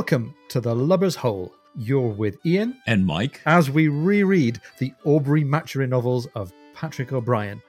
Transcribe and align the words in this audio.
Welcome 0.00 0.34
to 0.48 0.62
the 0.62 0.74
Lubber's 0.74 1.14
Hole. 1.14 1.52
You're 1.76 2.08
with 2.08 2.38
Ian 2.46 2.80
and 2.86 3.04
Mike 3.04 3.42
as 3.44 3.70
we 3.70 3.88
reread 3.88 4.58
the 4.78 4.94
Aubrey 5.04 5.44
Maturin 5.44 5.90
novels 5.90 6.26
of 6.34 6.54
Patrick 6.72 7.12
O'Brian. 7.12 7.60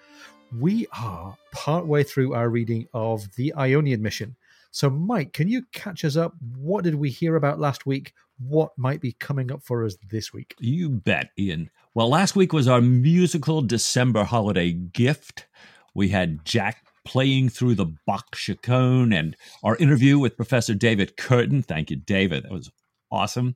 We 0.58 0.88
are 0.98 1.38
partway 1.52 2.06
through 2.06 2.34
our 2.34 2.48
reading 2.48 2.88
of 2.94 3.28
The 3.36 3.54
Ionian 3.56 4.02
Mission. 4.02 4.38
So, 4.72 4.90
Mike, 4.90 5.34
can 5.34 5.50
you 5.50 5.64
catch 5.74 6.06
us 6.06 6.16
up? 6.16 6.34
What 6.56 6.86
did 6.86 6.96
we 6.96 7.10
hear 7.10 7.36
about 7.36 7.60
last 7.60 7.86
week? 7.86 8.14
What 8.40 8.72
might 8.78 9.02
be 9.02 9.12
coming 9.12 9.52
up 9.52 9.62
for 9.62 9.84
us 9.84 9.98
this 10.10 10.32
week? 10.32 10.56
You 10.58 10.88
bet, 10.88 11.32
Ian. 11.38 11.70
Well, 11.96 12.08
last 12.08 12.38
week 12.38 12.54
was 12.54 12.70
our 12.70 12.80
musical 12.80 13.62
December 13.62 14.24
holiday 14.24 14.72
gift. 14.72 15.48
We 15.94 16.08
had 16.08 16.46
Jack 16.46 16.86
playing 17.06 17.50
through 17.50 17.76
the 17.76 17.94
Bach 18.06 18.36
Chaconne 18.36 19.14
and 19.14 19.36
our 19.64 19.76
interview 19.78 20.20
with 20.20 20.36
Professor 20.36 20.74
David 20.74 21.18
Curtin. 21.18 21.64
Thank 21.64 21.90
you, 21.90 21.98
David. 21.98 22.44
That 22.44 22.52
was 22.52 22.72
awesome. 23.12 23.56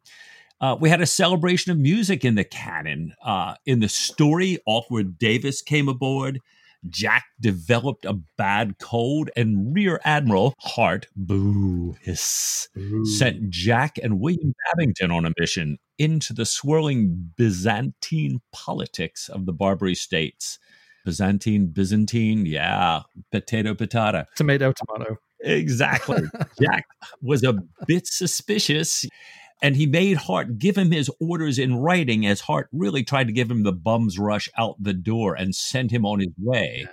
Uh, 0.62 0.76
we 0.80 0.90
had 0.90 1.02
a 1.02 1.06
celebration 1.06 1.72
of 1.72 1.78
music 1.78 2.24
in 2.24 2.36
the 2.36 2.44
canon. 2.44 3.14
Uh, 3.24 3.56
in 3.66 3.80
the 3.80 3.90
story, 3.90 4.58
Awkward 4.66 5.18
Davis 5.20 5.62
came 5.62 5.90
aboard. 5.90 6.40
Jack 6.88 7.26
developed 7.40 8.06
a 8.06 8.20
bad 8.38 8.78
cold, 8.80 9.32
and 9.36 9.74
Rear 9.74 10.00
Admiral 10.04 10.54
Hart, 10.60 11.08
boo, 11.16 11.96
hiss, 12.02 12.70
sent 13.18 13.50
Jack 13.50 13.98
and 14.02 14.20
William 14.20 14.54
Babington 14.68 15.10
on 15.10 15.26
a 15.26 15.34
mission 15.40 15.80
into 15.98 16.34
the 16.34 16.46
swirling 16.46 17.32
Byzantine 17.38 18.42
politics 18.52 19.30
of 19.30 19.46
the 19.46 19.54
Barbary 19.54 19.96
states. 19.96 20.60
Byzantine, 21.06 21.68
Byzantine, 21.68 22.46
yeah, 22.46 23.02
potato, 23.32 23.74
potato. 23.74 24.26
Tomato, 24.36 24.74
tomato. 24.74 25.18
Exactly. 25.40 26.24
Jack 26.62 26.86
was 27.22 27.44
a 27.44 27.54
bit 27.88 28.08
suspicious 28.08 29.06
and 29.62 29.76
he 29.76 29.86
made 29.86 30.18
Hart 30.18 30.58
give 30.58 30.78
him 30.78 30.92
his 30.92 31.10
orders 31.20 31.58
in 31.58 31.78
writing 31.78 32.26
as 32.26 32.42
Hart 32.42 32.68
really 32.74 33.04
tried 33.04 33.28
to 33.28 33.34
give 33.34 33.50
him 33.50 33.64
the 33.64 33.72
bum's 33.72 34.20
rush 34.20 34.50
out 34.58 34.76
the 34.82 34.94
door 34.94 35.36
and 35.36 35.56
send 35.56 35.92
him 35.92 36.06
on 36.06 36.20
his 36.20 36.34
way. 36.38 36.88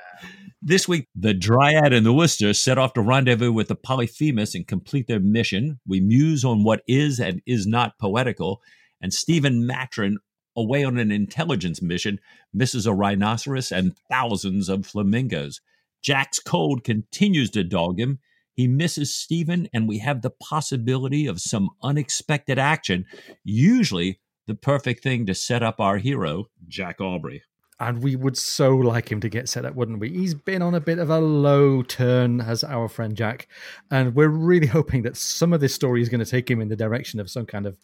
This 0.60 0.86
week, 0.86 1.08
the 1.16 1.34
Dryad 1.34 1.92
and 1.92 2.06
the 2.06 2.12
Worcester 2.12 2.55
set 2.55 2.78
off 2.78 2.92
to 2.92 3.00
rendezvous 3.00 3.52
with 3.52 3.66
the 3.66 3.74
Polyphemus 3.74 4.55
and 4.55 4.66
complete 4.66 5.08
their 5.08 5.18
mission. 5.18 5.80
We 5.86 6.00
muse 6.00 6.44
on 6.44 6.62
what 6.62 6.83
is 6.86 7.18
and 7.18 7.42
is 7.46 7.66
not 7.66 7.98
poetical, 7.98 8.62
and 9.00 9.12
Stephen 9.12 9.66
Maturin 9.66 10.18
away 10.56 10.84
on 10.84 10.98
an 10.98 11.11
intelligence 11.11 11.81
mission, 11.81 12.20
misses 12.53 12.86
a 12.86 12.92
rhinoceros 12.92 13.72
and 13.72 13.97
thousands 14.11 14.69
of 14.69 14.86
flamingos. 14.86 15.61
Jack's 16.03 16.39
cold 16.39 16.84
continues 16.84 17.50
to 17.50 17.64
dog 17.64 17.98
him. 17.98 18.19
He 18.55 18.67
misses 18.69 19.14
Stephen, 19.14 19.69
and 19.73 19.89
we 19.89 19.98
have 19.98 20.20
the 20.20 20.30
possibility 20.30 21.27
of 21.27 21.41
some 21.41 21.70
unexpected 21.83 22.58
action, 22.58 23.06
usually 23.45 24.20
the 24.47 24.55
perfect 24.55 25.03
thing 25.03 25.25
to 25.27 25.34
set 25.34 25.62
up 25.62 25.80
our 25.80 25.98
hero, 25.98 26.47
Jack 26.69 27.00
Aubrey. 27.00 27.42
And 27.80 28.03
we 28.03 28.14
would 28.14 28.36
so 28.36 28.77
like 28.77 29.11
him 29.11 29.20
to 29.20 29.28
get 29.28 29.48
set 29.48 29.64
up, 29.64 29.75
wouldn't 29.75 29.98
we? 29.98 30.11
He's 30.11 30.34
been 30.34 30.62
on 30.62 30.75
a 30.75 30.80
bit 30.80 30.98
of 30.98 31.11
a 31.11 31.19
low 31.19 31.83
turn 31.83 32.41
as 32.41 32.62
our 32.62 32.89
friend 32.89 33.17
Jack. 33.17 33.48
And 33.91 34.14
we're 34.14 34.28
really 34.28 34.69
hoping 34.69 35.03
that 35.03 35.17
some 35.17 35.53
of 35.53 35.61
this 35.61 35.75
story 35.75 36.03
is 36.03 36.08
going 36.08 36.25
to 36.25 36.30
take 36.30 36.48
him 36.48 36.61
in 36.61 36.69
the 36.69 36.77
direction 36.77 37.19
of 37.19 37.30
some 37.30 37.47
kind 37.47 37.67
of 37.67 37.78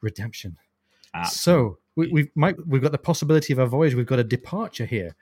redemption. 0.00 0.56
So 1.30 1.78
we, 1.96 2.08
we've 2.08 2.30
Mike, 2.34 2.56
we've 2.66 2.82
got 2.82 2.92
the 2.92 2.98
possibility 2.98 3.52
of 3.52 3.58
a 3.58 3.66
voyage. 3.66 3.94
We've 3.94 4.06
got 4.06 4.18
a 4.18 4.24
departure 4.24 4.86
here. 4.86 5.16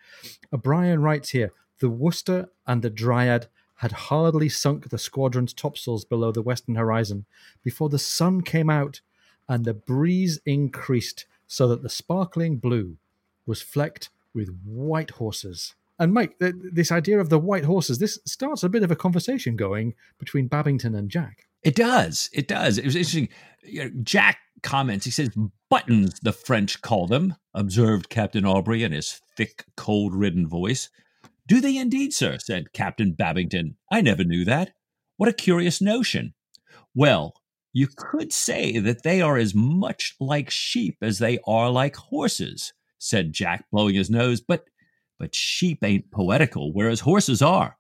Uh, 0.53 0.57
O'Brian 0.57 1.03
writes 1.03 1.31
here: 1.31 1.53
the 1.81 1.91
Worcester 1.91 2.49
and 2.67 2.83
the 2.83 2.91
Dryad 2.91 3.49
had 3.77 3.93
hardly 3.93 4.49
sunk 4.49 4.89
the 4.89 4.99
squadron's 4.99 5.53
topsails 5.53 6.05
below 6.05 6.31
the 6.31 6.43
western 6.43 6.77
horizon 6.77 7.25
before 7.65 7.89
the 7.89 7.99
sun 7.99 8.41
came 8.43 8.71
out 8.71 9.01
and 9.49 9.65
the 9.65 9.75
breeze 9.75 10.41
increased, 10.47 11.27
so 11.47 11.67
that 11.69 11.83
the 11.83 11.89
sparkling 11.89 12.59
blue 12.59 12.97
was 13.45 13.61
flecked 13.61 14.09
with 14.33 14.57
white 14.65 15.11
horses. 15.11 15.75
And 15.99 16.15
Mike, 16.15 16.39
th- 16.39 16.55
this 16.73 16.91
idea 16.93 17.21
of 17.21 17.29
the 17.29 17.39
white 17.39 17.65
horses, 17.65 17.99
this 17.99 18.19
starts 18.25 18.63
a 18.63 18.69
bit 18.69 18.83
of 18.83 18.91
a 18.91 18.97
conversation 18.97 19.57
going 19.57 19.95
between 20.19 20.47
Babington 20.47 20.95
and 20.95 21.11
Jack. 21.11 21.49
It 21.63 21.75
does. 21.75 22.29
It 22.33 22.49
does. 22.49 22.79
It 22.79 22.85
was 22.85 22.97
interesting. 22.97 23.29
Jack 24.03 24.39
comments. 24.63 25.05
He 25.05 25.11
says, 25.11 25.31
Buttons, 25.71 26.19
the 26.21 26.33
French 26.33 26.83
call 26.83 27.07
them, 27.07 27.37
observed 27.55 28.11
Captain 28.11 28.45
Aubrey 28.45 28.83
in 28.83 28.93
his 28.93 29.21
thick, 29.37 29.65
cold 29.77 30.15
ridden 30.15 30.47
voice. 30.47 30.91
Do 31.47 31.61
they 31.61 31.77
indeed, 31.77 32.13
sir? 32.13 32.39
said 32.39 32.73
Captain 32.73 33.13
Babington. 33.13 33.77
I 33.91 34.01
never 34.01 34.25
knew 34.25 34.45
that. 34.45 34.73
What 35.17 35.29
a 35.29 35.33
curious 35.33 35.81
notion. 35.81 36.35
Well, 36.95 37.35
you 37.73 37.89
could 37.89 38.33
say 38.33 38.79
that 38.79 39.03
they 39.03 39.23
are 39.23 39.39
as 39.39 39.55
much 39.55 40.15
like 40.21 40.51
sheep 40.51 40.99
as 41.01 41.19
they 41.19 41.39
are 41.47 41.71
like 41.71 41.97
horses, 41.97 42.73
said 42.99 43.33
Jack, 43.33 43.65
blowing 43.71 43.95
his 43.95 44.11
nose, 44.11 44.41
but 44.41 44.65
but 45.19 45.35
sheep 45.35 45.85
ain't 45.85 46.11
poetical, 46.11 46.73
whereas 46.73 47.01
horses 47.01 47.41
are. 47.41 47.79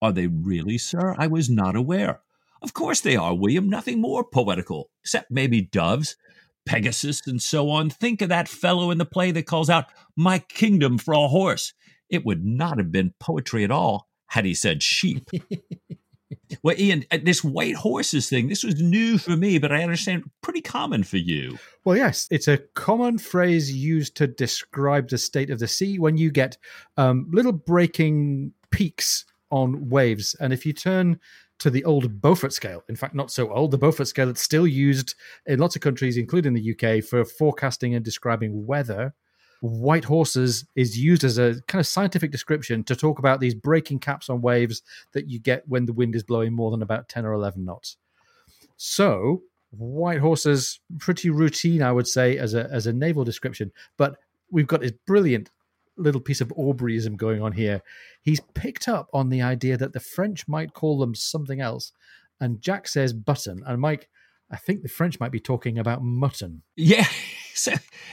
Are 0.00 0.12
they 0.12 0.28
really, 0.28 0.78
sir? 0.78 1.14
I 1.18 1.26
was 1.26 1.50
not 1.50 1.74
aware. 1.74 2.20
Of 2.62 2.74
course 2.74 3.00
they 3.00 3.16
are, 3.16 3.34
William. 3.34 3.68
Nothing 3.68 4.00
more 4.00 4.24
poetical, 4.24 4.90
except 5.02 5.30
maybe 5.30 5.60
doves, 5.60 6.16
Pegasus, 6.64 7.26
and 7.26 7.42
so 7.42 7.70
on. 7.70 7.90
Think 7.90 8.22
of 8.22 8.28
that 8.28 8.48
fellow 8.48 8.90
in 8.90 8.98
the 8.98 9.04
play 9.04 9.32
that 9.32 9.46
calls 9.46 9.68
out, 9.68 9.86
My 10.16 10.38
kingdom 10.38 10.98
for 10.98 11.12
a 11.12 11.28
horse. 11.28 11.72
It 12.08 12.24
would 12.24 12.44
not 12.44 12.78
have 12.78 12.92
been 12.92 13.14
poetry 13.18 13.64
at 13.64 13.70
all 13.70 14.08
had 14.28 14.44
he 14.44 14.54
said 14.54 14.82
sheep. 14.82 15.28
well, 16.62 16.78
Ian, 16.78 17.04
uh, 17.10 17.18
this 17.22 17.42
white 17.42 17.74
horses 17.74 18.28
thing, 18.28 18.48
this 18.48 18.62
was 18.62 18.80
new 18.80 19.18
for 19.18 19.36
me, 19.36 19.58
but 19.58 19.72
I 19.72 19.82
understand 19.82 20.30
pretty 20.40 20.60
common 20.60 21.02
for 21.02 21.16
you. 21.16 21.58
Well, 21.84 21.96
yes, 21.96 22.28
it's 22.30 22.48
a 22.48 22.58
common 22.74 23.18
phrase 23.18 23.72
used 23.72 24.16
to 24.16 24.26
describe 24.26 25.08
the 25.08 25.18
state 25.18 25.50
of 25.50 25.58
the 25.58 25.68
sea 25.68 25.98
when 25.98 26.16
you 26.16 26.30
get 26.30 26.58
um, 26.96 27.28
little 27.32 27.52
breaking 27.52 28.52
peaks 28.70 29.24
on 29.50 29.88
waves. 29.90 30.34
And 30.40 30.52
if 30.52 30.64
you 30.64 30.72
turn 30.72 31.18
to 31.62 31.70
the 31.70 31.84
old 31.84 32.20
Beaufort 32.20 32.52
scale. 32.52 32.82
In 32.88 32.96
fact, 32.96 33.14
not 33.14 33.30
so 33.30 33.52
old. 33.52 33.70
The 33.70 33.78
Beaufort 33.78 34.08
scale 34.08 34.26
that's 34.26 34.42
still 34.42 34.66
used 34.66 35.14
in 35.46 35.60
lots 35.60 35.76
of 35.76 35.82
countries, 35.82 36.16
including 36.16 36.54
the 36.54 36.72
UK, 36.72 37.04
for 37.04 37.24
forecasting 37.24 37.94
and 37.94 38.04
describing 38.04 38.66
weather. 38.66 39.14
White 39.60 40.02
horses 40.02 40.66
is 40.74 40.98
used 40.98 41.22
as 41.22 41.38
a 41.38 41.62
kind 41.68 41.78
of 41.78 41.86
scientific 41.86 42.32
description 42.32 42.82
to 42.82 42.96
talk 42.96 43.20
about 43.20 43.38
these 43.38 43.54
breaking 43.54 44.00
caps 44.00 44.28
on 44.28 44.42
waves 44.42 44.82
that 45.12 45.28
you 45.28 45.38
get 45.38 45.62
when 45.68 45.86
the 45.86 45.92
wind 45.92 46.16
is 46.16 46.24
blowing 46.24 46.52
more 46.52 46.72
than 46.72 46.82
about 46.82 47.08
10 47.08 47.24
or 47.24 47.32
11 47.32 47.64
knots. 47.64 47.96
So, 48.76 49.42
white 49.70 50.18
horses, 50.18 50.80
pretty 50.98 51.30
routine, 51.30 51.80
I 51.80 51.92
would 51.92 52.08
say, 52.08 52.38
as 52.38 52.54
a, 52.54 52.68
as 52.72 52.88
a 52.88 52.92
naval 52.92 53.22
description. 53.22 53.70
But 53.96 54.16
we've 54.50 54.66
got 54.66 54.80
this 54.80 54.92
brilliant 55.06 55.48
little 55.96 56.20
piece 56.20 56.40
of 56.40 56.48
Aubreyism 56.48 57.16
going 57.16 57.42
on 57.42 57.52
here. 57.52 57.82
He's 58.22 58.40
picked 58.54 58.88
up 58.88 59.08
on 59.12 59.28
the 59.28 59.42
idea 59.42 59.76
that 59.76 59.92
the 59.92 60.00
French 60.00 60.48
might 60.48 60.74
call 60.74 60.98
them 60.98 61.14
something 61.14 61.60
else. 61.60 61.92
And 62.40 62.60
Jack 62.60 62.88
says 62.88 63.12
button. 63.12 63.62
And 63.66 63.80
Mike, 63.80 64.08
I 64.50 64.56
think 64.56 64.82
the 64.82 64.88
French 64.88 65.18
might 65.18 65.32
be 65.32 65.40
talking 65.40 65.78
about 65.78 66.02
mutton. 66.02 66.62
Yeah. 66.76 67.06
So, 67.54 67.72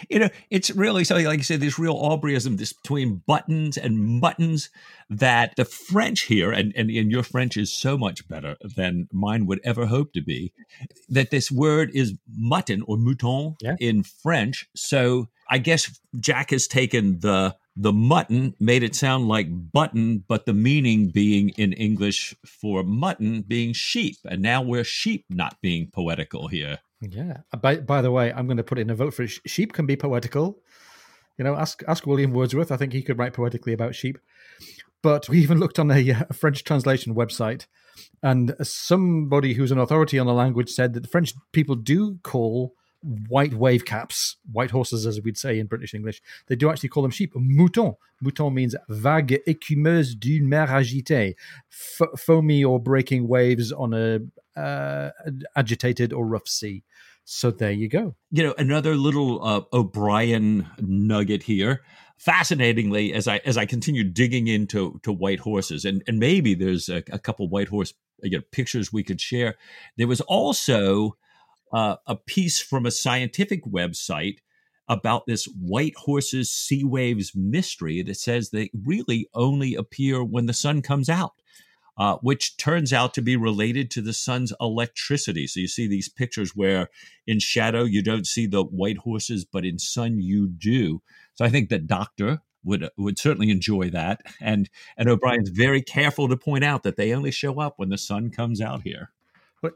you 0.09 0.19
know, 0.19 0.27
it's 0.49 0.69
really 0.69 1.05
something, 1.05 1.25
like 1.25 1.37
you 1.37 1.45
said, 1.45 1.61
this 1.61 1.79
real 1.79 1.95
Aubreyism 1.95 2.57
this 2.57 2.73
between 2.73 3.21
buttons 3.25 3.77
and 3.77 4.19
muttons 4.19 4.69
that 5.09 5.55
the 5.55 5.63
French 5.63 6.23
here, 6.23 6.51
and, 6.51 6.73
and, 6.75 6.89
and 6.91 7.09
your 7.09 7.23
French 7.23 7.55
is 7.55 7.71
so 7.71 7.97
much 7.97 8.27
better 8.27 8.57
than 8.75 9.07
mine 9.13 9.45
would 9.45 9.61
ever 9.63 9.85
hope 9.85 10.11
to 10.11 10.21
be, 10.21 10.51
that 11.07 11.31
this 11.31 11.49
word 11.49 11.89
is 11.93 12.15
mutton 12.27 12.83
or 12.85 12.97
mouton 12.97 13.55
yeah. 13.61 13.77
in 13.79 14.03
French. 14.03 14.67
So 14.75 15.29
I 15.49 15.57
guess 15.57 15.99
Jack 16.19 16.51
has 16.51 16.67
taken 16.67 17.21
the 17.21 17.55
the 17.81 17.93
mutton 17.93 18.53
made 18.59 18.83
it 18.83 18.93
sound 18.93 19.29
like 19.29 19.47
button, 19.71 20.25
but 20.27 20.45
the 20.45 20.53
meaning 20.53 21.07
being 21.07 21.49
in 21.49 21.71
English 21.71 22.35
for 22.45 22.83
mutton 22.83 23.41
being 23.41 23.71
sheep. 23.71 24.17
And 24.25 24.41
now 24.41 24.61
we're 24.61 24.83
sheep 24.83 25.23
not 25.29 25.55
being 25.61 25.89
poetical 25.89 26.49
here. 26.49 26.79
Yeah. 27.01 27.37
Uh, 27.53 27.57
by, 27.57 27.77
by 27.77 28.01
the 28.01 28.11
way, 28.11 28.33
I'm 28.33 28.47
going 28.47 28.57
to 28.57 28.63
put 28.63 28.79
in 28.79 28.89
a 28.89 28.95
vote 28.95 29.13
for. 29.13 29.25
Sheep 29.27 29.71
can 29.71 29.85
be 29.85 29.95
poetical. 29.95 30.59
You 31.37 31.45
know, 31.45 31.55
ask 31.55 31.81
ask 31.87 32.05
William 32.05 32.33
Wordsworth. 32.33 32.69
I 32.69 32.75
think 32.75 32.91
he 32.91 33.01
could 33.01 33.17
write 33.17 33.31
poetically 33.31 33.71
about 33.71 33.95
sheep. 33.95 34.17
But 35.01 35.29
we 35.29 35.39
even 35.39 35.57
looked 35.57 35.79
on 35.79 35.89
a, 35.89 36.09
a 36.29 36.33
French 36.33 36.65
translation 36.65 37.15
website, 37.15 37.67
and 38.21 38.53
somebody 38.61 39.53
who's 39.53 39.71
an 39.71 39.79
authority 39.79 40.19
on 40.19 40.27
the 40.27 40.33
language 40.33 40.69
said 40.69 40.93
that 40.93 41.03
the 41.03 41.07
French 41.07 41.33
people 41.53 41.75
do 41.75 42.19
call 42.23 42.73
white 43.01 43.53
wave 43.53 43.85
caps, 43.85 44.37
white 44.51 44.71
horses, 44.71 45.05
as 45.05 45.21
we'd 45.21 45.37
say 45.37 45.59
in 45.59 45.67
British 45.67 45.93
English. 45.93 46.21
They 46.47 46.55
do 46.55 46.69
actually 46.69 46.89
call 46.89 47.03
them 47.03 47.11
sheep. 47.11 47.33
Mouton. 47.35 47.95
Mouton 48.21 48.53
means 48.53 48.75
vague 48.89 49.41
écumeuse 49.47 50.17
d'une 50.17 50.47
mer 50.49 50.67
agitée, 50.67 51.35
foamy 51.69 52.63
or 52.63 52.79
breaking 52.79 53.27
waves 53.27 53.71
on 53.71 53.93
a 53.93 54.19
uh, 54.59 55.11
agitated 55.55 56.11
or 56.11 56.25
rough 56.25 56.47
sea. 56.47 56.83
So 57.23 57.51
there 57.51 57.71
you 57.71 57.87
go. 57.87 58.15
You 58.31 58.43
know, 58.43 58.55
another 58.57 58.95
little 58.95 59.45
uh, 59.45 59.61
O'Brian 59.71 60.67
nugget 60.79 61.43
here. 61.43 61.83
Fascinatingly, 62.17 63.13
as 63.13 63.27
I 63.29 63.37
as 63.45 63.55
I 63.55 63.65
continue 63.65 64.03
digging 64.03 64.47
into 64.47 64.99
to 65.03 65.13
white 65.13 65.39
horses, 65.39 65.85
and 65.85 66.03
and 66.05 66.19
maybe 66.19 66.53
there's 66.53 66.89
a, 66.89 67.03
a 67.11 67.19
couple 67.19 67.47
white 67.47 67.69
horse 67.69 67.93
you 68.23 68.39
know, 68.39 68.43
pictures 68.51 68.91
we 68.91 69.03
could 69.03 69.21
share. 69.21 69.55
There 69.95 70.07
was 70.07 70.19
also 70.21 71.15
uh, 71.71 71.97
a 72.07 72.15
piece 72.15 72.61
from 72.61 72.85
a 72.85 72.91
scientific 72.91 73.63
website 73.65 74.37
about 74.87 75.27
this 75.27 75.45
white 75.45 75.95
horses 75.95 76.51
sea 76.51 76.83
waves 76.83 77.33
mystery 77.35 78.01
that 78.01 78.17
says 78.17 78.49
they 78.49 78.71
really 78.85 79.29
only 79.33 79.75
appear 79.75 80.23
when 80.23 80.47
the 80.47 80.53
sun 80.53 80.81
comes 80.81 81.09
out. 81.09 81.33
Uh, 81.97 82.15
which 82.21 82.55
turns 82.55 82.93
out 82.93 83.13
to 83.13 83.21
be 83.21 83.35
related 83.35 83.91
to 83.91 84.01
the 84.01 84.13
sun's 84.13 84.53
electricity. 84.61 85.45
So 85.45 85.59
you 85.59 85.67
see 85.67 85.85
these 85.85 86.07
pictures 86.07 86.55
where 86.55 86.87
in 87.27 87.39
shadow 87.39 87.83
you 87.83 88.01
don't 88.01 88.25
see 88.25 88.47
the 88.47 88.63
white 88.63 88.99
horses, 88.99 89.43
but 89.43 89.65
in 89.65 89.79
sun 89.79 90.21
you 90.21 90.47
do. 90.47 91.01
So 91.33 91.43
I 91.43 91.49
think 91.49 91.67
that 91.67 91.87
Doctor 91.87 92.39
would 92.63 92.87
would 92.97 93.19
certainly 93.19 93.49
enjoy 93.49 93.89
that, 93.89 94.21
and 94.39 94.69
and 94.97 95.09
O'Brian's 95.09 95.49
very 95.49 95.81
careful 95.81 96.29
to 96.29 96.37
point 96.37 96.63
out 96.63 96.83
that 96.83 96.95
they 96.95 97.13
only 97.13 97.31
show 97.31 97.59
up 97.59 97.73
when 97.77 97.89
the 97.89 97.97
sun 97.97 98.29
comes 98.29 98.61
out 98.61 98.83
here. 98.83 99.11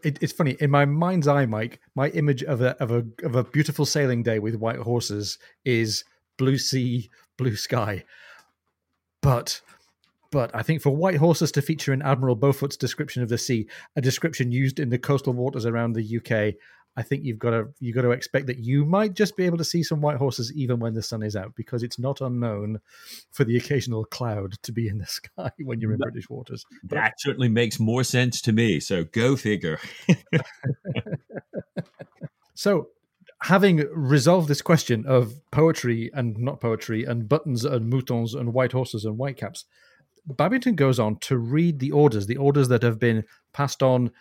It, 0.03 0.17
it's 0.21 0.33
funny 0.33 0.55
in 0.59 0.69
my 0.71 0.85
mind's 0.85 1.27
eye, 1.27 1.45
Mike. 1.45 1.79
My 1.95 2.09
image 2.09 2.43
of 2.43 2.61
a 2.61 2.81
of 2.81 2.91
a 2.91 3.05
of 3.23 3.35
a 3.35 3.43
beautiful 3.43 3.85
sailing 3.85 4.23
day 4.23 4.39
with 4.39 4.55
white 4.55 4.79
horses 4.79 5.37
is 5.65 6.05
blue 6.37 6.57
sea, 6.57 7.09
blue 7.37 7.55
sky. 7.55 8.03
But 9.21 9.61
but 10.31 10.49
I 10.55 10.63
think 10.63 10.81
for 10.81 10.95
white 10.95 11.17
horses 11.17 11.51
to 11.53 11.61
feature 11.61 11.93
in 11.93 12.01
Admiral 12.01 12.35
Beaufort's 12.35 12.77
description 12.77 13.21
of 13.21 13.29
the 13.29 13.37
sea, 13.37 13.67
a 13.95 14.01
description 14.01 14.51
used 14.51 14.79
in 14.79 14.89
the 14.89 14.97
coastal 14.97 15.33
waters 15.33 15.65
around 15.65 15.93
the 15.93 16.17
UK, 16.17 16.55
I 16.95 17.01
think 17.01 17.23
you've 17.23 17.39
got 17.39 17.51
to 17.51 17.67
you've 17.79 17.95
got 17.95 18.03
to 18.03 18.11
expect 18.11 18.47
that 18.47 18.59
you 18.59 18.85
might 18.85 19.13
just 19.13 19.35
be 19.35 19.45
able 19.45 19.57
to 19.57 19.63
see 19.63 19.81
some 19.81 20.01
white 20.01 20.17
horses 20.17 20.53
even 20.53 20.79
when 20.79 20.93
the 20.93 21.01
sun 21.01 21.23
is 21.23 21.35
out, 21.35 21.55
because 21.55 21.81
it's 21.81 21.97
not 21.97 22.21
unknown 22.21 22.79
for 23.31 23.43
the 23.43 23.57
occasional 23.57 24.05
cloud 24.05 24.53
to 24.63 24.71
be 24.71 24.87
in 24.87 24.99
the 24.99 25.05
sky 25.07 25.51
when 25.59 25.81
you're 25.81 25.93
in 25.93 25.99
that, 25.99 26.11
British 26.11 26.29
waters. 26.29 26.65
But, 26.83 26.95
that 26.95 27.13
certainly 27.17 27.49
makes 27.49 27.79
more 27.79 28.03
sense 28.03 28.41
to 28.41 28.53
me. 28.53 28.79
So 28.79 29.05
go 29.05 29.35
figure. 29.35 29.79
so 32.53 32.89
having 33.41 33.77
resolved 33.91 34.47
this 34.47 34.61
question 34.61 35.05
of 35.05 35.33
poetry 35.51 36.11
and 36.13 36.37
not 36.37 36.61
poetry 36.61 37.03
and 37.03 37.27
buttons 37.27 37.65
and 37.65 37.91
moutons 37.91 38.35
and 38.35 38.53
white 38.53 38.71
horses 38.71 39.03
and 39.03 39.17
white 39.17 39.37
caps, 39.37 39.65
Babington 40.25 40.75
goes 40.75 40.99
on 40.99 41.17
to 41.17 41.37
read 41.37 41.79
the 41.79 41.91
orders, 41.91 42.27
the 42.27 42.37
orders 42.37 42.69
that 42.69 42.83
have 42.83 42.99
been 42.99 43.25
passed 43.51 43.83
on 43.83 44.11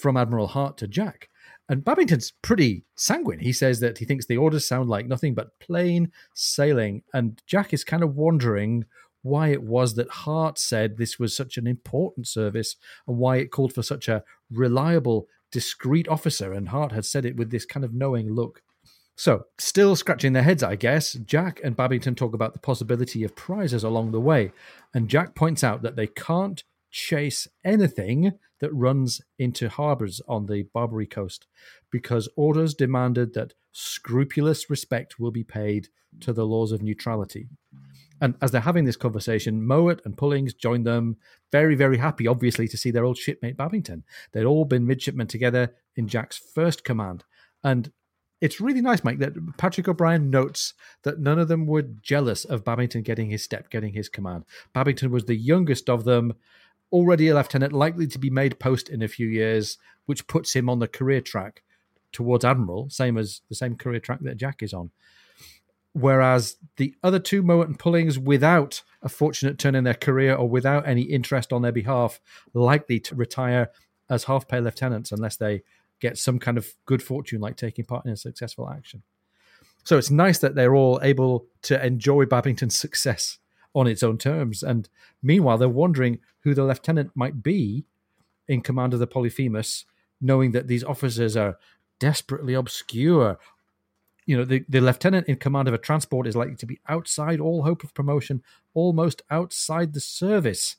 from 0.00 0.16
Admiral 0.16 0.48
Hart 0.48 0.76
to 0.78 0.88
Jack. 0.88 1.28
And 1.68 1.84
Babington's 1.84 2.32
pretty 2.42 2.84
sanguine. 2.96 3.38
He 3.38 3.52
says 3.52 3.80
that 3.80 3.98
he 3.98 4.04
thinks 4.04 4.26
the 4.26 4.36
orders 4.36 4.66
sound 4.66 4.88
like 4.88 5.06
nothing 5.06 5.34
but 5.34 5.58
plain 5.60 6.10
sailing. 6.34 7.02
And 7.14 7.40
Jack 7.46 7.72
is 7.72 7.84
kind 7.84 8.02
of 8.02 8.16
wondering 8.16 8.84
why 9.22 9.48
it 9.48 9.62
was 9.62 9.94
that 9.94 10.10
Hart 10.10 10.58
said 10.58 10.96
this 10.96 11.18
was 11.18 11.34
such 11.34 11.56
an 11.56 11.66
important 11.66 12.26
service 12.26 12.76
and 13.06 13.16
why 13.16 13.36
it 13.36 13.52
called 13.52 13.72
for 13.72 13.82
such 13.82 14.08
a 14.08 14.24
reliable, 14.50 15.28
discreet 15.50 16.08
officer. 16.08 16.52
And 16.52 16.68
Hart 16.68 16.92
had 16.92 17.06
said 17.06 17.24
it 17.24 17.36
with 17.36 17.50
this 17.50 17.64
kind 17.64 17.84
of 17.84 17.94
knowing 17.94 18.34
look. 18.34 18.62
So, 19.14 19.44
still 19.58 19.94
scratching 19.94 20.32
their 20.32 20.42
heads, 20.42 20.62
I 20.62 20.74
guess, 20.74 21.12
Jack 21.12 21.60
and 21.62 21.76
Babington 21.76 22.14
talk 22.14 22.34
about 22.34 22.54
the 22.54 22.58
possibility 22.58 23.22
of 23.24 23.36
prizes 23.36 23.84
along 23.84 24.10
the 24.10 24.20
way. 24.20 24.52
And 24.94 25.08
Jack 25.08 25.34
points 25.34 25.62
out 25.62 25.82
that 25.82 25.96
they 25.96 26.06
can't 26.06 26.64
chase 26.90 27.46
anything 27.64 28.32
that 28.62 28.72
runs 28.72 29.20
into 29.40 29.68
harbors 29.68 30.22
on 30.28 30.46
the 30.46 30.62
Barbary 30.72 31.06
coast 31.06 31.48
because 31.90 32.28
orders 32.36 32.74
demanded 32.74 33.34
that 33.34 33.54
scrupulous 33.72 34.70
respect 34.70 35.18
will 35.18 35.32
be 35.32 35.42
paid 35.42 35.88
to 36.20 36.32
the 36.32 36.46
laws 36.46 36.70
of 36.70 36.80
neutrality. 36.80 37.48
And 38.20 38.36
as 38.40 38.52
they're 38.52 38.60
having 38.60 38.84
this 38.84 38.96
conversation, 38.96 39.66
Mowat 39.66 40.00
and 40.04 40.16
Pullings 40.16 40.54
join 40.54 40.84
them, 40.84 41.16
very, 41.50 41.74
very 41.74 41.98
happy, 41.98 42.28
obviously, 42.28 42.68
to 42.68 42.76
see 42.76 42.92
their 42.92 43.04
old 43.04 43.18
shipmate 43.18 43.56
Babington. 43.56 44.04
They'd 44.32 44.44
all 44.44 44.64
been 44.64 44.86
midshipmen 44.86 45.26
together 45.26 45.74
in 45.96 46.06
Jack's 46.06 46.38
first 46.38 46.84
command. 46.84 47.24
And 47.64 47.90
it's 48.40 48.60
really 48.60 48.80
nice, 48.80 49.02
Mike, 49.02 49.18
that 49.18 49.56
Patrick 49.56 49.88
O'Brian 49.88 50.30
notes 50.30 50.74
that 51.02 51.18
none 51.18 51.40
of 51.40 51.48
them 51.48 51.66
were 51.66 51.82
jealous 51.82 52.44
of 52.44 52.64
Babington 52.64 53.02
getting 53.02 53.30
his 53.30 53.42
step, 53.42 53.70
getting 53.70 53.92
his 53.92 54.08
command. 54.08 54.44
Babington 54.72 55.10
was 55.10 55.24
the 55.24 55.34
youngest 55.34 55.90
of 55.90 56.04
them, 56.04 56.34
already 56.92 57.28
a 57.28 57.34
lieutenant, 57.34 57.72
likely 57.72 58.06
to 58.08 58.18
be 58.18 58.30
made 58.30 58.58
post 58.58 58.88
in 58.88 59.02
a 59.02 59.08
few 59.08 59.26
years, 59.26 59.78
which 60.06 60.26
puts 60.26 60.54
him 60.54 60.68
on 60.68 60.78
the 60.78 60.88
career 60.88 61.20
track 61.20 61.62
towards 62.12 62.44
admiral, 62.44 62.90
same 62.90 63.16
as 63.16 63.40
the 63.48 63.54
same 63.54 63.76
career 63.76 64.00
track 64.00 64.20
that 64.20 64.36
Jack 64.36 64.62
is 64.62 64.74
on. 64.74 64.90
Whereas 65.94 66.56
the 66.76 66.94
other 67.02 67.18
two, 67.18 67.42
Mowat 67.42 67.68
and 67.68 67.78
Pullings, 67.78 68.18
without 68.18 68.82
a 69.02 69.08
fortunate 69.08 69.58
turn 69.58 69.74
in 69.74 69.84
their 69.84 69.94
career 69.94 70.34
or 70.34 70.48
without 70.48 70.86
any 70.86 71.02
interest 71.02 71.52
on 71.52 71.62
their 71.62 71.72
behalf, 71.72 72.20
likely 72.54 73.00
to 73.00 73.14
retire 73.14 73.70
as 74.08 74.24
half 74.24 74.48
pay 74.48 74.60
lieutenants 74.60 75.12
unless 75.12 75.36
they 75.36 75.62
get 76.00 76.18
some 76.18 76.38
kind 76.38 76.56
of 76.58 76.74
good 76.86 77.02
fortune, 77.02 77.40
like 77.40 77.56
taking 77.56 77.84
part 77.84 78.04
in 78.06 78.12
a 78.12 78.16
successful 78.16 78.68
action. 78.68 79.02
So 79.84 79.98
it's 79.98 80.10
nice 80.10 80.38
that 80.38 80.54
they're 80.54 80.74
all 80.74 81.00
able 81.02 81.46
to 81.62 81.84
enjoy 81.84 82.24
Babington's 82.26 82.76
success 82.76 83.38
on 83.74 83.86
its 83.86 84.02
own 84.02 84.18
terms. 84.18 84.62
And 84.62 84.88
meanwhile, 85.22 85.58
they're 85.58 85.68
wondering 85.68 86.18
who 86.40 86.54
the 86.54 86.64
lieutenant 86.64 87.12
might 87.14 87.42
be 87.42 87.84
in 88.48 88.60
command 88.60 88.92
of 88.92 89.00
the 89.00 89.06
Polyphemus, 89.06 89.84
knowing 90.20 90.52
that 90.52 90.68
these 90.68 90.84
officers 90.84 91.36
are 91.36 91.58
desperately 91.98 92.54
obscure. 92.54 93.38
You 94.26 94.36
know, 94.36 94.44
the, 94.44 94.64
the 94.68 94.80
lieutenant 94.80 95.28
in 95.28 95.36
command 95.36 95.68
of 95.68 95.74
a 95.74 95.78
transport 95.78 96.26
is 96.26 96.36
likely 96.36 96.56
to 96.56 96.66
be 96.66 96.80
outside 96.88 97.40
all 97.40 97.62
hope 97.62 97.82
of 97.82 97.94
promotion, 97.94 98.42
almost 98.74 99.22
outside 99.30 99.94
the 99.94 100.00
service. 100.00 100.76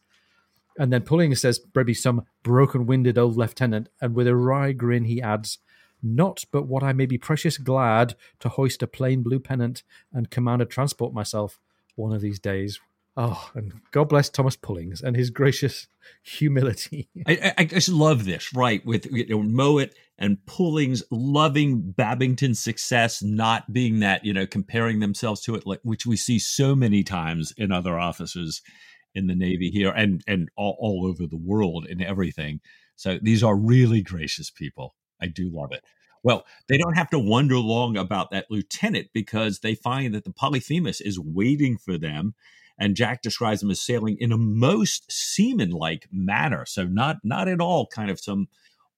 And 0.77 0.91
then 0.91 1.03
Pulling 1.03 1.35
says, 1.35 1.61
maybe 1.75 1.93
some 1.93 2.25
broken 2.41 2.85
winded 2.85 3.17
old 3.17 3.37
lieutenant, 3.37 3.89
and 4.01 4.15
with 4.15 4.27
a 4.27 4.35
wry 4.35 4.71
grin 4.71 5.05
he 5.05 5.21
adds, 5.21 5.59
Not 6.01 6.45
but 6.51 6.67
what 6.67 6.83
I 6.83 6.93
may 6.93 7.05
be 7.05 7.17
precious 7.17 7.57
glad 7.57 8.15
to 8.39 8.49
hoist 8.49 8.81
a 8.81 8.87
plain 8.87 9.21
blue 9.21 9.39
pennant 9.39 9.83
and 10.11 10.31
command 10.31 10.61
a 10.61 10.65
transport 10.65 11.13
myself 11.13 11.59
one 11.95 12.13
of 12.13 12.21
these 12.21 12.39
days. 12.39 12.79
Oh, 13.15 13.51
and 13.53 13.73
God 13.91 14.09
bless 14.09 14.27
Thomas 14.29 14.55
Pullings 14.55 15.01
and 15.01 15.15
his 15.15 15.29
gracious 15.29 15.87
humility. 16.23 17.09
I, 17.27 17.53
I 17.59 17.65
just 17.65 17.89
love 17.89 18.25
this, 18.25 18.53
right? 18.55 18.83
With 18.85 19.05
you 19.11 19.27
know, 19.27 19.43
Mowat 19.43 19.93
and 20.17 20.43
Pullings 20.47 21.03
loving 21.11 21.91
Babington's 21.91 22.59
success, 22.59 23.21
not 23.21 23.71
being 23.71 23.99
that, 23.99 24.25
you 24.25 24.33
know, 24.33 24.47
comparing 24.47 24.99
themselves 24.99 25.41
to 25.41 25.53
it, 25.53 25.67
like 25.67 25.79
which 25.83 26.07
we 26.07 26.17
see 26.17 26.39
so 26.39 26.75
many 26.75 27.03
times 27.03 27.53
in 27.55 27.71
other 27.71 27.99
officers 27.99 28.63
in 29.13 29.27
the 29.27 29.35
Navy 29.35 29.69
here 29.69 29.91
and 29.91 30.23
and 30.27 30.49
all, 30.57 30.75
all 30.79 31.05
over 31.07 31.27
the 31.27 31.37
world 31.37 31.85
and 31.87 32.01
everything. 32.01 32.61
So 32.95 33.19
these 33.21 33.43
are 33.43 33.55
really 33.55 34.01
gracious 34.01 34.49
people. 34.49 34.95
I 35.21 35.27
do 35.27 35.51
love 35.53 35.71
it. 35.71 35.83
Well, 36.23 36.45
they 36.67 36.77
don't 36.77 36.97
have 36.97 37.09
to 37.11 37.19
wonder 37.19 37.57
long 37.57 37.97
about 37.97 38.31
that 38.31 38.47
lieutenant 38.49 39.09
because 39.13 39.59
they 39.59 39.75
find 39.75 40.13
that 40.13 40.23
the 40.23 40.31
Polyphemus 40.31 41.01
is 41.01 41.19
waiting 41.19 41.77
for 41.77 41.97
them. 41.97 42.33
And 42.77 42.95
Jack 42.95 43.21
describes 43.21 43.61
him 43.61 43.69
as 43.69 43.81
sailing 43.81 44.17
in 44.19 44.31
a 44.31 44.37
most 44.37 45.11
seaman-like 45.11 46.07
manner. 46.11 46.65
So 46.65 46.85
not 46.85 47.17
not 47.23 47.47
at 47.47 47.61
all 47.61 47.85
kind 47.87 48.09
of 48.09 48.19
some 48.19 48.47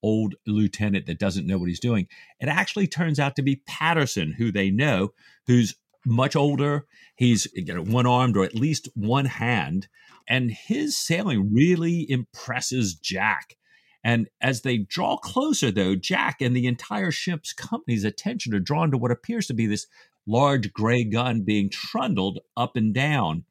old 0.02 0.36
lieutenant 0.46 1.06
that 1.06 1.18
doesn't 1.18 1.46
know 1.46 1.58
what 1.58 1.68
he's 1.68 1.80
doing. 1.80 2.06
It 2.40 2.48
actually 2.48 2.86
turns 2.86 3.18
out 3.18 3.36
to 3.36 3.42
be 3.42 3.62
Patterson, 3.66 4.32
who 4.32 4.50
they 4.52 4.70
know, 4.70 5.12
who's 5.46 5.74
much 6.06 6.36
older. 6.36 6.86
He's 7.16 7.48
you 7.54 7.74
know, 7.74 7.82
one 7.82 8.06
armed 8.06 8.36
or 8.36 8.44
at 8.44 8.54
least 8.54 8.88
one 8.94 9.26
hand. 9.26 9.88
And 10.28 10.50
his 10.50 10.96
sailing 10.96 11.52
really 11.52 12.10
impresses 12.10 12.94
Jack. 12.94 13.56
And 14.04 14.28
as 14.40 14.62
they 14.62 14.78
draw 14.78 15.16
closer, 15.16 15.70
though, 15.70 15.96
Jack 15.96 16.40
and 16.40 16.54
the 16.54 16.66
entire 16.66 17.10
ship's 17.10 17.52
company's 17.52 18.04
attention 18.04 18.54
are 18.54 18.60
drawn 18.60 18.90
to 18.90 18.98
what 18.98 19.10
appears 19.10 19.46
to 19.48 19.54
be 19.54 19.66
this 19.66 19.86
large 20.26 20.72
gray 20.72 21.04
gun 21.04 21.42
being 21.42 21.70
trundled 21.70 22.40
up 22.56 22.76
and 22.76 22.94
down. 22.94 23.44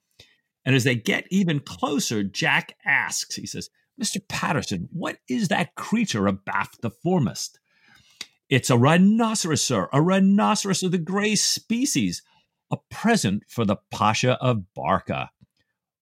And 0.66 0.76
as 0.76 0.84
they 0.84 0.96
get 0.96 1.28
even 1.30 1.60
closer, 1.60 2.24
Jack 2.24 2.76
asks, 2.86 3.36
he 3.36 3.46
says, 3.46 3.70
Mr. 4.02 4.18
Patterson, 4.28 4.90
what 4.92 5.18
is 5.30 5.48
that 5.48 5.76
creature 5.76 6.28
abaft 6.28 6.82
the 6.82 6.90
foremast? 6.90 7.60
It's 8.50 8.70
a 8.70 8.78
rhinoceros, 8.78 9.64
sir, 9.64 9.90
a 9.92 10.02
rhinoceros 10.02 10.84
of 10.84 10.92
the 10.92 10.98
gray 10.98 11.36
species, 11.36 12.22
a 12.72 12.78
present 12.92 13.44
for 13.48 13.66
the 13.66 13.78
Pasha 13.92 14.38
of 14.42 14.74
Barca. 14.74 15.32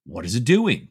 What 0.05 0.25
is 0.25 0.35
it 0.35 0.43
doing? 0.43 0.89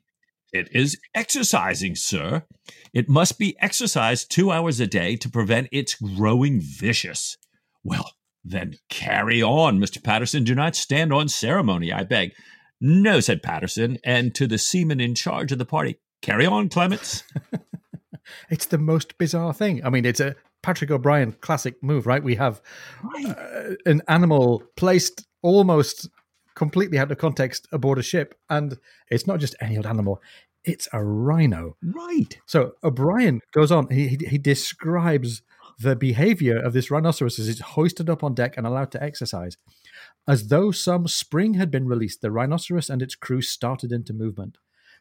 It 0.52 0.68
is 0.72 0.98
exercising, 1.14 1.94
sir. 1.94 2.44
It 2.92 3.08
must 3.08 3.38
be 3.38 3.56
exercised 3.60 4.30
two 4.30 4.50
hours 4.50 4.80
a 4.80 4.86
day 4.86 5.16
to 5.16 5.30
prevent 5.30 5.68
its 5.72 5.94
growing 5.94 6.60
vicious. 6.60 7.38
Well, 7.82 8.12
then 8.44 8.74
carry 8.90 9.42
on, 9.42 9.78
Mr. 9.78 10.02
Patterson. 10.02 10.44
Do 10.44 10.54
not 10.54 10.76
stand 10.76 11.12
on 11.12 11.28
ceremony, 11.28 11.92
I 11.92 12.04
beg. 12.04 12.32
No, 12.80 13.20
said 13.20 13.42
Patterson, 13.42 13.98
and 14.04 14.34
to 14.34 14.46
the 14.46 14.58
seaman 14.58 15.00
in 15.00 15.14
charge 15.14 15.52
of 15.52 15.58
the 15.58 15.64
party, 15.64 15.98
carry 16.20 16.44
on, 16.44 16.68
Clements. 16.68 17.22
it's 18.50 18.66
the 18.66 18.78
most 18.78 19.16
bizarre 19.18 19.54
thing. 19.54 19.84
I 19.84 19.90
mean, 19.90 20.04
it's 20.04 20.20
a 20.20 20.34
Patrick 20.62 20.90
O'Brian 20.90 21.32
classic 21.40 21.82
move, 21.82 22.06
right? 22.06 22.22
We 22.22 22.34
have 22.34 22.60
right. 23.02 23.26
Uh, 23.26 23.74
an 23.86 24.02
animal 24.08 24.62
placed 24.76 25.26
almost 25.42 26.08
completely 26.54 26.98
out 26.98 27.12
of 27.12 27.18
context 27.18 27.66
aboard 27.72 27.98
a 27.98 28.02
ship. 28.02 28.34
And 28.48 28.78
it's 29.10 29.26
not 29.26 29.40
just 29.40 29.56
any 29.60 29.76
old 29.76 29.86
animal, 29.86 30.20
It's 30.64 30.88
a 30.92 31.02
rhino. 31.02 31.76
Right. 31.82 32.38
So 32.46 32.74
uh, 32.82 32.88
O'Brian 32.88 33.40
goes 33.52 33.72
on. 33.72 33.88
He, 33.90 34.08
he, 34.08 34.16
he 34.26 34.38
describes 34.38 35.42
the 35.80 35.96
behavior 35.96 36.58
of 36.58 36.72
this 36.72 36.90
rhinoceros 36.90 37.38
as 37.38 37.48
it's 37.48 37.60
hoisted 37.60 38.08
up 38.08 38.22
on 38.22 38.34
deck 38.34 38.56
and 38.56 38.66
allowed 38.66 38.92
to 38.92 39.02
exercise. 39.02 39.56
As 40.28 40.48
though 40.48 40.70
some 40.70 41.08
spring 41.08 41.54
had 41.54 41.70
been 41.70 41.88
released, 41.88 42.20
the 42.20 42.30
rhinoceros 42.30 42.88
and 42.88 43.02
its 43.02 43.16
crew 43.16 43.42
started 43.42 43.90
into 43.90 44.12
movement. 44.12 44.58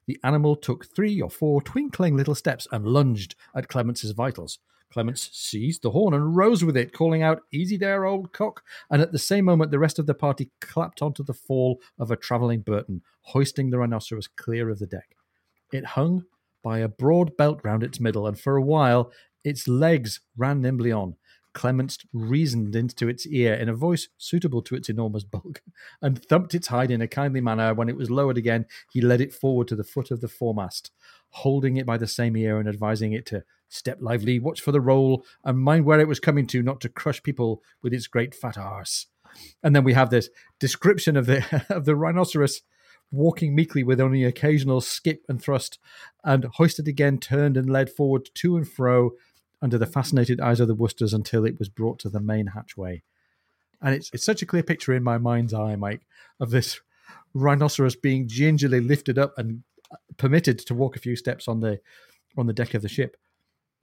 The 0.08 0.18
animal 0.24 0.56
took 0.56 0.86
three 0.86 1.22
or 1.22 1.30
four 1.30 1.62
twinkling 1.62 2.18
little 2.18 2.34
steps 2.34 2.68
and 2.72 2.88
lunged 2.88 3.36
at 3.56 3.68
Clemence's 3.68 4.12
vitals. 4.12 4.58
Clements 4.92 5.30
seized 5.32 5.82
the 5.82 5.92
horn 5.92 6.14
and 6.14 6.36
rose 6.36 6.64
with 6.64 6.76
it, 6.76 6.94
calling 6.94 7.24
out, 7.24 7.44
Easy 7.52 7.78
there, 7.78 8.06
old 8.06 8.34
cock. 8.34 8.64
And 8.90 9.02
at 9.02 9.12
the 9.12 9.20
same 9.20 9.46
moment, 9.46 9.72
the 9.72 9.80
rest 9.80 10.00
of 10.00 10.06
the 10.06 10.14
party 10.14 10.50
clapped 10.60 11.02
onto 11.02 11.24
the 11.24 11.34
fall 11.34 11.82
of 11.98 12.12
a 12.12 12.18
travelling 12.18 12.62
Burton, 12.62 13.02
hoisting 13.22 13.70
the 13.70 13.80
rhinoceros 13.80 14.28
clear 14.28 14.70
of 14.70 14.80
the 14.80 14.88
deck. 14.88 15.16
It 15.72 15.86
hung 15.86 16.26
by 16.64 16.80
a 16.80 16.88
broad 16.88 17.38
belt 17.38 17.62
round 17.64 17.84
its 17.84 18.00
middle, 18.00 18.28
and 18.28 18.40
for 18.40 18.58
a 18.58 18.62
while 18.62 19.12
its 19.44 19.68
legs 19.68 20.20
ran 20.38 20.62
nimbly 20.62 20.92
on. 20.92 21.16
Clements 21.54 21.98
reasoned 22.14 22.76
into 22.76 23.10
its 23.10 23.28
ear 23.28 23.54
in 23.54 23.70
a 23.70 23.74
voice 23.74 24.08
suitable 24.18 24.62
to 24.64 24.76
its 24.76 24.90
enormous 24.90 25.24
bulk, 25.24 25.62
and 26.02 26.24
thumped 26.24 26.56
its 26.56 26.68
hide 26.68 26.92
in 26.92 27.02
a 27.02 27.08
kindly 27.08 27.42
manner. 27.42 27.74
When 27.74 27.90
it 27.90 27.98
was 27.98 28.10
lowered 28.10 28.38
again, 28.38 28.66
he 28.92 29.02
led 29.02 29.22
it 29.22 29.34
forward 29.34 29.68
to 29.70 29.76
the 29.76 29.84
foot 29.84 30.12
of 30.12 30.22
the 30.22 30.28
foremast, 30.28 30.92
holding 31.30 31.78
it 31.78 31.86
by 31.86 31.98
the 31.98 32.08
same 32.08 32.38
ear 32.38 32.60
and 32.60 32.70
advising 32.70 33.14
it 33.14 33.26
to 33.28 33.44
step 33.70 33.98
lively, 34.02 34.40
watch 34.40 34.62
for 34.62 34.72
the 34.72 34.82
roll, 34.82 35.26
and 35.44 35.60
mind 35.60 35.86
where 35.86 36.00
it 36.00 36.08
was 36.08 36.20
coming 36.20 36.48
to, 36.48 36.62
not 36.62 36.82
to 36.82 36.90
crush 36.90 37.24
people 37.24 37.62
with 37.82 37.94
its 37.94 38.08
great 38.08 38.36
fat 38.36 38.58
arse. 38.58 39.08
And 39.64 39.76
then 39.76 39.84
we 39.84 39.94
have 39.94 40.10
this 40.10 40.30
description 40.60 41.16
of 41.16 41.26
the 41.26 41.66
of 41.70 41.86
the 41.86 41.96
rhinoceros 41.96 42.62
walking 43.12 43.54
meekly 43.54 43.84
with 43.84 44.00
only 44.00 44.24
occasional 44.24 44.82
skip 44.82 45.26
and 45.28 45.42
thrust, 45.42 45.80
and 46.24 46.46
hoisted 46.46 46.88
again, 46.88 47.18
turned 47.18 47.58
and 47.58 47.70
led 47.70 47.90
forward 47.90 48.30
to 48.36 48.56
and 48.56 48.68
fro 48.68 49.12
under 49.62 49.78
the 49.78 49.86
fascinated 49.86 50.40
eyes 50.40 50.60
of 50.60 50.68
the 50.68 50.76
Worcesters 50.76 51.14
until 51.14 51.46
it 51.46 51.60
was 51.60 51.70
brought 51.70 52.00
to 52.00 52.10
the 52.10 52.20
main 52.20 52.48
hatchway. 52.48 53.04
And 53.82 53.96
it's 53.96 54.10
it's 54.14 54.26
such 54.26 54.42
a 54.42 54.46
clear 54.46 54.64
picture 54.64 54.94
in 54.94 55.04
my 55.04 55.18
mind's 55.18 55.54
eye, 55.54 55.76
Mike, 55.76 56.02
of 56.40 56.52
this 56.52 56.80
rhinoceros 57.34 57.96
being 57.96 58.28
gingerly 58.28 58.80
lifted 58.80 59.18
up 59.18 59.38
and 59.38 59.64
uh, 59.92 59.96
permitted 60.18 60.60
to 60.60 60.74
walk 60.74 60.96
a 60.96 61.00
few 61.00 61.16
steps 61.16 61.48
on 61.48 61.60
the 61.60 61.80
on 62.38 62.48
the 62.48 62.54
deck 62.54 62.74
of 62.74 62.82
the 62.82 62.90
ship 62.90 63.18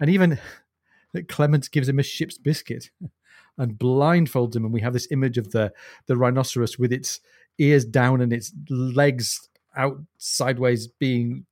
and 0.01 0.11
even 0.11 0.39
that 1.13 1.29
Clements 1.29 1.69
gives 1.69 1.89
him 1.89 1.99
a 1.99 2.03
ship's 2.03 2.39
biscuit 2.39 2.91
and 3.59 3.79
blindfolds 3.79 4.55
him, 4.55 4.65
and 4.65 4.73
we 4.73 4.81
have 4.81 4.93
this 4.93 5.09
image 5.11 5.39
of 5.39 5.51
the 5.51 5.73
the 6.07 6.17
rhinoceros 6.17 6.79
with 6.79 6.93
its 6.93 7.21
ears 7.59 7.85
down 7.85 8.21
and 8.21 8.33
its 8.33 8.53
legs 8.71 9.49
out 9.77 9.99
sideways, 10.17 10.87
being 10.87 11.45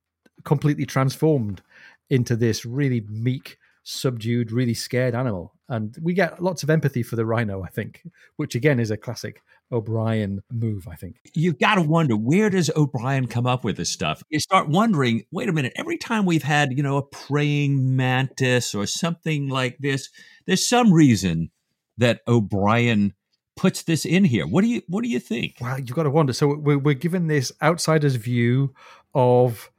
completely 0.44 0.86
transformed 0.86 1.62
into 2.10 2.36
this 2.36 2.64
really 2.64 3.00
meek, 3.08 3.58
subdued, 3.86 4.50
really 4.50 4.74
scared 4.74 5.14
animal. 5.14 5.54
And 5.68 5.96
we 6.02 6.12
get 6.12 6.42
lots 6.42 6.62
of 6.62 6.70
empathy 6.70 7.02
for 7.02 7.14
the 7.14 7.24
rhino, 7.24 7.62
I 7.62 7.68
think, 7.68 8.02
which 8.36 8.54
again 8.54 8.80
is 8.80 8.90
a 8.90 8.96
classic 8.96 9.42
O'Brian 9.70 10.42
move, 10.50 10.88
I 10.88 10.96
think. 10.96 11.16
You've 11.34 11.58
got 11.58 11.76
to 11.76 11.82
wonder 11.82 12.16
where 12.16 12.50
does 12.50 12.70
O'Brian 12.76 13.28
come 13.28 13.46
up 13.46 13.64
with 13.64 13.76
this 13.76 13.90
stuff? 13.90 14.22
You 14.28 14.40
start 14.40 14.68
wondering, 14.68 15.24
wait 15.30 15.48
a 15.48 15.52
minute, 15.52 15.72
every 15.76 15.98
time 15.98 16.26
we've 16.26 16.42
had, 16.42 16.76
you 16.76 16.82
know, 16.82 16.96
a 16.96 17.02
praying 17.02 17.96
mantis 17.96 18.74
or 18.74 18.86
something 18.86 19.48
like 19.48 19.78
this, 19.78 20.08
there's 20.46 20.68
some 20.68 20.92
reason 20.92 21.50
that 21.96 22.20
O'Brian 22.26 23.14
puts 23.56 23.84
this 23.84 24.04
in 24.04 24.24
here. 24.24 24.46
What 24.46 24.62
do 24.62 24.68
you 24.68 24.82
what 24.88 25.02
do 25.02 25.08
you 25.08 25.20
think? 25.20 25.56
Well, 25.60 25.78
you've 25.78 25.94
got 25.94 26.04
to 26.04 26.10
wonder. 26.10 26.32
So 26.32 26.56
we're, 26.56 26.78
we're 26.78 26.94
given 26.94 27.28
this 27.28 27.52
outsider's 27.62 28.16
view 28.16 28.74
of 29.14 29.70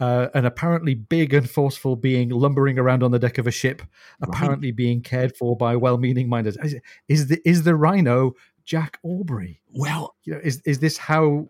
uh, 0.00 0.28
an 0.34 0.44
apparently 0.44 0.94
big 0.94 1.34
and 1.34 1.48
forceful 1.48 1.96
being 1.96 2.30
lumbering 2.30 2.78
around 2.78 3.02
on 3.02 3.10
the 3.10 3.18
deck 3.18 3.38
of 3.38 3.46
a 3.46 3.50
ship, 3.50 3.82
apparently 4.22 4.68
right. 4.68 4.76
being 4.76 5.00
cared 5.00 5.36
for 5.36 5.56
by 5.56 5.76
well-meaning 5.76 6.28
minded. 6.28 6.56
Is, 6.62 6.76
is 7.08 7.26
the 7.28 7.40
is 7.48 7.62
the 7.62 7.74
rhino 7.74 8.32
Jack 8.64 8.98
Aubrey? 9.02 9.60
Well, 9.72 10.14
you 10.24 10.34
know, 10.34 10.40
is 10.42 10.60
is 10.64 10.80
this 10.80 10.96
how 10.96 11.48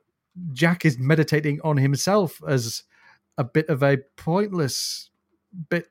Jack 0.52 0.84
is 0.84 0.98
meditating 0.98 1.60
on 1.62 1.76
himself 1.76 2.40
as 2.46 2.82
a 3.38 3.44
bit 3.44 3.68
of 3.68 3.82
a 3.82 3.98
pointless, 4.16 5.10
bit 5.70 5.88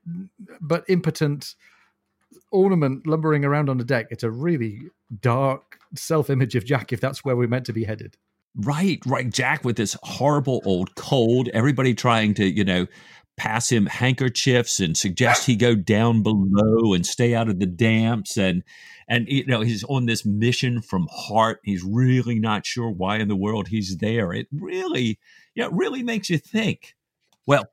but 0.62 0.84
impotent 0.88 1.56
ornament 2.52 3.08
lumbering 3.08 3.46
around 3.46 3.70
on 3.70 3.78
the 3.78 3.84
deck? 3.84 4.08
It's 4.12 4.24
a 4.24 4.32
really 4.32 4.82
dark 5.22 5.80
self-image 5.96 6.56
of 6.56 6.66
Jack, 6.66 6.94
if 6.94 7.00
that's 7.00 7.24
where 7.24 7.36
we're 7.36 7.48
meant 7.48 7.66
to 7.66 7.74
be 7.74 7.84
headed. 7.84 8.18
Right, 8.56 9.02
right. 9.06 9.32
Jack 9.32 9.66
with 9.66 9.78
this 9.78 9.98
horrible 10.04 10.62
old 10.66 10.96
cold. 10.96 11.50
Everybody 11.50 11.96
trying 11.96 12.36
to, 12.36 12.46
you 12.46 12.64
know, 12.64 12.86
pass 13.36 13.72
him 13.72 13.88
handkerchiefs 13.88 14.80
and 14.80 14.96
suggest 14.96 15.46
he 15.46 15.56
go 15.56 15.74
down 15.76 16.22
below 16.22 16.94
and 16.94 17.06
stay 17.06 17.34
out 17.34 17.50
of 17.50 17.60
the 17.60 17.66
damps 17.66 18.38
and 18.38 18.64
and 19.08 19.28
you 19.28 19.46
know 19.48 19.62
he's 19.62 19.84
on 19.86 20.06
this 20.06 20.24
mission 20.26 20.82
from 20.82 21.08
Hart 21.12 21.60
he's 21.64 21.84
really 21.84 22.38
not 22.38 22.66
sure 22.66 22.92
why 22.92 23.18
in 23.18 23.28
the 23.28 23.36
world 23.36 23.70
he's 23.70 23.98
there 23.98 24.34
it 24.34 24.48
really 24.52 25.20
yeah 25.56 25.66
it 25.66 25.74
really 25.74 26.04
makes 26.04 26.30
you 26.30 26.38
think 26.38 26.96
well 27.48 27.66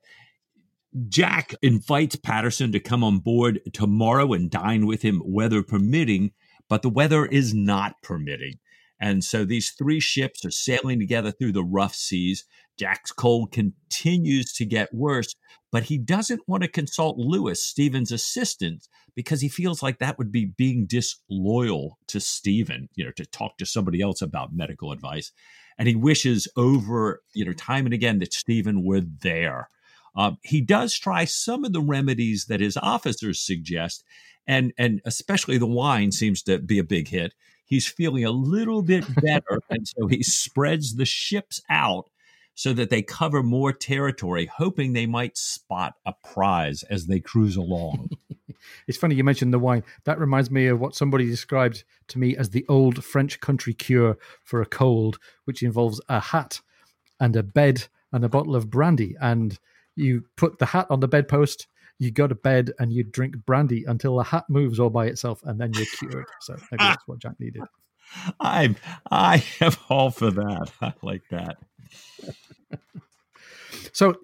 jack 1.07 1.53
invites 1.61 2.15
patterson 2.15 2.71
to 2.71 2.79
come 2.79 3.03
on 3.03 3.19
board 3.19 3.61
tomorrow 3.71 4.33
and 4.33 4.49
dine 4.49 4.87
with 4.87 5.03
him 5.03 5.21
weather 5.23 5.61
permitting 5.61 6.31
but 6.67 6.81
the 6.81 6.89
weather 6.89 7.25
is 7.25 7.53
not 7.53 8.01
permitting 8.01 8.57
and 9.01 9.23
so 9.23 9.43
these 9.43 9.71
three 9.71 9.99
ships 9.99 10.45
are 10.45 10.51
sailing 10.51 10.99
together 10.99 11.31
through 11.31 11.53
the 11.53 11.63
rough 11.63 11.95
seas. 11.95 12.45
Jack's 12.77 13.11
cold 13.11 13.51
continues 13.51 14.53
to 14.53 14.65
get 14.65 14.93
worse, 14.93 15.33
but 15.71 15.83
he 15.83 15.97
doesn't 15.97 16.47
want 16.47 16.61
to 16.61 16.69
consult 16.69 17.17
Lewis, 17.17 17.63
Stephen's 17.63 18.11
assistant, 18.11 18.87
because 19.15 19.41
he 19.41 19.49
feels 19.49 19.81
like 19.81 19.97
that 19.97 20.19
would 20.19 20.31
be 20.31 20.53
being 20.55 20.85
disloyal 20.85 21.97
to 22.07 22.19
Stephen, 22.19 22.89
you 22.95 23.03
know, 23.03 23.11
to 23.17 23.25
talk 23.25 23.57
to 23.57 23.65
somebody 23.65 24.01
else 24.01 24.21
about 24.21 24.53
medical 24.53 24.91
advice. 24.91 25.31
And 25.79 25.87
he 25.87 25.95
wishes 25.95 26.47
over, 26.55 27.23
you 27.33 27.43
know, 27.43 27.53
time 27.53 27.85
and 27.85 27.93
again 27.93 28.19
that 28.19 28.33
Stephen 28.33 28.83
were 28.83 29.01
there. 29.01 29.69
Um, 30.15 30.37
he 30.43 30.61
does 30.61 30.95
try 30.95 31.25
some 31.25 31.65
of 31.65 31.73
the 31.73 31.81
remedies 31.81 32.45
that 32.45 32.59
his 32.59 32.77
officers 32.77 33.39
suggest, 33.39 34.03
and 34.45 34.73
and 34.77 35.01
especially 35.05 35.57
the 35.57 35.65
wine 35.65 36.11
seems 36.11 36.43
to 36.43 36.59
be 36.59 36.77
a 36.77 36.83
big 36.83 37.07
hit 37.07 37.33
he's 37.71 37.87
feeling 37.87 38.25
a 38.25 38.31
little 38.31 38.83
bit 38.83 39.05
better. 39.15 39.59
and 39.69 39.87
so 39.87 40.05
he 40.05 40.21
spreads 40.21 40.95
the 40.95 41.05
ships 41.05 41.61
out 41.69 42.09
so 42.53 42.73
that 42.73 42.89
they 42.89 43.01
cover 43.01 43.41
more 43.41 43.71
territory, 43.71 44.45
hoping 44.45 44.91
they 44.91 45.05
might 45.07 45.37
spot 45.37 45.93
a 46.05 46.13
prize 46.21 46.83
as 46.83 47.07
they 47.07 47.19
cruise 47.19 47.55
along. 47.55 48.09
it's 48.87 48.97
funny 48.97 49.15
you 49.15 49.23
mentioned 49.23 49.53
the 49.53 49.57
wine. 49.57 49.83
That 50.03 50.19
reminds 50.19 50.51
me 50.51 50.67
of 50.67 50.79
what 50.79 50.95
somebody 50.95 51.25
described 51.25 51.85
to 52.09 52.19
me 52.19 52.35
as 52.35 52.49
the 52.49 52.65
old 52.67 53.03
French 53.03 53.39
country 53.39 53.73
cure 53.73 54.17
for 54.43 54.61
a 54.61 54.65
cold, 54.65 55.17
which 55.45 55.63
involves 55.63 56.01
a 56.09 56.19
hat 56.19 56.59
and 57.21 57.35
a 57.37 57.41
bed 57.41 57.87
and 58.11 58.25
a 58.25 58.29
bottle 58.29 58.55
of 58.55 58.69
brandy. 58.69 59.15
And 59.21 59.57
you 59.95 60.25
put 60.35 60.59
the 60.59 60.67
hat 60.67 60.87
on 60.89 60.99
the 60.99 61.07
bedpost, 61.07 61.67
you 62.01 62.09
go 62.09 62.25
to 62.25 62.33
bed 62.33 62.71
and 62.79 62.91
you 62.91 63.03
drink 63.03 63.35
brandy 63.45 63.85
until 63.87 64.17
the 64.17 64.23
hat 64.23 64.45
moves 64.49 64.79
all 64.79 64.89
by 64.89 65.05
itself, 65.05 65.39
and 65.43 65.61
then 65.61 65.71
you're 65.75 65.85
cured. 65.99 66.25
So 66.39 66.55
maybe 66.71 66.83
that's 66.83 67.07
what 67.07 67.19
Jack 67.19 67.39
needed. 67.39 67.61
I'm 68.39 68.75
I 69.11 69.45
am 69.61 69.73
all 69.87 70.09
for 70.09 70.31
that. 70.31 70.71
I 70.81 70.93
like 71.03 71.21
that. 71.29 71.57
so 73.93 74.15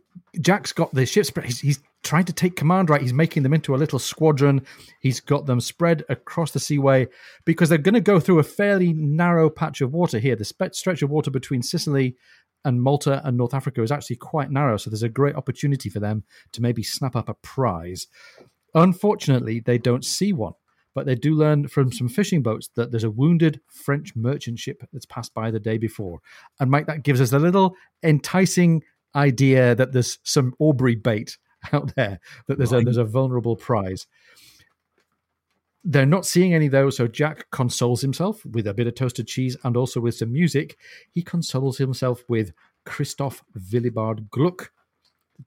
Jack's 0.42 0.74
got 0.74 0.92
the 0.92 1.06
ships. 1.06 1.30
He's, 1.44 1.60
he's 1.60 1.80
trying 2.02 2.26
to 2.26 2.34
take 2.34 2.56
command. 2.56 2.90
Right, 2.90 3.00
he's 3.00 3.14
making 3.14 3.44
them 3.44 3.54
into 3.54 3.76
a 3.76 3.78
little 3.78 4.00
squadron. 4.00 4.66
He's 5.00 5.20
got 5.20 5.46
them 5.46 5.62
spread 5.62 6.04
across 6.10 6.50
the 6.50 6.60
seaway 6.60 7.08
because 7.46 7.70
they're 7.70 7.78
going 7.78 7.94
to 7.94 8.02
go 8.02 8.20
through 8.20 8.40
a 8.40 8.44
fairly 8.44 8.92
narrow 8.92 9.52
patch 9.52 9.82
of 9.82 9.94
water 9.94 10.18
here. 10.18 10.36
The 10.36 10.46
stretch 10.46 11.04
of 11.04 11.12
water 11.12 11.30
between 11.30 11.62
Sicily 11.62 12.18
and 12.66 12.82
Malta 12.82 13.22
and 13.26 13.38
North 13.38 13.54
Africa 13.54 13.82
is 13.82 13.92
actually 13.92 14.18
quite 14.18 14.52
narrow, 14.52 14.78
so 14.78 14.90
there's 14.90 15.04
a 15.04 15.10
great 15.10 15.36
opportunity 15.36 15.90
for 15.90 16.00
them 16.00 16.24
to 16.52 16.62
maybe 16.62 16.84
snap 16.84 17.16
up 17.16 17.30
a 17.30 17.34
prize. 17.36 18.08
Unfortunately, 18.74 19.60
they 19.60 19.78
don't 19.78 20.04
see 20.06 20.34
one, 20.34 20.54
but 20.94 21.06
they 21.06 21.16
do 21.16 21.34
learn 21.34 21.68
from 21.68 21.92
some 21.92 22.10
fishing 22.10 22.42
boats 22.42 22.70
that 22.76 22.92
there's 22.92 23.04
a 23.04 23.12
wounded 23.12 23.62
French 23.68 24.16
merchant 24.16 24.60
ship 24.60 24.84
that's 24.92 25.06
passed 25.06 25.34
by 25.34 25.52
the 25.52 25.60
day 25.60 25.78
before. 25.78 26.20
And 26.60 26.70
Mike, 26.70 26.88
that 26.88 27.04
gives 27.04 27.22
us 27.22 27.32
a 27.32 27.40
little 27.40 27.76
enticing 28.04 28.84
idea 29.16 29.76
that 29.76 29.94
there's 29.94 30.20
some 30.24 30.54
Aubrey 30.60 30.96
bait 30.96 31.38
out 31.74 31.96
there, 31.96 32.20
that 32.48 32.58
there's 32.58 32.74
a 32.74 32.82
there's 32.82 32.98
a 32.98 33.06
vulnerable 33.06 33.56
prize. 33.56 34.08
They're 35.90 36.06
not 36.06 36.26
seeing 36.26 36.54
any 36.54 36.68
though, 36.68 36.90
so 36.90 37.08
Jack 37.08 37.50
consoles 37.52 38.02
himself 38.02 38.46
with 38.46 38.68
a 38.68 38.74
bit 38.74 38.88
of 38.88 38.96
toasted 38.96 39.26
cheese 39.26 39.56
and 39.64 39.78
also 39.78 40.02
with 40.02 40.16
some 40.16 40.34
music. 40.34 40.78
He 41.12 41.22
consoles 41.22 41.78
himself 41.78 42.24
with 42.28 42.52
Christoph 42.86 43.42
Willibald 43.72 44.30
Gluck, 44.30 44.74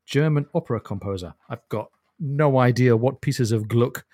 German 0.06 0.46
opera 0.54 0.80
composer. 0.80 1.34
I've 1.50 1.68
got 1.68 1.90
no 2.18 2.58
idea 2.58 2.96
what 2.96 3.20
pieces 3.20 3.52
of 3.52 3.68
Gluck 3.68 4.06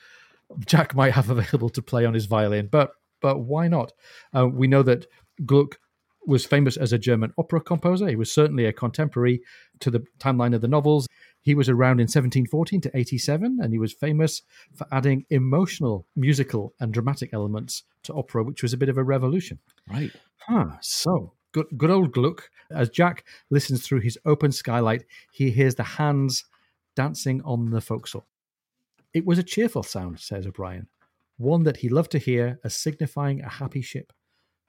Jack 0.64 0.96
might 0.96 1.12
have 1.12 1.30
available 1.30 1.68
to 1.70 1.80
play 1.80 2.04
on 2.04 2.14
his 2.14 2.26
violin, 2.26 2.68
but 2.72 2.90
but 3.20 3.38
why 3.38 3.68
not? 3.68 3.92
Uh, 4.36 4.48
we 4.48 4.66
know 4.66 4.82
that 4.82 5.06
Gluck 5.44 5.78
was 6.26 6.44
famous 6.44 6.76
as 6.76 6.92
a 6.92 6.98
German 6.98 7.32
opera 7.38 7.60
composer. 7.60 8.08
He 8.08 8.16
was 8.16 8.32
certainly 8.32 8.66
a 8.66 8.72
contemporary 8.72 9.42
to 9.78 9.92
the 9.92 10.04
timeline 10.18 10.54
of 10.54 10.60
the 10.60 10.68
novels. 10.68 11.06
He 11.46 11.54
was 11.54 11.68
around 11.68 12.00
in 12.00 12.08
1714 12.08 12.80
to 12.80 12.90
87, 12.92 13.60
and 13.62 13.72
he 13.72 13.78
was 13.78 13.92
famous 13.92 14.42
for 14.74 14.84
adding 14.90 15.24
emotional, 15.30 16.04
musical, 16.16 16.74
and 16.80 16.92
dramatic 16.92 17.32
elements 17.32 17.84
to 18.02 18.14
opera, 18.14 18.42
which 18.42 18.64
was 18.64 18.72
a 18.72 18.76
bit 18.76 18.88
of 18.88 18.98
a 18.98 19.04
revolution. 19.04 19.60
Right. 19.88 20.10
Huh. 20.48 20.72
So 20.80 21.34
good, 21.52 21.66
good 21.76 21.90
old 21.90 22.10
Gluck. 22.10 22.50
As 22.72 22.90
Jack 22.90 23.24
listens 23.48 23.86
through 23.86 24.00
his 24.00 24.18
open 24.24 24.50
skylight, 24.50 25.04
he 25.30 25.52
hears 25.52 25.76
the 25.76 25.84
hands 25.84 26.44
dancing 26.96 27.40
on 27.42 27.70
the 27.70 27.80
forecastle. 27.80 28.26
It 29.14 29.24
was 29.24 29.38
a 29.38 29.44
cheerful 29.44 29.84
sound, 29.84 30.18
says 30.18 30.48
O'Brian, 30.48 30.88
one 31.36 31.62
that 31.62 31.76
he 31.76 31.88
loved 31.88 32.10
to 32.10 32.18
hear 32.18 32.58
as 32.64 32.74
signifying 32.74 33.40
a 33.40 33.48
happy 33.48 33.82
ship. 33.82 34.12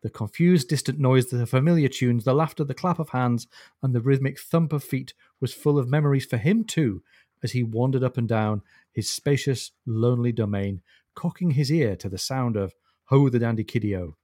The 0.04 0.12
confused, 0.12 0.70
distant 0.70 1.00
noise, 1.00 1.26
the 1.26 1.48
familiar 1.48 1.88
tunes, 1.88 2.24
the 2.24 2.36
laughter, 2.36 2.64
the 2.64 2.76
clap 2.76 3.00
of 3.00 3.10
hands, 3.10 3.48
and 3.82 3.96
the 3.96 4.02
rhythmic 4.02 4.40
thump 4.40 4.74
of 4.74 4.84
feet 4.84 5.16
was 5.40 5.54
full 5.54 5.78
of 5.78 5.90
memories 5.90 6.26
for 6.26 6.38
him 6.38 6.64
too, 6.64 7.04
as 7.44 7.52
he 7.52 7.64
wandered 7.64 8.04
up 8.04 8.18
and 8.18 8.28
down 8.28 8.62
his 8.92 9.10
spacious, 9.10 9.72
lonely 9.86 10.32
domain, 10.32 10.82
cocking 11.16 11.52
his 11.52 11.72
ear 11.72 11.96
to 11.96 12.10
the 12.10 12.18
sound 12.18 12.56
of 12.56 12.74
Ho 13.06 13.30
the 13.30 13.40
Dandy 13.40 13.64
Kiddie-O. 13.64 14.16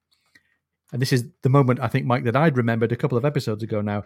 And 0.92 1.02
this 1.02 1.14
is 1.14 1.26
the 1.42 1.50
moment 1.50 1.80
I 1.80 1.88
think, 1.88 2.06
Mike, 2.06 2.24
that 2.26 2.36
I'd 2.36 2.58
remembered 2.58 2.92
a 2.92 2.96
couple 2.98 3.18
of 3.18 3.26
episodes 3.26 3.64
ago 3.64 3.82
now. 3.82 4.04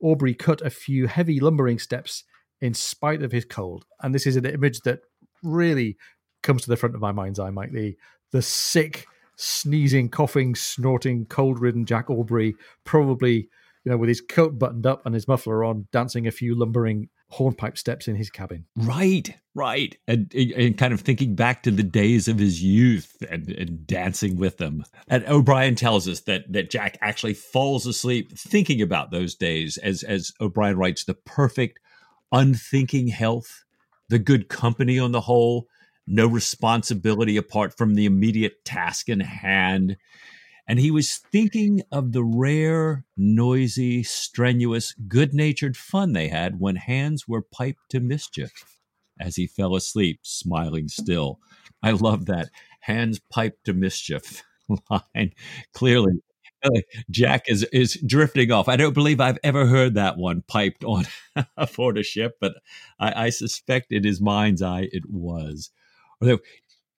Aubrey 0.00 0.34
cut 0.34 0.60
a 0.62 0.70
few 0.70 1.06
heavy 1.06 1.40
lumbering 1.40 1.78
steps 1.78 2.24
in 2.60 2.74
spite 2.74 3.22
of 3.22 3.32
his 3.32 3.44
cold. 3.44 3.84
And 4.00 4.14
this 4.14 4.26
is 4.26 4.36
an 4.36 4.46
image 4.46 4.80
that 4.80 5.00
really 5.42 5.96
comes 6.42 6.62
to 6.62 6.70
the 6.70 6.76
front 6.76 6.94
of 6.94 7.00
my 7.00 7.12
mind's 7.12 7.38
eye, 7.38 7.50
Mike. 7.50 7.72
The 7.72 7.96
the 8.32 8.42
sick, 8.42 9.06
sneezing, 9.36 10.08
coughing, 10.08 10.54
snorting, 10.54 11.26
cold-ridden 11.26 11.84
Jack 11.84 12.10
Aubrey, 12.10 12.54
probably 12.84 13.48
you 13.84 13.90
know 13.90 13.96
with 13.96 14.08
his 14.08 14.20
coat 14.20 14.58
buttoned 14.58 14.86
up 14.86 15.04
and 15.06 15.14
his 15.14 15.28
muffler 15.28 15.64
on, 15.64 15.88
dancing 15.92 16.26
a 16.26 16.30
few 16.30 16.54
lumbering 16.54 17.08
hornpipe 17.30 17.78
steps 17.78 18.08
in 18.08 18.16
his 18.16 18.28
cabin. 18.28 18.66
Right, 18.76 19.32
right. 19.54 19.96
And, 20.08 20.32
and 20.34 20.76
kind 20.76 20.92
of 20.92 21.00
thinking 21.00 21.36
back 21.36 21.62
to 21.62 21.70
the 21.70 21.84
days 21.84 22.26
of 22.26 22.38
his 22.38 22.62
youth 22.62 23.22
and, 23.30 23.48
and 23.50 23.86
dancing 23.86 24.36
with 24.36 24.58
them. 24.58 24.84
And 25.08 25.24
O'Brian 25.28 25.76
tells 25.76 26.08
us 26.08 26.20
that 26.22 26.52
that 26.52 26.70
Jack 26.70 26.98
actually 27.00 27.34
falls 27.34 27.86
asleep 27.86 28.36
thinking 28.36 28.82
about 28.82 29.10
those 29.10 29.34
days 29.34 29.78
as 29.78 30.02
as 30.02 30.32
O'Brian 30.40 30.76
writes 30.76 31.04
the 31.04 31.14
perfect 31.14 31.78
unthinking 32.32 33.08
health, 33.08 33.64
the 34.08 34.18
good 34.18 34.48
company 34.48 34.98
on 34.98 35.12
the 35.12 35.22
whole, 35.22 35.66
no 36.06 36.26
responsibility 36.26 37.36
apart 37.36 37.76
from 37.76 37.94
the 37.94 38.06
immediate 38.06 38.64
task 38.64 39.08
in 39.08 39.20
hand. 39.20 39.96
And 40.70 40.78
he 40.78 40.92
was 40.92 41.16
thinking 41.16 41.82
of 41.90 42.12
the 42.12 42.22
rare, 42.22 43.04
noisy, 43.16 44.04
strenuous, 44.04 44.94
good 45.08 45.34
natured 45.34 45.76
fun 45.76 46.12
they 46.12 46.28
had 46.28 46.60
when 46.60 46.76
hands 46.76 47.26
were 47.26 47.42
piped 47.42 47.90
to 47.90 47.98
mischief 47.98 48.52
as 49.18 49.34
he 49.34 49.48
fell 49.48 49.74
asleep, 49.74 50.20
smiling 50.22 50.86
still. 50.86 51.40
I 51.82 51.90
love 51.90 52.26
that. 52.26 52.50
Hands 52.82 53.20
piped 53.32 53.64
to 53.64 53.72
mischief 53.72 54.44
line. 54.90 55.32
Clearly, 55.74 56.20
Jack 57.10 57.46
is 57.48 57.64
is 57.72 58.00
drifting 58.06 58.52
off. 58.52 58.68
I 58.68 58.76
don't 58.76 58.94
believe 58.94 59.20
I've 59.20 59.40
ever 59.42 59.66
heard 59.66 59.94
that 59.94 60.18
one 60.18 60.44
piped 60.46 60.84
on 60.84 61.04
aboard 61.56 61.98
a 61.98 62.04
ship, 62.04 62.36
but 62.40 62.52
I, 63.00 63.24
I 63.24 63.30
suspect 63.30 63.90
in 63.90 64.04
his 64.04 64.20
mind's 64.20 64.62
eye 64.62 64.88
it 64.92 65.10
was. 65.10 65.72
Although, 66.22 66.38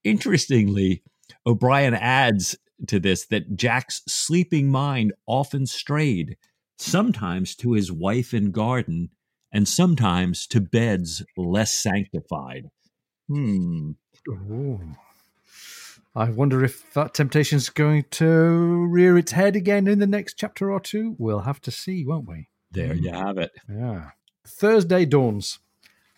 interestingly, 0.04 1.02
O'Brian 1.46 1.94
adds 1.94 2.54
to 2.88 3.00
this 3.00 3.26
that 3.26 3.56
Jack's 3.56 4.02
sleeping 4.06 4.70
mind 4.70 5.12
often 5.26 5.66
strayed, 5.66 6.36
sometimes 6.78 7.54
to 7.56 7.72
his 7.72 7.92
wife 7.92 8.32
and 8.32 8.52
garden, 8.52 9.10
and 9.52 9.68
sometimes 9.68 10.46
to 10.48 10.60
beds 10.60 11.24
less 11.36 11.72
sanctified. 11.72 12.70
Hmm. 13.28 13.92
Ooh. 14.28 14.80
I 16.14 16.28
wonder 16.28 16.62
if 16.62 16.92
that 16.92 17.14
temptation 17.14 17.56
is 17.56 17.70
going 17.70 18.04
to 18.12 18.86
rear 18.90 19.16
its 19.16 19.32
head 19.32 19.56
again 19.56 19.86
in 19.86 19.98
the 19.98 20.06
next 20.06 20.34
chapter 20.34 20.70
or 20.70 20.78
two. 20.78 21.16
We'll 21.18 21.40
have 21.40 21.60
to 21.62 21.70
see, 21.70 22.04
won't 22.04 22.28
we? 22.28 22.48
There 22.70 22.94
you 22.94 23.10
have 23.10 23.38
it. 23.38 23.52
Yeah. 23.68 24.10
Thursday 24.46 25.06
dawns, 25.06 25.58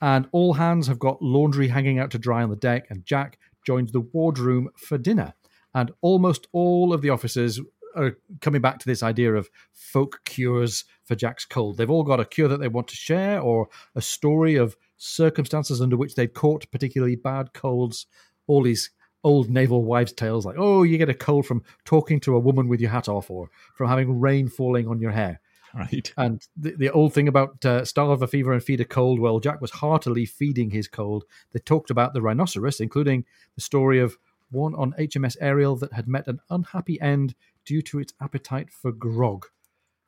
and 0.00 0.26
all 0.32 0.54
hands 0.54 0.88
have 0.88 0.98
got 0.98 1.22
laundry 1.22 1.68
hanging 1.68 1.98
out 1.98 2.10
to 2.12 2.18
dry 2.18 2.42
on 2.42 2.50
the 2.50 2.56
deck, 2.56 2.86
and 2.90 3.04
Jack 3.04 3.38
joins 3.64 3.92
the 3.92 4.00
wardroom 4.00 4.70
for 4.76 4.98
dinner. 4.98 5.34
And 5.74 5.90
almost 6.00 6.46
all 6.52 6.92
of 6.92 7.02
the 7.02 7.10
officers 7.10 7.60
are 7.96 8.16
coming 8.40 8.60
back 8.60 8.78
to 8.80 8.86
this 8.86 9.02
idea 9.02 9.34
of 9.34 9.50
folk 9.72 10.20
cures 10.24 10.84
for 11.04 11.14
Jack's 11.14 11.44
cold. 11.44 11.76
They've 11.76 11.90
all 11.90 12.02
got 12.02 12.20
a 12.20 12.24
cure 12.24 12.48
that 12.48 12.60
they 12.60 12.68
want 12.68 12.88
to 12.88 12.96
share, 12.96 13.40
or 13.40 13.68
a 13.94 14.02
story 14.02 14.56
of 14.56 14.76
circumstances 14.96 15.80
under 15.80 15.96
which 15.96 16.14
they'd 16.14 16.34
caught 16.34 16.70
particularly 16.70 17.16
bad 17.16 17.52
colds. 17.52 18.06
All 18.46 18.62
these 18.62 18.90
old 19.22 19.48
naval 19.48 19.84
wives' 19.84 20.12
tales 20.12 20.44
like, 20.44 20.56
oh, 20.58 20.82
you 20.82 20.98
get 20.98 21.08
a 21.08 21.14
cold 21.14 21.46
from 21.46 21.62
talking 21.84 22.20
to 22.20 22.36
a 22.36 22.40
woman 22.40 22.68
with 22.68 22.80
your 22.80 22.90
hat 22.90 23.08
off 23.08 23.30
or 23.30 23.48
from 23.74 23.88
having 23.88 24.20
rain 24.20 24.48
falling 24.48 24.86
on 24.86 25.00
your 25.00 25.12
hair. 25.12 25.40
Right. 25.74 26.12
And 26.16 26.40
the, 26.56 26.76
the 26.76 26.90
old 26.90 27.14
thing 27.14 27.26
about 27.26 27.64
uh, 27.64 27.84
starve 27.84 28.22
a 28.22 28.28
fever 28.28 28.52
and 28.52 28.62
feed 28.62 28.80
a 28.80 28.84
cold, 28.84 29.18
well, 29.18 29.40
Jack 29.40 29.60
was 29.60 29.72
heartily 29.72 30.24
feeding 30.24 30.70
his 30.70 30.86
cold. 30.86 31.24
They 31.52 31.58
talked 31.58 31.90
about 31.90 32.12
the 32.12 32.22
rhinoceros, 32.22 32.80
including 32.80 33.24
the 33.56 33.60
story 33.60 33.98
of 33.98 34.16
one 34.54 34.74
on 34.74 34.94
HMS 34.98 35.36
Ariel 35.40 35.76
that 35.76 35.92
had 35.92 36.08
met 36.08 36.26
an 36.26 36.40
unhappy 36.48 37.00
end 37.00 37.34
due 37.64 37.82
to 37.82 37.98
its 37.98 38.14
appetite 38.20 38.70
for 38.70 38.92
grog. 38.92 39.46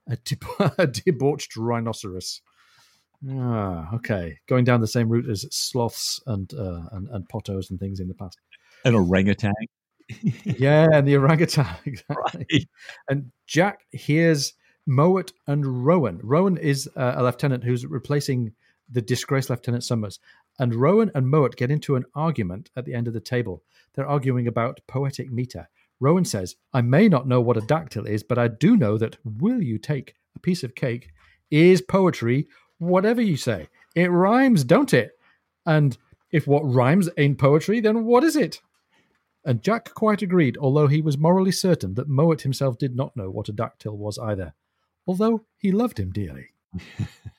A, 0.08 0.16
a 0.78 0.86
debauched 0.86 1.56
rhinoceros. 1.56 2.40
Ah, 3.28 3.94
okay. 3.94 4.38
Going 4.46 4.64
down 4.64 4.80
the 4.80 4.86
same 4.86 5.08
route 5.08 5.28
as 5.28 5.46
sloths 5.50 6.20
and, 6.26 6.52
uh, 6.54 6.82
and 6.92 7.08
and 7.08 7.28
potos 7.28 7.70
and 7.70 7.80
things 7.80 7.98
in 7.98 8.08
the 8.08 8.14
past 8.14 8.38
an 8.86 8.94
orangutan. 8.94 9.52
yeah, 10.44 10.86
and 10.92 11.06
the 11.06 11.16
orangutan. 11.16 11.66
Exactly. 11.84 12.46
Right. 12.50 12.68
And 13.08 13.32
Jack 13.46 13.80
hears 13.90 14.54
Mowat 14.86 15.32
and 15.46 15.84
Rowan. 15.84 16.20
Rowan 16.22 16.56
is 16.56 16.88
uh, 16.96 17.14
a 17.16 17.24
lieutenant 17.24 17.64
who's 17.64 17.84
replacing 17.84 18.52
the 18.90 19.02
disgraced 19.02 19.50
Lieutenant 19.50 19.82
Somers. 19.82 20.20
And 20.58 20.74
Rowan 20.74 21.10
and 21.14 21.28
Mowat 21.28 21.56
get 21.56 21.70
into 21.70 21.96
an 21.96 22.04
argument 22.14 22.70
at 22.76 22.84
the 22.84 22.94
end 22.94 23.08
of 23.08 23.14
the 23.14 23.20
table. 23.20 23.62
They're 23.94 24.08
arguing 24.08 24.46
about 24.46 24.80
poetic 24.86 25.30
meter. 25.30 25.68
Rowan 26.00 26.24
says, 26.24 26.56
I 26.72 26.82
may 26.82 27.08
not 27.08 27.28
know 27.28 27.40
what 27.40 27.56
a 27.56 27.62
dactyl 27.62 28.06
is, 28.06 28.22
but 28.22 28.38
I 28.38 28.48
do 28.48 28.76
know 28.76 28.98
that 28.98 29.16
will 29.24 29.62
you 29.62 29.78
take 29.78 30.14
a 30.34 30.38
piece 30.38 30.62
of 30.62 30.74
cake 30.74 31.10
is 31.50 31.80
poetry, 31.80 32.48
whatever 32.78 33.22
you 33.22 33.36
say. 33.36 33.68
It 33.94 34.10
rhymes, 34.10 34.64
don't 34.64 34.92
it? 34.92 35.12
And 35.64 35.96
if 36.30 36.46
what 36.46 36.62
rhymes 36.62 37.08
ain't 37.16 37.38
poetry, 37.38 37.80
then 37.80 38.04
what 38.04 38.24
is 38.24 38.36
it? 38.36 38.60
And 39.44 39.62
Jack 39.62 39.94
quite 39.94 40.22
agreed, 40.22 40.58
although 40.58 40.88
he 40.88 41.00
was 41.00 41.16
morally 41.16 41.52
certain 41.52 41.94
that 41.94 42.08
Mowat 42.08 42.42
himself 42.42 42.78
did 42.78 42.96
not 42.96 43.16
know 43.16 43.30
what 43.30 43.48
a 43.48 43.52
dactyl 43.52 43.96
was 43.96 44.18
either, 44.18 44.54
although 45.06 45.44
he 45.56 45.70
loved 45.70 46.00
him 46.00 46.10
dearly. 46.10 46.48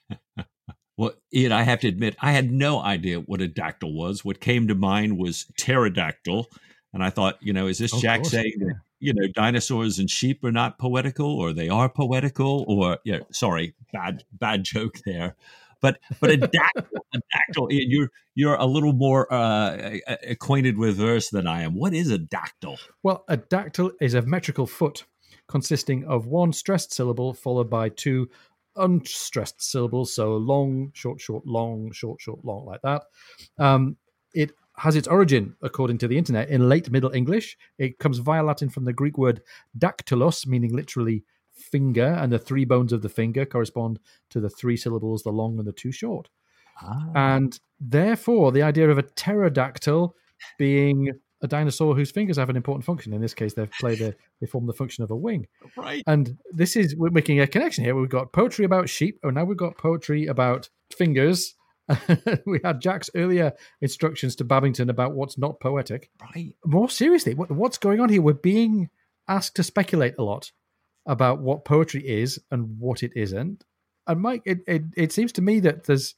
well, 0.97 1.13
Ian, 1.33 1.51
I 1.51 1.61
have 1.61 1.79
to 1.81 1.87
admit, 1.87 2.15
I 2.19 2.31
had 2.31 2.51
no 2.51 2.81
idea 2.81 3.19
what 3.19 3.39
a 3.39 3.47
dactyl 3.47 3.93
was. 3.93 4.25
What 4.25 4.41
came 4.41 4.67
to 4.67 4.75
mind 4.75 5.17
was 5.17 5.45
pterodactyl. 5.57 6.47
And 6.91 7.03
I 7.03 7.11
thought, 7.11 7.37
you 7.39 7.53
know, 7.53 7.67
is 7.67 7.77
this 7.77 7.91
Jack 8.01 8.21
course, 8.21 8.31
saying 8.31 8.53
yeah. 8.57 8.67
that, 8.67 8.75
you 8.99 9.13
know, 9.13 9.27
dinosaurs 9.27 9.99
and 9.99 10.09
sheep 10.09 10.43
are 10.43 10.51
not 10.51 10.79
poetical 10.79 11.39
or 11.39 11.53
they 11.53 11.69
are 11.69 11.87
poetical 11.87 12.65
or, 12.67 12.97
yeah, 13.03 13.19
sorry, 13.31 13.75
bad, 13.93 14.23
bad 14.31 14.63
joke 14.63 14.97
there. 15.05 15.35
But 15.79 15.99
but 16.19 16.31
a 16.31 16.37
dactyl, 16.47 17.05
a 17.13 17.19
dactyl, 17.31 17.67
you're 17.69 18.09
you're 18.33 18.55
a 18.55 18.65
little 18.65 18.93
more 18.93 19.31
uh, 19.31 19.97
acquainted 20.23 20.75
with 20.75 20.97
verse 20.97 21.29
than 21.29 21.45
I 21.45 21.61
am. 21.61 21.75
What 21.75 21.93
is 21.93 22.09
a 22.09 22.17
dactyl? 22.17 22.79
Well, 23.03 23.23
a 23.27 23.37
dactyl 23.37 23.91
is 24.01 24.15
a 24.15 24.23
metrical 24.23 24.65
foot 24.65 25.05
consisting 25.47 26.03
of 26.03 26.25
one 26.25 26.51
stressed 26.51 26.91
syllable 26.91 27.35
followed 27.35 27.69
by 27.69 27.89
two 27.89 28.27
unstressed 28.77 29.61
syllables. 29.61 30.13
So 30.13 30.37
long, 30.37 30.91
short, 30.93 31.19
short, 31.21 31.45
long, 31.45 31.91
short, 31.91 32.21
short, 32.21 32.43
long, 32.43 32.65
like 32.65 32.81
that. 32.83 33.03
Um, 33.57 33.97
it 34.33 34.51
has 34.77 34.95
its 34.95 35.07
origin, 35.07 35.55
according 35.61 35.97
to 35.99 36.07
the 36.07 36.17
internet, 36.17 36.49
in 36.49 36.69
late 36.69 36.91
Middle 36.91 37.11
English. 37.11 37.57
It 37.77 37.99
comes 37.99 38.19
via 38.19 38.43
Latin 38.43 38.69
from 38.69 38.85
the 38.85 38.93
Greek 38.93 39.17
word 39.17 39.41
dactylos, 39.77 40.45
meaning 40.45 40.75
literally 40.75 41.23
finger, 41.51 42.05
and 42.05 42.31
the 42.31 42.39
three 42.39 42.65
bones 42.65 42.93
of 42.93 43.01
the 43.01 43.09
finger 43.09 43.45
correspond 43.45 43.99
to 44.29 44.39
the 44.39 44.49
three 44.49 44.77
syllables, 44.77 45.23
the 45.23 45.31
long 45.31 45.57
and 45.57 45.67
the 45.67 45.73
two 45.73 45.91
short. 45.91 46.29
Ah. 46.81 47.09
And 47.15 47.59
therefore, 47.79 48.51
the 48.51 48.61
idea 48.61 48.89
of 48.89 48.97
a 48.97 49.03
pterodactyl 49.03 50.15
being 50.59 51.19
a 51.41 51.47
dinosaur 51.47 51.95
whose 51.95 52.11
fingers 52.11 52.37
have 52.37 52.49
an 52.49 52.55
important 52.55 52.85
function. 52.85 53.13
In 53.13 53.21
this 53.21 53.33
case, 53.33 53.53
they 53.53 53.67
play 53.79 53.95
the 53.95 54.15
they 54.41 54.47
form 54.47 54.65
the 54.65 54.73
function 54.73 55.03
of 55.03 55.11
a 55.11 55.15
wing. 55.15 55.47
Right. 55.75 56.03
And 56.07 56.37
this 56.51 56.75
is 56.75 56.95
we're 56.95 57.09
making 57.09 57.39
a 57.39 57.47
connection 57.47 57.83
here. 57.83 57.95
We've 57.95 58.09
got 58.09 58.33
poetry 58.33 58.65
about 58.65 58.89
sheep, 58.89 59.19
and 59.23 59.35
now 59.35 59.43
we've 59.43 59.57
got 59.57 59.77
poetry 59.77 60.27
about 60.27 60.69
fingers. 60.91 61.55
we 62.45 62.59
had 62.63 62.81
Jack's 62.81 63.09
earlier 63.15 63.53
instructions 63.81 64.35
to 64.35 64.43
Babington 64.43 64.89
about 64.89 65.13
what's 65.13 65.37
not 65.37 65.59
poetic. 65.59 66.09
Right. 66.21 66.53
More 66.65 66.89
seriously, 66.89 67.33
what, 67.33 67.49
what's 67.49 67.77
going 67.77 67.99
on 67.99 68.09
here? 68.09 68.21
We're 68.21 68.33
being 68.33 68.89
asked 69.27 69.55
to 69.55 69.63
speculate 69.63 70.15
a 70.17 70.23
lot 70.23 70.51
about 71.05 71.39
what 71.39 71.65
poetry 71.65 72.05
is 72.05 72.39
and 72.51 72.77
what 72.79 73.03
it 73.03 73.13
isn't. 73.15 73.63
And 74.05 74.21
Mike, 74.21 74.41
it, 74.45 74.59
it, 74.67 74.83
it 74.95 75.11
seems 75.11 75.31
to 75.33 75.41
me 75.41 75.59
that 75.61 75.85
there's 75.85 76.15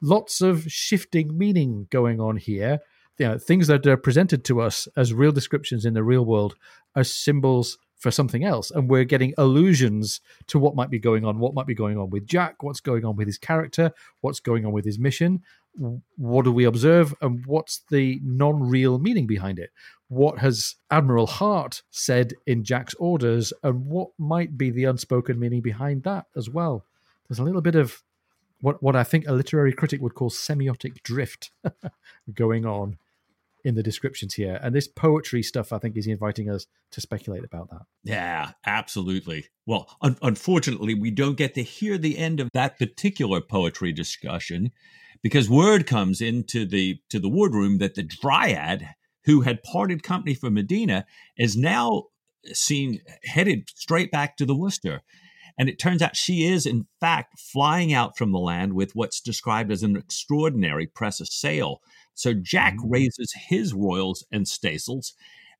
lots 0.00 0.40
of 0.40 0.70
shifting 0.70 1.36
meaning 1.36 1.86
going 1.90 2.20
on 2.20 2.36
here. 2.36 2.80
You 3.18 3.28
know, 3.28 3.38
things 3.38 3.68
that 3.68 3.86
are 3.86 3.96
presented 3.96 4.44
to 4.46 4.60
us 4.60 4.88
as 4.96 5.14
real 5.14 5.32
descriptions 5.32 5.84
in 5.84 5.94
the 5.94 6.02
real 6.02 6.24
world 6.24 6.56
are 6.96 7.04
symbols 7.04 7.78
for 8.04 8.10
something 8.10 8.44
else. 8.44 8.70
And 8.70 8.90
we're 8.90 9.04
getting 9.04 9.32
allusions 9.38 10.20
to 10.48 10.58
what 10.58 10.74
might 10.74 10.90
be 10.90 10.98
going 10.98 11.24
on, 11.24 11.38
what 11.38 11.54
might 11.54 11.66
be 11.66 11.74
going 11.74 11.96
on 11.96 12.10
with 12.10 12.26
Jack, 12.26 12.62
what's 12.62 12.80
going 12.80 13.04
on 13.04 13.16
with 13.16 13.26
his 13.26 13.38
character, 13.38 13.92
what's 14.20 14.40
going 14.40 14.66
on 14.66 14.72
with 14.72 14.84
his 14.84 14.98
mission. 14.98 15.42
What 16.16 16.44
do 16.44 16.52
we 16.52 16.64
observe, 16.64 17.14
and 17.20 17.44
what's 17.46 17.80
the 17.90 18.20
non 18.22 18.62
real 18.62 19.00
meaning 19.00 19.26
behind 19.26 19.58
it? 19.58 19.70
What 20.06 20.38
has 20.38 20.76
Admiral 20.88 21.26
Hart 21.26 21.82
said 21.90 22.34
in 22.46 22.62
Jack's 22.62 22.94
orders, 22.94 23.52
and 23.64 23.86
what 23.86 24.10
might 24.16 24.56
be 24.56 24.70
the 24.70 24.84
unspoken 24.84 25.40
meaning 25.40 25.62
behind 25.62 26.04
that 26.04 26.26
as 26.36 26.48
well? 26.48 26.84
There's 27.28 27.40
a 27.40 27.42
little 27.42 27.60
bit 27.60 27.74
of 27.74 28.04
what, 28.60 28.82
what 28.82 28.94
I 28.94 29.02
think 29.02 29.26
a 29.26 29.32
literary 29.32 29.72
critic 29.72 30.00
would 30.00 30.14
call 30.14 30.30
semiotic 30.30 31.02
drift 31.02 31.50
going 32.34 32.64
on 32.64 32.98
in 33.64 33.74
the 33.74 33.82
descriptions 33.82 34.34
here. 34.34 34.60
And 34.62 34.74
this 34.74 34.86
poetry 34.86 35.42
stuff, 35.42 35.72
I 35.72 35.78
think, 35.78 35.96
is 35.96 36.06
inviting 36.06 36.50
us 36.50 36.66
to 36.92 37.00
speculate 37.00 37.44
about 37.44 37.70
that. 37.70 37.82
Yeah, 38.02 38.52
absolutely. 38.66 39.46
Well, 39.66 39.88
un- 40.02 40.18
unfortunately, 40.22 40.94
we 40.94 41.10
don't 41.10 41.38
get 41.38 41.54
to 41.54 41.62
hear 41.62 41.96
the 41.96 42.18
end 42.18 42.40
of 42.40 42.50
that 42.52 42.78
particular 42.78 43.40
poetry 43.40 43.92
discussion 43.92 44.70
because 45.22 45.48
word 45.48 45.86
comes 45.86 46.20
into 46.20 46.66
the 46.66 47.00
to 47.08 47.18
the 47.18 47.30
wardroom 47.30 47.78
that 47.78 47.94
the 47.94 48.02
dryad 48.02 48.90
who 49.24 49.40
had 49.40 49.62
parted 49.62 50.02
company 50.02 50.34
from 50.34 50.54
Medina 50.54 51.06
is 51.36 51.56
now 51.56 52.04
seen 52.52 53.00
headed 53.24 53.70
straight 53.74 54.10
back 54.10 54.36
to 54.36 54.44
the 54.44 54.54
Worcester. 54.54 55.02
And 55.56 55.68
it 55.68 55.78
turns 55.78 56.02
out 56.02 56.16
she 56.16 56.46
is, 56.46 56.66
in 56.66 56.86
fact, 57.00 57.38
flying 57.38 57.92
out 57.92 58.18
from 58.18 58.32
the 58.32 58.38
land 58.38 58.74
with 58.74 58.94
what's 58.94 59.20
described 59.20 59.70
as 59.70 59.82
an 59.82 59.96
extraordinary 59.96 60.86
press 60.86 61.20
of 61.20 61.28
sail 61.28 61.80
so 62.14 62.32
Jack 62.32 62.74
mm-hmm. 62.74 62.90
raises 62.90 63.34
his 63.48 63.72
royals 63.74 64.24
and 64.32 64.46
staysails, 64.46 65.12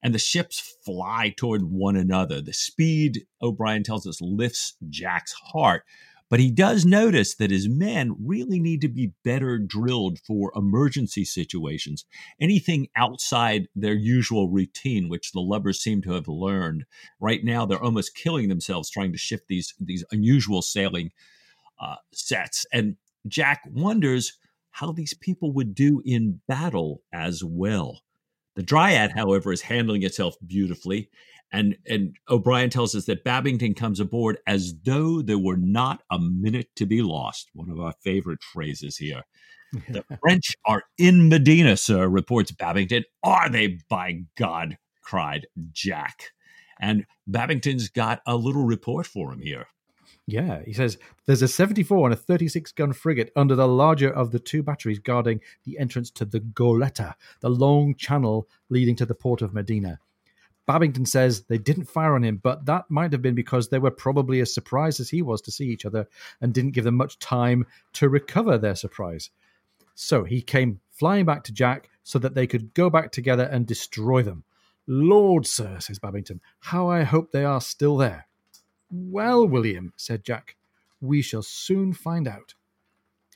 and 0.02 0.14
the 0.14 0.18
ships 0.18 0.76
fly 0.84 1.32
toward 1.36 1.64
one 1.64 1.96
another. 1.96 2.40
The 2.40 2.52
speed, 2.52 3.26
O'Brian 3.42 3.82
tells 3.82 4.06
us, 4.06 4.20
lifts 4.20 4.74
Jack's 4.88 5.32
heart. 5.32 5.84
But 6.30 6.40
he 6.40 6.50
does 6.50 6.84
notice 6.84 7.34
that 7.36 7.50
his 7.50 7.68
men 7.68 8.16
really 8.18 8.58
need 8.58 8.80
to 8.80 8.88
be 8.88 9.12
better 9.22 9.58
drilled 9.58 10.18
for 10.18 10.52
emergency 10.56 11.24
situations, 11.24 12.06
anything 12.40 12.88
outside 12.96 13.68
their 13.76 13.94
usual 13.94 14.48
routine, 14.48 15.08
which 15.08 15.32
the 15.32 15.40
lubbers 15.40 15.82
seem 15.82 16.02
to 16.02 16.12
have 16.12 16.26
learned. 16.26 16.86
Right 17.20 17.44
now, 17.44 17.66
they're 17.66 17.80
almost 17.80 18.16
killing 18.16 18.48
themselves 18.48 18.90
trying 18.90 19.12
to 19.12 19.18
shift 19.18 19.48
these, 19.48 19.74
these 19.78 20.04
unusual 20.10 20.62
sailing 20.62 21.12
uh, 21.78 21.96
sets. 22.12 22.66
And 22.72 22.96
Jack 23.28 23.62
wonders 23.70 24.36
how 24.74 24.90
these 24.90 25.14
people 25.14 25.52
would 25.52 25.72
do 25.72 26.02
in 26.04 26.40
battle 26.48 27.00
as 27.12 27.44
well. 27.44 28.02
The 28.56 28.62
Dryad, 28.62 29.12
however, 29.14 29.52
is 29.52 29.62
handling 29.62 30.02
itself 30.02 30.34
beautifully. 30.44 31.10
And, 31.52 31.76
and 31.88 32.16
O'Brian 32.28 32.70
tells 32.70 32.96
us 32.96 33.04
that 33.04 33.22
Babington 33.22 33.74
comes 33.74 34.00
aboard 34.00 34.38
as 34.48 34.74
though 34.84 35.22
there 35.22 35.38
were 35.38 35.56
not 35.56 36.02
a 36.10 36.18
minute 36.18 36.70
to 36.74 36.86
be 36.86 37.02
lost. 37.02 37.50
One 37.54 37.70
of 37.70 37.78
our 37.78 37.94
favorite 38.02 38.42
phrases 38.42 38.96
here. 38.96 39.22
the 39.88 40.04
French 40.20 40.56
are 40.66 40.82
in 40.98 41.28
Medina, 41.28 41.76
sir, 41.76 42.08
reports 42.08 42.50
Babington. 42.50 43.04
Are 43.22 43.48
they, 43.48 43.78
by 43.88 44.22
God? 44.36 44.76
cried 45.02 45.46
Jack. 45.70 46.32
And 46.80 47.04
Babington's 47.28 47.88
got 47.88 48.22
a 48.26 48.34
little 48.34 48.64
report 48.64 49.06
for 49.06 49.32
him 49.32 49.40
here. 49.40 49.66
Yeah, 50.26 50.62
he 50.64 50.72
says 50.72 50.96
there's 51.26 51.42
a 51.42 51.48
74 51.48 52.06
and 52.06 52.14
a 52.14 52.16
36 52.16 52.72
gun 52.72 52.92
frigate 52.94 53.30
under 53.36 53.54
the 53.54 53.68
larger 53.68 54.10
of 54.10 54.30
the 54.30 54.38
two 54.38 54.62
batteries 54.62 54.98
guarding 54.98 55.40
the 55.64 55.78
entrance 55.78 56.10
to 56.12 56.24
the 56.24 56.40
Goleta, 56.40 57.14
the 57.40 57.50
long 57.50 57.94
channel 57.94 58.48
leading 58.70 58.96
to 58.96 59.06
the 59.06 59.14
port 59.14 59.42
of 59.42 59.52
Medina. 59.52 60.00
Babington 60.66 61.04
says 61.04 61.42
they 61.42 61.58
didn't 61.58 61.84
fire 61.84 62.14
on 62.14 62.24
him, 62.24 62.40
but 62.42 62.64
that 62.64 62.90
might 62.90 63.12
have 63.12 63.20
been 63.20 63.34
because 63.34 63.68
they 63.68 63.78
were 63.78 63.90
probably 63.90 64.40
as 64.40 64.54
surprised 64.54 64.98
as 64.98 65.10
he 65.10 65.20
was 65.20 65.42
to 65.42 65.50
see 65.50 65.66
each 65.66 65.84
other 65.84 66.08
and 66.40 66.54
didn't 66.54 66.70
give 66.70 66.84
them 66.84 66.96
much 66.96 67.18
time 67.18 67.66
to 67.92 68.08
recover 68.08 68.56
their 68.56 68.74
surprise. 68.74 69.28
So 69.94 70.24
he 70.24 70.40
came 70.40 70.80
flying 70.90 71.26
back 71.26 71.44
to 71.44 71.52
Jack 71.52 71.90
so 72.02 72.18
that 72.18 72.34
they 72.34 72.46
could 72.46 72.72
go 72.72 72.88
back 72.88 73.12
together 73.12 73.44
and 73.44 73.66
destroy 73.66 74.22
them. 74.22 74.44
Lord, 74.86 75.46
sir, 75.46 75.78
says 75.80 75.98
Babington, 75.98 76.40
how 76.60 76.88
I 76.88 77.02
hope 77.02 77.30
they 77.30 77.44
are 77.44 77.60
still 77.60 77.98
there. 77.98 78.26
Well, 78.96 79.44
William, 79.48 79.92
said 79.96 80.22
Jack, 80.22 80.54
we 81.00 81.20
shall 81.20 81.42
soon 81.42 81.92
find 81.92 82.28
out. 82.28 82.54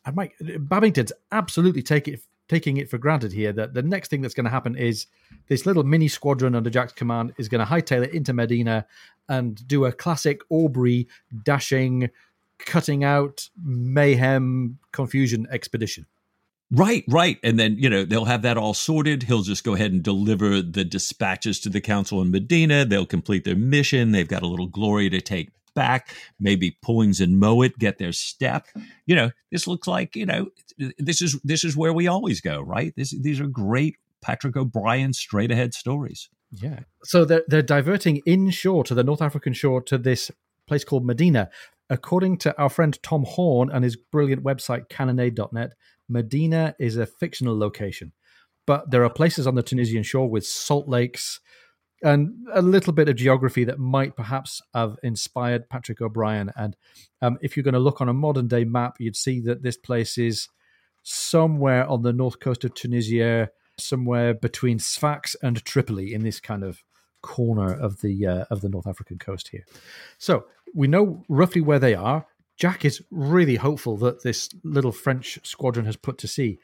And 0.06 0.14
Mike 0.14 0.34
Babington's 0.40 1.12
absolutely 1.32 1.82
take 1.82 2.06
it, 2.06 2.20
taking 2.48 2.76
it 2.76 2.88
for 2.88 2.96
granted 2.96 3.32
here 3.32 3.52
that 3.54 3.74
the 3.74 3.82
next 3.82 4.08
thing 4.08 4.20
that's 4.20 4.34
going 4.34 4.44
to 4.44 4.50
happen 4.50 4.76
is 4.76 5.06
this 5.48 5.66
little 5.66 5.82
mini 5.82 6.06
squadron 6.06 6.54
under 6.54 6.70
Jack's 6.70 6.92
command 6.92 7.32
is 7.38 7.48
going 7.48 7.58
to 7.58 7.70
hightail 7.70 8.04
it 8.04 8.12
into 8.12 8.32
Medina 8.32 8.86
and 9.28 9.66
do 9.66 9.84
a 9.84 9.90
classic 9.92 10.42
Aubrey 10.48 11.08
dashing, 11.42 12.08
cutting 12.60 13.02
out 13.02 13.48
mayhem, 13.60 14.78
confusion 14.92 15.48
expedition. 15.50 16.06
Right, 16.70 17.04
right. 17.08 17.38
And 17.42 17.58
then, 17.58 17.76
you 17.78 17.88
know, 17.88 18.04
they'll 18.04 18.26
have 18.26 18.42
that 18.42 18.58
all 18.58 18.74
sorted. 18.74 19.22
He'll 19.22 19.42
just 19.42 19.64
go 19.64 19.74
ahead 19.74 19.92
and 19.92 20.02
deliver 20.02 20.60
the 20.60 20.84
dispatches 20.84 21.60
to 21.60 21.70
the 21.70 21.80
council 21.80 22.20
in 22.20 22.30
Medina. 22.30 22.84
They'll 22.84 23.06
complete 23.06 23.44
their 23.44 23.56
mission. 23.56 24.12
They've 24.12 24.28
got 24.28 24.42
a 24.42 24.46
little 24.46 24.66
glory 24.66 25.08
to 25.10 25.20
take 25.20 25.50
back. 25.74 26.14
Maybe 26.38 26.76
Pullings 26.82 27.20
and 27.20 27.38
Mowat 27.38 27.78
get 27.78 27.98
their 27.98 28.12
step. 28.12 28.66
You 29.06 29.16
know, 29.16 29.30
this 29.50 29.66
looks 29.66 29.88
like, 29.88 30.14
you 30.14 30.26
know, 30.26 30.48
this 30.98 31.22
is 31.22 31.40
this 31.42 31.64
is 31.64 31.76
where 31.76 31.92
we 31.92 32.06
always 32.06 32.40
go, 32.40 32.60
right? 32.60 32.92
This, 32.96 33.10
these 33.18 33.40
are 33.40 33.46
great 33.46 33.96
Patrick 34.20 34.56
O'Brian 34.56 35.12
straight 35.12 35.50
ahead 35.50 35.72
stories. 35.72 36.28
Yeah. 36.52 36.80
So 37.04 37.24
they're, 37.24 37.44
they're 37.46 37.62
diverting 37.62 38.22
inshore 38.26 38.84
to 38.84 38.94
the 38.94 39.04
North 39.04 39.22
African 39.22 39.52
shore 39.52 39.80
to 39.82 39.98
this 39.98 40.30
place 40.66 40.84
called 40.84 41.06
Medina. 41.06 41.48
According 41.90 42.38
to 42.38 42.58
our 42.58 42.68
friend 42.68 42.98
Tom 43.02 43.24
Horn 43.26 43.70
and 43.70 43.84
his 43.84 43.96
brilliant 43.96 44.44
website, 44.44 44.88
cannonade.net, 44.88 45.72
Medina 46.08 46.74
is 46.78 46.96
a 46.96 47.06
fictional 47.06 47.58
location, 47.58 48.12
but 48.66 48.90
there 48.90 49.04
are 49.04 49.10
places 49.10 49.46
on 49.46 49.54
the 49.54 49.62
Tunisian 49.62 50.02
shore 50.02 50.28
with 50.28 50.46
salt 50.46 50.88
lakes 50.88 51.40
and 52.02 52.46
a 52.52 52.62
little 52.62 52.92
bit 52.92 53.08
of 53.08 53.16
geography 53.16 53.64
that 53.64 53.78
might 53.78 54.16
perhaps 54.16 54.62
have 54.72 54.96
inspired 55.02 55.68
Patrick 55.68 56.00
O'Brian. 56.00 56.52
And 56.56 56.76
um, 57.20 57.38
if 57.42 57.56
you're 57.56 57.64
going 57.64 57.74
to 57.74 57.80
look 57.80 58.00
on 58.00 58.08
a 58.08 58.14
modern 58.14 58.46
day 58.46 58.64
map, 58.64 58.96
you'd 58.98 59.16
see 59.16 59.40
that 59.40 59.62
this 59.62 59.76
place 59.76 60.16
is 60.16 60.48
somewhere 61.02 61.86
on 61.88 62.02
the 62.02 62.12
north 62.12 62.38
coast 62.38 62.64
of 62.64 62.74
Tunisia, 62.74 63.50
somewhere 63.78 64.34
between 64.34 64.78
Sfax 64.78 65.34
and 65.42 65.64
Tripoli 65.64 66.14
in 66.14 66.22
this 66.22 66.40
kind 66.40 66.62
of 66.62 66.82
corner 67.22 67.72
of 67.72 68.00
the 68.00 68.26
uh, 68.26 68.44
of 68.50 68.60
the 68.60 68.68
North 68.68 68.86
African 68.86 69.18
coast 69.18 69.48
here. 69.48 69.64
So 70.18 70.46
we 70.74 70.86
know 70.86 71.24
roughly 71.28 71.60
where 71.60 71.78
they 71.78 71.94
are. 71.94 72.26
Jack 72.58 72.84
is 72.84 73.02
really 73.10 73.54
hopeful 73.54 73.96
that 73.98 74.22
this 74.22 74.50
little 74.64 74.92
French 74.92 75.38
squadron 75.44 75.86
has 75.86 75.96
put 75.96 76.18
to 76.18 76.28
sea 76.28 76.58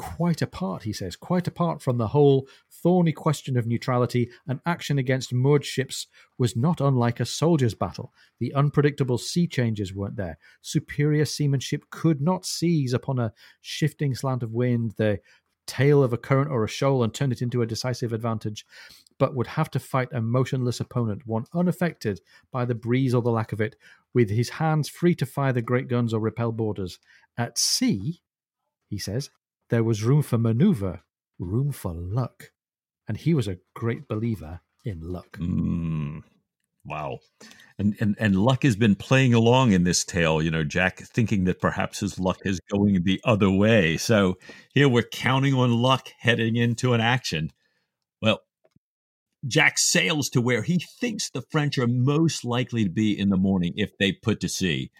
quite 0.00 0.40
apart, 0.40 0.84
he 0.84 0.94
says, 0.94 1.14
quite 1.14 1.46
apart 1.46 1.82
from 1.82 1.98
the 1.98 2.06
whole 2.06 2.48
thorny 2.70 3.12
question 3.12 3.58
of 3.58 3.66
neutrality, 3.66 4.30
an 4.46 4.58
action 4.64 4.96
against 4.96 5.30
moored 5.30 5.62
ships 5.62 6.06
was 6.38 6.56
not 6.56 6.80
unlike 6.80 7.20
a 7.20 7.26
soldier's 7.26 7.74
battle. 7.74 8.10
The 8.38 8.54
unpredictable 8.54 9.18
sea 9.18 9.46
changes 9.46 9.92
weren't 9.92 10.16
there. 10.16 10.38
Superior 10.62 11.26
seamanship 11.26 11.84
could 11.90 12.22
not 12.22 12.46
seize 12.46 12.94
upon 12.94 13.18
a 13.18 13.34
shifting 13.60 14.14
slant 14.14 14.42
of 14.42 14.52
wind, 14.52 14.94
the 14.96 15.20
tail 15.70 16.02
of 16.02 16.12
a 16.12 16.18
current 16.18 16.50
or 16.50 16.64
a 16.64 16.68
shoal, 16.68 17.02
and 17.04 17.14
turn 17.14 17.32
it 17.32 17.42
into 17.42 17.62
a 17.62 17.66
decisive 17.66 18.12
advantage 18.12 18.66
but 19.20 19.36
would 19.36 19.46
have 19.46 19.70
to 19.70 19.78
fight 19.78 20.08
a 20.12 20.20
motionless 20.20 20.80
opponent, 20.80 21.26
one 21.26 21.44
unaffected 21.52 22.22
by 22.50 22.64
the 22.64 22.74
breeze 22.74 23.14
or 23.14 23.20
the 23.20 23.30
lack 23.30 23.52
of 23.52 23.60
it, 23.60 23.76
with 24.14 24.30
his 24.30 24.48
hands 24.48 24.88
free 24.88 25.14
to 25.14 25.26
fire 25.26 25.52
the 25.52 25.62
great 25.62 25.86
guns 25.88 26.14
or 26.14 26.20
repel 26.20 26.50
boarders. 26.50 26.98
At 27.36 27.58
sea, 27.58 28.22
he 28.88 28.98
says, 28.98 29.30
there 29.68 29.84
was 29.84 30.02
room 30.02 30.22
for 30.22 30.38
maneuver, 30.38 31.02
room 31.38 31.70
for 31.70 31.92
luck. 31.92 32.50
And 33.06 33.18
he 33.18 33.34
was 33.34 33.46
a 33.46 33.58
great 33.74 34.08
believer 34.08 34.60
in 34.86 35.00
luck. 35.02 35.36
Mm, 35.38 36.22
wow. 36.90 37.18
And, 37.78 37.96
and 37.98 38.14
and 38.18 38.36
luck 38.36 38.64
has 38.64 38.76
been 38.76 38.94
playing 38.94 39.32
along 39.32 39.72
in 39.72 39.84
this 39.84 40.04
tale, 40.04 40.42
you 40.42 40.50
know, 40.50 40.64
Jack 40.64 40.98
thinking 40.98 41.44
that 41.44 41.62
perhaps 41.62 42.00
his 42.00 42.18
luck 42.18 42.38
is 42.44 42.60
going 42.70 43.04
the 43.04 43.20
other 43.24 43.50
way. 43.50 43.96
So 43.96 44.36
here 44.74 44.88
we're 44.88 45.02
counting 45.02 45.54
on 45.54 45.72
luck 45.72 46.08
heading 46.18 46.56
into 46.56 46.92
an 46.92 47.00
action. 47.00 47.52
Well, 48.20 48.40
Jack 49.46 49.78
sails 49.78 50.28
to 50.30 50.42
where 50.42 50.62
he 50.62 50.78
thinks 51.00 51.30
the 51.30 51.42
French 51.50 51.78
are 51.78 51.86
most 51.86 52.44
likely 52.44 52.84
to 52.84 52.90
be 52.90 53.18
in 53.18 53.30
the 53.30 53.38
morning 53.38 53.72
if 53.76 53.96
they 53.96 54.12
put 54.12 54.40
to 54.40 54.48
sea. 54.48 54.90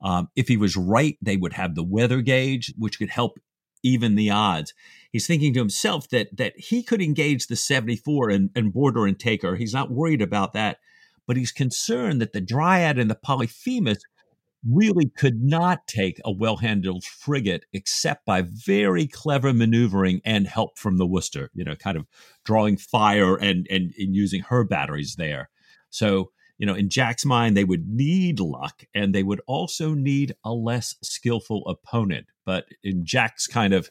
Um, 0.00 0.28
if 0.36 0.46
he 0.46 0.56
was 0.56 0.76
right, 0.76 1.18
they 1.20 1.36
would 1.36 1.54
have 1.54 1.74
the 1.74 1.82
weather 1.82 2.20
gauge, 2.20 2.72
which 2.78 3.00
could 3.00 3.10
help 3.10 3.38
even 3.82 4.14
the 4.14 4.30
odds. 4.30 4.74
He's 5.10 5.26
thinking 5.26 5.54
to 5.54 5.60
himself 5.60 6.08
that 6.10 6.36
that 6.36 6.54
he 6.56 6.82
could 6.82 7.02
engage 7.02 7.46
the 7.46 7.56
74 7.56 8.30
and, 8.30 8.50
and 8.54 8.72
border 8.72 9.06
and 9.06 9.18
take 9.18 9.42
her. 9.42 9.56
He's 9.56 9.74
not 9.74 9.90
worried 9.90 10.22
about 10.22 10.52
that. 10.52 10.78
But 11.28 11.36
he's 11.36 11.52
concerned 11.52 12.20
that 12.20 12.32
the 12.32 12.40
Dryad 12.40 12.98
and 12.98 13.08
the 13.08 13.14
Polyphemus 13.14 13.98
really 14.66 15.10
could 15.16 15.42
not 15.42 15.86
take 15.86 16.20
a 16.24 16.32
well 16.32 16.56
handled 16.56 17.04
frigate 17.04 17.66
except 17.72 18.24
by 18.24 18.42
very 18.42 19.06
clever 19.06 19.52
maneuvering 19.52 20.20
and 20.24 20.48
help 20.48 20.78
from 20.78 20.96
the 20.96 21.06
Worcester, 21.06 21.50
you 21.54 21.64
know, 21.64 21.76
kind 21.76 21.96
of 21.96 22.06
drawing 22.44 22.76
fire 22.76 23.36
and, 23.36 23.66
and, 23.70 23.92
and 23.96 24.16
using 24.16 24.40
her 24.40 24.64
batteries 24.64 25.14
there. 25.16 25.50
So, 25.90 26.32
you 26.56 26.66
know, 26.66 26.74
in 26.74 26.88
Jack's 26.88 27.24
mind, 27.24 27.56
they 27.56 27.62
would 27.62 27.86
need 27.86 28.40
luck 28.40 28.84
and 28.94 29.14
they 29.14 29.22
would 29.22 29.42
also 29.46 29.94
need 29.94 30.34
a 30.42 30.52
less 30.52 30.96
skillful 31.02 31.62
opponent. 31.68 32.26
But 32.44 32.64
in 32.82 33.04
Jack's 33.04 33.46
kind 33.46 33.74
of 33.74 33.90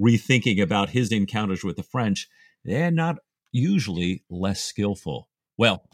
rethinking 0.00 0.62
about 0.62 0.90
his 0.90 1.10
encounters 1.10 1.64
with 1.64 1.76
the 1.76 1.82
French, 1.82 2.28
they're 2.62 2.90
not 2.90 3.16
usually 3.50 4.22
less 4.28 4.62
skillful. 4.62 5.28
Well, 5.56 5.84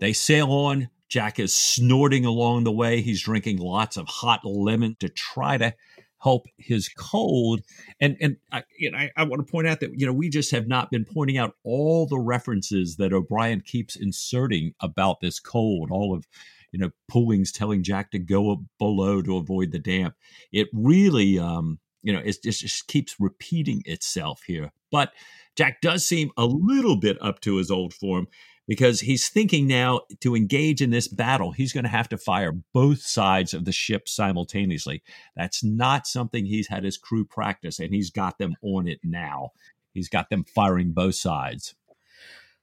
they 0.00 0.12
sail 0.12 0.50
on 0.50 0.88
Jack 1.08 1.40
is 1.40 1.54
snorting 1.54 2.24
along 2.24 2.64
the 2.64 2.72
way. 2.72 3.00
He's 3.00 3.22
drinking 3.22 3.58
lots 3.58 3.96
of 3.96 4.06
hot 4.06 4.44
lemon 4.44 4.96
to 5.00 5.08
try 5.08 5.58
to 5.58 5.74
help 6.20 6.46
his 6.56 6.88
cold. 6.88 7.62
And 8.00 8.16
and 8.20 8.36
I, 8.52 8.62
you 8.78 8.90
know, 8.90 8.98
I, 8.98 9.10
I, 9.16 9.24
want 9.24 9.44
to 9.44 9.50
point 9.50 9.66
out 9.66 9.80
that 9.80 9.98
you 9.98 10.06
know 10.06 10.12
we 10.12 10.28
just 10.28 10.52
have 10.52 10.68
not 10.68 10.90
been 10.90 11.04
pointing 11.04 11.36
out 11.36 11.56
all 11.64 12.06
the 12.06 12.18
references 12.18 12.96
that 12.96 13.12
O'Brian 13.12 13.60
keeps 13.60 13.96
inserting 13.96 14.74
about 14.80 15.20
this 15.20 15.40
cold. 15.40 15.90
All 15.90 16.14
of 16.14 16.26
you 16.70 16.78
know 16.78 16.90
Pullings 17.08 17.50
telling 17.50 17.82
Jack 17.82 18.12
to 18.12 18.18
go 18.18 18.64
below 18.78 19.20
to 19.20 19.36
avoid 19.36 19.72
the 19.72 19.78
damp. 19.80 20.14
It 20.52 20.68
really 20.72 21.38
um, 21.38 21.80
you 22.02 22.12
know 22.12 22.20
it 22.20 22.38
just, 22.44 22.60
just 22.60 22.86
keeps 22.86 23.16
repeating 23.18 23.82
itself 23.84 24.42
here. 24.46 24.70
But 24.92 25.12
Jack 25.56 25.80
does 25.80 26.06
seem 26.06 26.30
a 26.36 26.44
little 26.44 26.96
bit 26.96 27.18
up 27.20 27.40
to 27.40 27.56
his 27.56 27.70
old 27.70 27.94
form 27.94 28.28
because 28.70 29.00
he's 29.00 29.28
thinking 29.28 29.66
now 29.66 30.02
to 30.20 30.36
engage 30.36 30.80
in 30.80 30.90
this 30.90 31.08
battle, 31.08 31.50
he's 31.50 31.72
going 31.72 31.82
to 31.82 31.90
have 31.90 32.08
to 32.08 32.16
fire 32.16 32.52
both 32.72 33.00
sides 33.02 33.52
of 33.52 33.64
the 33.64 33.72
ship 33.72 34.08
simultaneously. 34.08 35.02
That's 35.34 35.64
not 35.64 36.06
something 36.06 36.46
he's 36.46 36.68
had 36.68 36.84
his 36.84 36.96
crew 36.96 37.24
practice, 37.24 37.80
and 37.80 37.92
he's 37.92 38.10
got 38.10 38.38
them 38.38 38.54
on 38.62 38.86
it 38.86 39.00
now. 39.02 39.50
He's 39.92 40.08
got 40.08 40.30
them 40.30 40.44
firing 40.44 40.92
both 40.92 41.16
sides. 41.16 41.74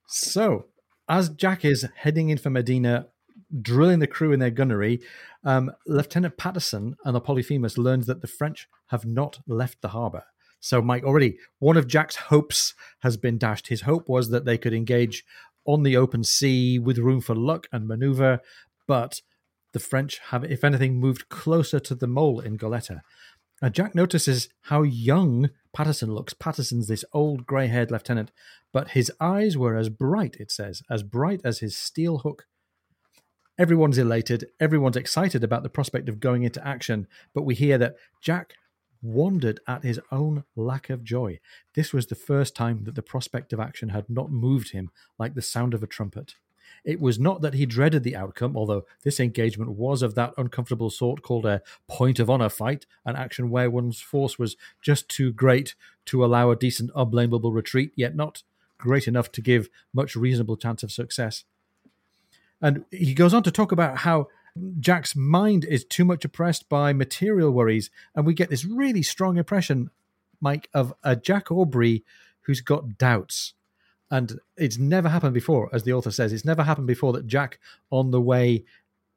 So, 0.07 0.67
as 1.09 1.27
Jack 1.27 1.65
is 1.65 1.85
heading 1.97 2.29
in 2.29 2.37
for 2.37 2.51
Medina, 2.51 3.07
drilling 3.61 3.99
the 3.99 4.07
crew 4.07 4.31
in 4.31 4.39
their 4.39 4.49
gunnery, 4.49 5.01
um, 5.43 5.73
Lieutenant 5.85 6.37
Patterson 6.37 6.95
and 7.03 7.15
the 7.17 7.19
Polyphemus 7.19 7.77
learns 7.77 8.05
that 8.05 8.21
the 8.21 8.27
French 8.27 8.69
have 8.91 9.05
not 9.05 9.39
left 9.45 9.81
the 9.81 9.89
harbor. 9.89 10.23
So, 10.61 10.81
Mike, 10.81 11.03
already 11.03 11.37
one 11.59 11.75
of 11.77 11.87
Jack's 11.87 12.15
hopes 12.15 12.73
has 12.99 13.17
been 13.17 13.37
dashed. 13.37 13.67
His 13.67 13.81
hope 13.81 14.07
was 14.07 14.29
that 14.29 14.45
they 14.45 14.57
could 14.57 14.73
engage 14.73 15.25
on 15.67 15.83
the 15.83 15.95
open 15.95 16.23
sea 16.23 16.79
with 16.79 16.97
room 16.97 17.21
for 17.21 17.35
luck 17.35 17.67
and 17.71 17.87
maneuver, 17.87 18.39
but 18.87 19.21
the 19.73 19.79
French 19.79 20.19
have, 20.29 20.43
if 20.43 20.63
anything, 20.63 20.99
moved 20.99 21.29
closer 21.29 21.79
to 21.79 21.93
the 21.93 22.07
mole 22.07 22.39
in 22.39 22.57
Goleta. 22.57 23.01
And 23.61 23.73
Jack 23.73 23.93
notices 23.93 24.49
how 24.61 24.83
young 24.83 25.49
Patterson 25.73 26.13
looks. 26.13 26.33
Patterson's 26.33 26.87
this 26.87 27.05
old 27.13 27.45
grey 27.45 27.67
haired 27.67 27.91
lieutenant, 27.91 28.31
but 28.71 28.89
his 28.89 29.11
eyes 29.19 29.57
were 29.57 29.75
as 29.75 29.89
bright, 29.89 30.37
it 30.39 30.51
says, 30.51 30.81
as 30.89 31.03
bright 31.03 31.41
as 31.43 31.59
his 31.59 31.75
steel 31.75 32.19
hook. 32.19 32.45
Everyone's 33.59 33.97
elated, 33.97 34.47
everyone's 34.59 34.97
excited 34.97 35.43
about 35.43 35.63
the 35.63 35.69
prospect 35.69 36.07
of 36.09 36.19
going 36.19 36.43
into 36.43 36.65
action, 36.65 37.07
but 37.33 37.43
we 37.43 37.55
hear 37.55 37.77
that 37.79 37.95
Jack 38.21 38.53
wondered 39.01 39.59
at 39.67 39.83
his 39.83 39.99
own 40.11 40.43
lack 40.55 40.89
of 40.89 41.03
joy. 41.03 41.39
This 41.73 41.93
was 41.93 42.07
the 42.07 42.15
first 42.15 42.55
time 42.55 42.83
that 42.83 42.95
the 42.95 43.01
prospect 43.01 43.53
of 43.53 43.59
action 43.59 43.89
had 43.89 44.09
not 44.09 44.31
moved 44.31 44.71
him 44.71 44.91
like 45.17 45.33
the 45.33 45.41
sound 45.41 45.73
of 45.73 45.83
a 45.83 45.87
trumpet. 45.87 46.35
It 46.83 46.99
was 46.99 47.19
not 47.19 47.41
that 47.41 47.53
he 47.53 47.65
dreaded 47.65 48.03
the 48.03 48.15
outcome, 48.15 48.55
although 48.55 48.85
this 49.03 49.19
engagement 49.19 49.71
was 49.71 50.01
of 50.01 50.15
that 50.15 50.33
uncomfortable 50.37 50.89
sort 50.89 51.21
called 51.21 51.45
a 51.45 51.61
point 51.87 52.19
of 52.19 52.29
honor 52.29 52.49
fight, 52.49 52.85
an 53.05 53.15
action 53.15 53.49
where 53.49 53.69
one's 53.69 53.99
force 53.99 54.37
was 54.37 54.55
just 54.81 55.09
too 55.09 55.31
great 55.31 55.75
to 56.05 56.23
allow 56.23 56.51
a 56.51 56.55
decent, 56.55 56.91
unblameable 56.95 57.51
retreat, 57.51 57.91
yet 57.95 58.15
not 58.15 58.43
great 58.77 59.07
enough 59.07 59.31
to 59.33 59.41
give 59.41 59.69
much 59.93 60.15
reasonable 60.15 60.57
chance 60.57 60.83
of 60.83 60.91
success. 60.91 61.43
And 62.61 62.85
he 62.91 63.13
goes 63.13 63.33
on 63.33 63.43
to 63.43 63.51
talk 63.51 63.71
about 63.71 63.99
how 63.99 64.27
Jack's 64.79 65.15
mind 65.15 65.65
is 65.65 65.85
too 65.85 66.05
much 66.05 66.25
oppressed 66.25 66.69
by 66.69 66.93
material 66.93 67.51
worries, 67.51 67.89
and 68.15 68.25
we 68.25 68.33
get 68.33 68.49
this 68.49 68.65
really 68.65 69.03
strong 69.03 69.37
impression, 69.37 69.89
Mike, 70.39 70.69
of 70.73 70.93
a 71.03 71.15
Jack 71.15 71.51
Aubrey 71.51 72.03
who's 72.41 72.61
got 72.61 72.97
doubts. 72.97 73.53
And 74.09 74.39
it's 74.55 74.77
never 74.77 75.09
happened 75.09 75.33
before, 75.33 75.69
as 75.73 75.83
the 75.83 75.93
author 75.93 76.11
says, 76.11 76.31
it's 76.31 76.45
never 76.45 76.63
happened 76.63 76.87
before 76.87 77.13
that 77.13 77.27
Jack, 77.27 77.59
on 77.89 78.11
the 78.11 78.21
way 78.21 78.63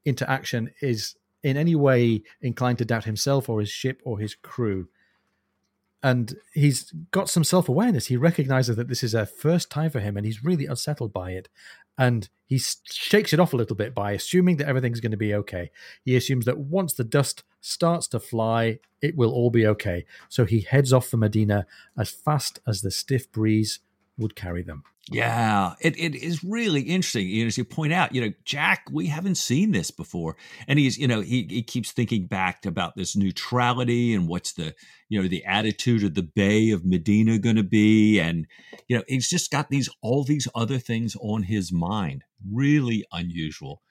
into 0.04 0.28
action, 0.28 0.72
is 0.80 1.16
in 1.42 1.56
any 1.56 1.74
way 1.74 2.22
inclined 2.40 2.78
to 2.78 2.84
doubt 2.84 3.04
himself 3.04 3.48
or 3.48 3.60
his 3.60 3.70
ship 3.70 4.00
or 4.04 4.18
his 4.18 4.34
crew. 4.34 4.88
And 6.02 6.34
he's 6.54 6.92
got 7.10 7.28
some 7.28 7.44
self 7.44 7.68
awareness. 7.68 8.06
He 8.06 8.16
recognizes 8.16 8.76
that 8.76 8.88
this 8.88 9.02
is 9.02 9.14
a 9.14 9.26
first 9.26 9.70
time 9.70 9.90
for 9.90 10.00
him 10.00 10.16
and 10.16 10.24
he's 10.24 10.42
really 10.42 10.66
unsettled 10.66 11.12
by 11.12 11.32
it 11.32 11.48
and 12.00 12.30
he 12.46 12.58
shakes 12.58 13.34
it 13.34 13.38
off 13.38 13.52
a 13.52 13.56
little 13.56 13.76
bit 13.76 13.94
by 13.94 14.12
assuming 14.12 14.56
that 14.56 14.66
everything's 14.66 15.00
going 15.00 15.10
to 15.10 15.18
be 15.18 15.34
okay. 15.34 15.70
He 16.02 16.16
assumes 16.16 16.46
that 16.46 16.58
once 16.58 16.94
the 16.94 17.04
dust 17.04 17.44
starts 17.60 18.08
to 18.08 18.18
fly, 18.18 18.78
it 19.02 19.16
will 19.16 19.30
all 19.30 19.50
be 19.50 19.66
okay. 19.66 20.06
So 20.30 20.46
he 20.46 20.62
heads 20.62 20.94
off 20.94 21.06
for 21.06 21.18
Medina 21.18 21.66
as 21.98 22.10
fast 22.10 22.58
as 22.66 22.80
the 22.80 22.90
stiff 22.90 23.30
breeze 23.30 23.80
would 24.16 24.34
carry 24.34 24.62
them. 24.62 24.82
Yeah, 25.12 25.74
it, 25.80 25.98
it 25.98 26.14
is 26.14 26.44
really 26.44 26.82
interesting. 26.82 27.26
You 27.26 27.42
know, 27.42 27.48
as 27.48 27.58
you 27.58 27.64
point 27.64 27.92
out, 27.92 28.14
you 28.14 28.20
know, 28.20 28.32
Jack, 28.44 28.84
we 28.92 29.08
haven't 29.08 29.34
seen 29.34 29.72
this 29.72 29.90
before. 29.90 30.36
And 30.68 30.78
he's, 30.78 30.98
you 30.98 31.08
know, 31.08 31.20
he, 31.20 31.48
he 31.50 31.64
keeps 31.64 31.90
thinking 31.90 32.26
back 32.26 32.64
about 32.64 32.94
this 32.94 33.16
neutrality 33.16 34.14
and 34.14 34.28
what's 34.28 34.52
the, 34.52 34.72
you 35.08 35.20
know, 35.20 35.26
the 35.26 35.44
attitude 35.44 36.04
of 36.04 36.14
the 36.14 36.22
Bey 36.22 36.70
of 36.70 36.84
Medina 36.84 37.38
going 37.38 37.56
to 37.56 37.64
be. 37.64 38.20
And, 38.20 38.46
you 38.86 38.96
know, 38.96 39.02
he's 39.08 39.28
just 39.28 39.50
got 39.50 39.68
these, 39.68 39.88
all 40.00 40.22
these 40.22 40.46
other 40.54 40.78
things 40.78 41.16
on 41.20 41.42
his 41.42 41.72
mind. 41.72 42.22
Really 42.48 43.04
unusual. 43.10 43.82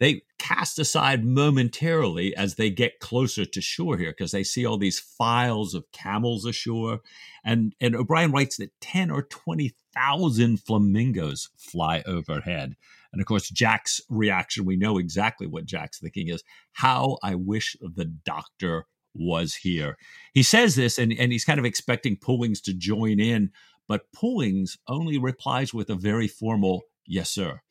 They 0.00 0.22
cast 0.38 0.78
aside 0.78 1.24
momentarily 1.24 2.34
as 2.36 2.54
they 2.54 2.70
get 2.70 3.00
closer 3.00 3.44
to 3.44 3.60
shore 3.60 3.98
here 3.98 4.12
because 4.16 4.30
they 4.30 4.44
see 4.44 4.64
all 4.64 4.78
these 4.78 5.00
files 5.00 5.74
of 5.74 5.90
camels 5.92 6.44
ashore. 6.44 7.00
And 7.44 7.74
and 7.80 7.96
O'Brian 7.96 8.30
writes 8.30 8.56
that 8.58 8.80
10 8.80 9.10
or 9.10 9.22
20,000 9.22 10.58
flamingos 10.58 11.50
fly 11.56 12.02
overhead. 12.06 12.76
And 13.12 13.20
of 13.20 13.26
course 13.26 13.50
Jack's 13.50 14.00
reaction 14.08 14.64
we 14.64 14.76
know 14.76 14.98
exactly 14.98 15.46
what 15.46 15.66
Jack's 15.66 15.98
thinking 15.98 16.28
is. 16.28 16.44
How 16.72 17.18
I 17.22 17.34
wish 17.34 17.76
the 17.80 18.04
doctor 18.04 18.86
was 19.14 19.54
here. 19.54 19.96
He 20.32 20.44
says 20.44 20.76
this 20.76 20.98
and 20.98 21.12
and 21.12 21.32
he's 21.32 21.44
kind 21.44 21.58
of 21.58 21.64
expecting 21.64 22.16
Pullings 22.16 22.60
to 22.62 22.74
join 22.74 23.18
in 23.18 23.50
but 23.88 24.12
Pullings 24.12 24.78
only 24.86 25.18
replies 25.18 25.74
with 25.74 25.90
a 25.90 25.96
very 25.96 26.28
formal 26.28 26.82
yes 27.04 27.30
sir 27.30 27.62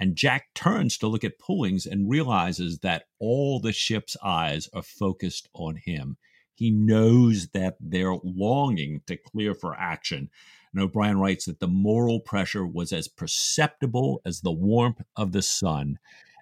and 0.00 0.16
Jack 0.16 0.54
turns 0.54 0.96
to 0.98 1.06
look 1.06 1.24
at 1.24 1.38
Pullings 1.38 1.84
and 1.84 2.08
realizes 2.08 2.78
that 2.78 3.04
all 3.18 3.60
the 3.60 3.72
ship's 3.72 4.16
eyes 4.24 4.66
are 4.72 4.82
focused 4.82 5.48
on 5.52 5.76
him. 5.76 6.16
He 6.54 6.70
knows 6.70 7.48
that 7.48 7.76
they're 7.78 8.16
longing 8.24 9.02
to 9.06 9.18
clear 9.18 9.54
for 9.54 9.76
action. 9.76 10.30
And 10.72 10.82
O'Brian 10.82 11.18
writes 11.18 11.44
that 11.44 11.60
the 11.60 11.68
moral 11.68 12.20
pressure 12.20 12.66
was 12.66 12.92
as 12.92 13.08
perceptible 13.08 14.22
as 14.24 14.40
the 14.40 14.52
warmth 14.52 15.02
of 15.16 15.32
the 15.32 15.42
sun. 15.42 15.98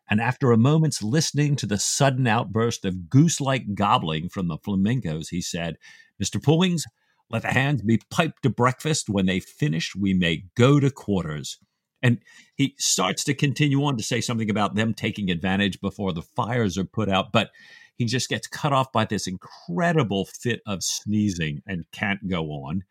And 0.08 0.20
after 0.20 0.52
a 0.52 0.56
moment's 0.56 1.02
listening 1.02 1.56
to 1.56 1.66
the 1.66 1.78
sudden 1.78 2.28
outburst 2.28 2.84
of 2.84 3.10
goose 3.10 3.40
like 3.40 3.74
gobbling 3.74 4.28
from 4.28 4.46
the 4.46 4.58
flamingos, 4.58 5.30
he 5.30 5.40
said, 5.40 5.78
Mr. 6.22 6.42
Pullings, 6.42 6.84
let 7.30 7.42
the 7.42 7.48
hands 7.48 7.82
be 7.82 8.00
piped 8.10 8.42
to 8.44 8.50
breakfast. 8.50 9.08
When 9.08 9.26
they 9.26 9.40
finish, 9.40 9.94
we 9.94 10.14
may 10.14 10.44
go 10.56 10.80
to 10.80 10.90
quarters. 10.90 11.58
And 12.02 12.18
he 12.54 12.74
starts 12.78 13.24
to 13.24 13.34
continue 13.34 13.82
on 13.84 13.96
to 13.96 14.02
say 14.02 14.20
something 14.20 14.50
about 14.50 14.74
them 14.74 14.94
taking 14.94 15.30
advantage 15.30 15.80
before 15.80 16.12
the 16.12 16.22
fires 16.22 16.78
are 16.78 16.84
put 16.84 17.08
out, 17.08 17.32
but 17.32 17.50
he 17.96 18.04
just 18.04 18.28
gets 18.28 18.46
cut 18.46 18.72
off 18.72 18.92
by 18.92 19.04
this 19.04 19.26
incredible 19.26 20.24
fit 20.24 20.60
of 20.66 20.84
sneezing 20.84 21.62
and 21.66 21.84
can't 21.92 22.28
go 22.28 22.44
on. 22.46 22.84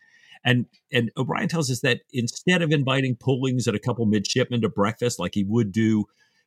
And 0.43 0.65
and 0.91 1.11
O'Brian 1.17 1.47
tells 1.47 1.71
us 1.71 1.79
that 1.81 2.01
instead 2.11 2.61
of 2.61 2.71
inviting 2.71 3.15
Pullings 3.15 3.67
and 3.67 3.75
a 3.75 3.79
couple 3.79 4.05
midshipmen 4.05 4.61
to 4.61 4.69
breakfast 4.69 5.19
like 5.19 5.33
he 5.33 5.43
would 5.43 5.71
do 5.71 6.05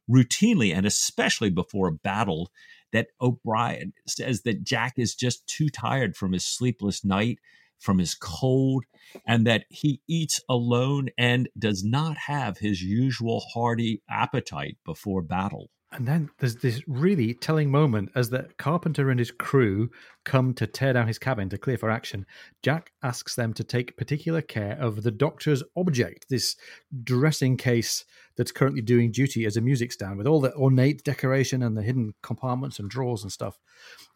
routinely 0.09 0.75
and 0.75 0.87
especially 0.87 1.51
before 1.51 1.89
a 1.89 1.93
battle, 1.93 2.51
that 2.93 3.09
O'Brian 3.21 3.93
says 4.07 4.43
that 4.43 4.65
Jack 4.65 4.95
is 4.97 5.15
just 5.15 5.47
too 5.47 5.69
tired 5.69 6.17
from 6.17 6.33
his 6.33 6.45
sleepless 6.45 7.05
night 7.05 7.39
from 7.81 7.99
his 7.99 8.15
cold, 8.15 8.85
and 9.27 9.47
that 9.47 9.65
he 9.69 10.01
eats 10.07 10.41
alone 10.49 11.09
and 11.19 11.49
does 11.59 11.83
not 11.83 12.17
have 12.17 12.59
his 12.59 12.83
usual 12.83 13.41
hearty 13.53 14.03
appetite 14.09 14.77
before 14.85 15.23
battle. 15.23 15.71
And 15.93 16.07
then 16.07 16.31
there's 16.39 16.55
this 16.55 16.83
really 16.87 17.35
telling 17.35 17.69
moment 17.69 18.13
as 18.15 18.31
the 18.31 18.49
carpenter 18.59 19.11
and 19.11 19.19
his 19.19 19.33
crew 19.33 19.91
come 20.25 20.55
to 20.55 20.67
tear 20.67 20.93
down 20.93 21.09
his 21.09 21.19
cabin 21.19 21.49
to 21.49 21.59
clear 21.59 21.77
for 21.77 21.91
action. 21.91 22.27
Jack 22.63 22.93
asks 23.03 23.35
them 23.35 23.53
to 23.55 23.65
take 23.65 23.97
particular 23.97 24.41
care 24.41 24.79
of 24.81 25.03
the 25.03 25.11
doctor's 25.11 25.65
object, 25.77 26.27
this 26.29 26.55
dressing 27.03 27.57
case 27.57 28.05
that's 28.37 28.53
currently 28.53 28.83
doing 28.83 29.11
duty 29.11 29.45
as 29.47 29.57
a 29.57 29.61
music 29.61 29.91
stand 29.91 30.17
with 30.17 30.29
all 30.29 30.41
the 30.41 30.55
ornate 30.55 31.03
decoration 31.03 31.65
and 31.65 31.77
the 31.77 31.83
hidden 31.83 32.15
compartments 32.23 32.79
and 32.79 32.89
drawers 32.89 33.25
and 33.25 33.33
stuff. 33.33 33.59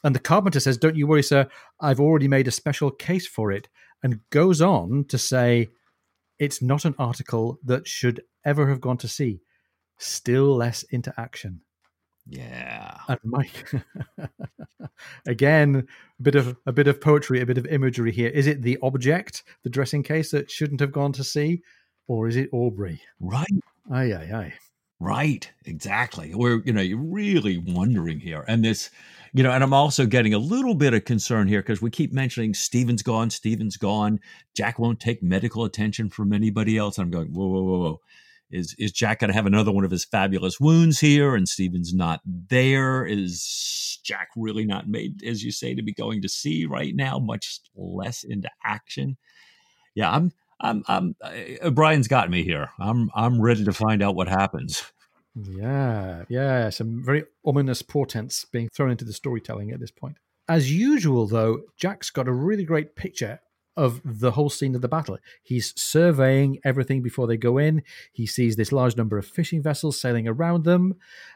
And 0.05 0.15
the 0.15 0.21
carpenter 0.21 0.61
says, 0.61 0.79
Don't 0.79 0.97
you 0.97 1.09
worry, 1.09 1.25
sir, 1.25 1.49
I've 1.81 2.01
already 2.01 2.29
made 2.29 2.47
a 2.47 2.53
special 2.53 2.93
case 2.93 3.27
for 3.27 3.51
it, 3.51 3.69
and 4.01 4.21
goes 4.31 4.63
on 4.63 5.07
to 5.09 5.19
say, 5.19 5.71
It's 6.39 6.63
not 6.63 6.85
an 6.85 6.95
article 7.01 7.59
that 7.65 7.89
should 7.89 8.23
ever 8.45 8.69
have 8.69 8.81
gone 8.81 8.99
to 8.99 9.09
sea 9.09 9.41
still 9.99 10.57
less 10.57 10.83
into 10.85 11.13
action. 11.19 11.61
Yeah. 12.27 12.97
And 13.09 13.21
Mike, 13.25 13.71
again, 15.27 15.87
a 16.19 16.23
bit 16.23 16.35
of 16.35 16.57
a 16.67 16.73
bit 16.73 16.89
of 16.89 17.01
poetry, 17.01 17.41
a 17.41 17.47
bit 17.47 17.59
of 17.59 17.67
imagery 17.67 18.13
here. 18.13 18.29
Is 18.29 18.47
it 18.47 18.63
the 18.63 18.79
object, 18.83 19.43
the 19.63 19.71
dressing 19.71 20.03
case 20.03 20.31
that 20.31 20.51
shouldn't 20.51 20.81
have 20.81 20.93
gone 20.93 21.13
to 21.13 21.25
sea, 21.25 21.63
or 22.09 22.29
is 22.29 22.37
it 22.37 22.49
Aubrey? 22.53 23.01
Right. 23.21 23.47
Aye, 23.91 24.13
aye, 24.13 24.31
aye. 24.35 24.55
Right. 25.01 25.51
Exactly. 25.67 26.35
We're 26.35 26.63
you 26.65 26.73
know 26.73 26.81
you're 26.81 26.99
really 26.99 27.59
wondering 27.59 28.21
here, 28.21 28.45
and 28.49 28.65
this, 28.65 28.91
you 29.35 29.43
know, 29.43 29.51
and 29.51 29.63
I'm 29.63 29.75
also 29.75 30.07
getting 30.07 30.33
a 30.33 30.39
little 30.39 30.75
bit 30.75 30.95
of 30.95 31.05
concern 31.05 31.47
here 31.47 31.61
because 31.61 31.83
we 31.83 31.91
keep 31.91 32.13
mentioning 32.13 32.55
Stephen's 32.55 33.03
gone, 33.03 33.29
Stephen's 33.29 33.77
gone. 33.77 34.19
Jack 34.55 34.79
won't 34.79 35.01
take 35.01 35.23
medical 35.23 35.65
attention 35.65 36.09
from 36.09 36.33
anybody 36.33 36.79
else. 36.79 36.97
I'm 36.97 37.11
going 37.11 37.35
whoa, 37.35 37.49
whoa, 37.49 37.63
whoa, 37.63 37.79
whoa 37.81 38.01
is 38.55 38.75
is 38.79 38.93
Jack 38.93 39.19
going 39.21 39.29
to 39.29 39.35
have 39.35 39.47
another 39.47 39.73
one 39.73 39.85
of 39.85 39.91
his 39.91 40.05
fabulous 40.05 40.61
wounds 40.61 41.01
here, 41.01 41.35
and 41.35 41.49
Stephen's 41.49 41.93
not 41.93 42.21
there? 42.25 43.05
Is 43.05 43.99
Jack 44.05 44.29
really 44.37 44.65
not 44.65 44.89
made, 44.89 45.23
as 45.25 45.43
you 45.43 45.51
say, 45.51 45.75
to 45.75 45.83
be 45.83 45.93
going 45.93 46.23
to 46.23 46.29
sea 46.29 46.65
right 46.65 46.95
now? 46.95 47.19
Much 47.19 47.61
less 47.75 48.23
into 48.23 48.51
action. 48.65 49.17
Yeah, 49.95 50.11
I'm. 50.11 50.33
I'm. 50.61 50.85
I'm. 50.87 51.17
Uh, 51.21 51.71
Brian's 51.71 52.09
got 52.09 52.31
me 52.31 52.45
here. 52.45 52.71
I'm. 52.79 53.11
I'm 53.15 53.41
ready 53.41 53.65
to 53.65 53.73
find 53.73 54.03
out 54.03 54.15
what 54.15 54.29
happens. 54.29 54.83
Yeah, 55.35 56.25
yeah. 56.29 56.71
Some 56.71 57.03
very 57.05 57.25
ominous 57.45 57.83
portents 57.83 58.45
being 58.45 58.69
thrown 58.69 58.93
into 58.93 59.05
the 59.05 59.13
storytelling 59.13 59.73
at 59.73 59.81
this 59.81 59.91
point. 59.91 60.17
As 60.49 60.73
usual, 60.73 61.27
though, 61.27 61.63
Jack's 61.77 62.11
got 62.11 62.29
a 62.29 62.33
really 62.33 62.65
great 62.65 62.95
picture 62.95 63.41
of 63.77 64.01
the 64.05 64.33
whole 64.33 64.51
scene 64.51 64.75
of 64.75 64.83
the 64.83 64.89
battle. 64.89 65.19
He's 65.43 65.73
surveying 65.77 66.59
everything 66.65 67.03
before 67.03 67.27
they 67.27 67.37
go 67.37 67.59
in. 67.59 67.83
He 68.13 68.27
sees 68.27 68.57
this 68.57 68.73
large 68.73 68.97
number 68.97 69.19
of 69.19 69.27
fishing 69.27 69.63
vessels 69.63 70.01
sailing 70.01 70.29
around 70.29 70.65
them. 70.65 70.95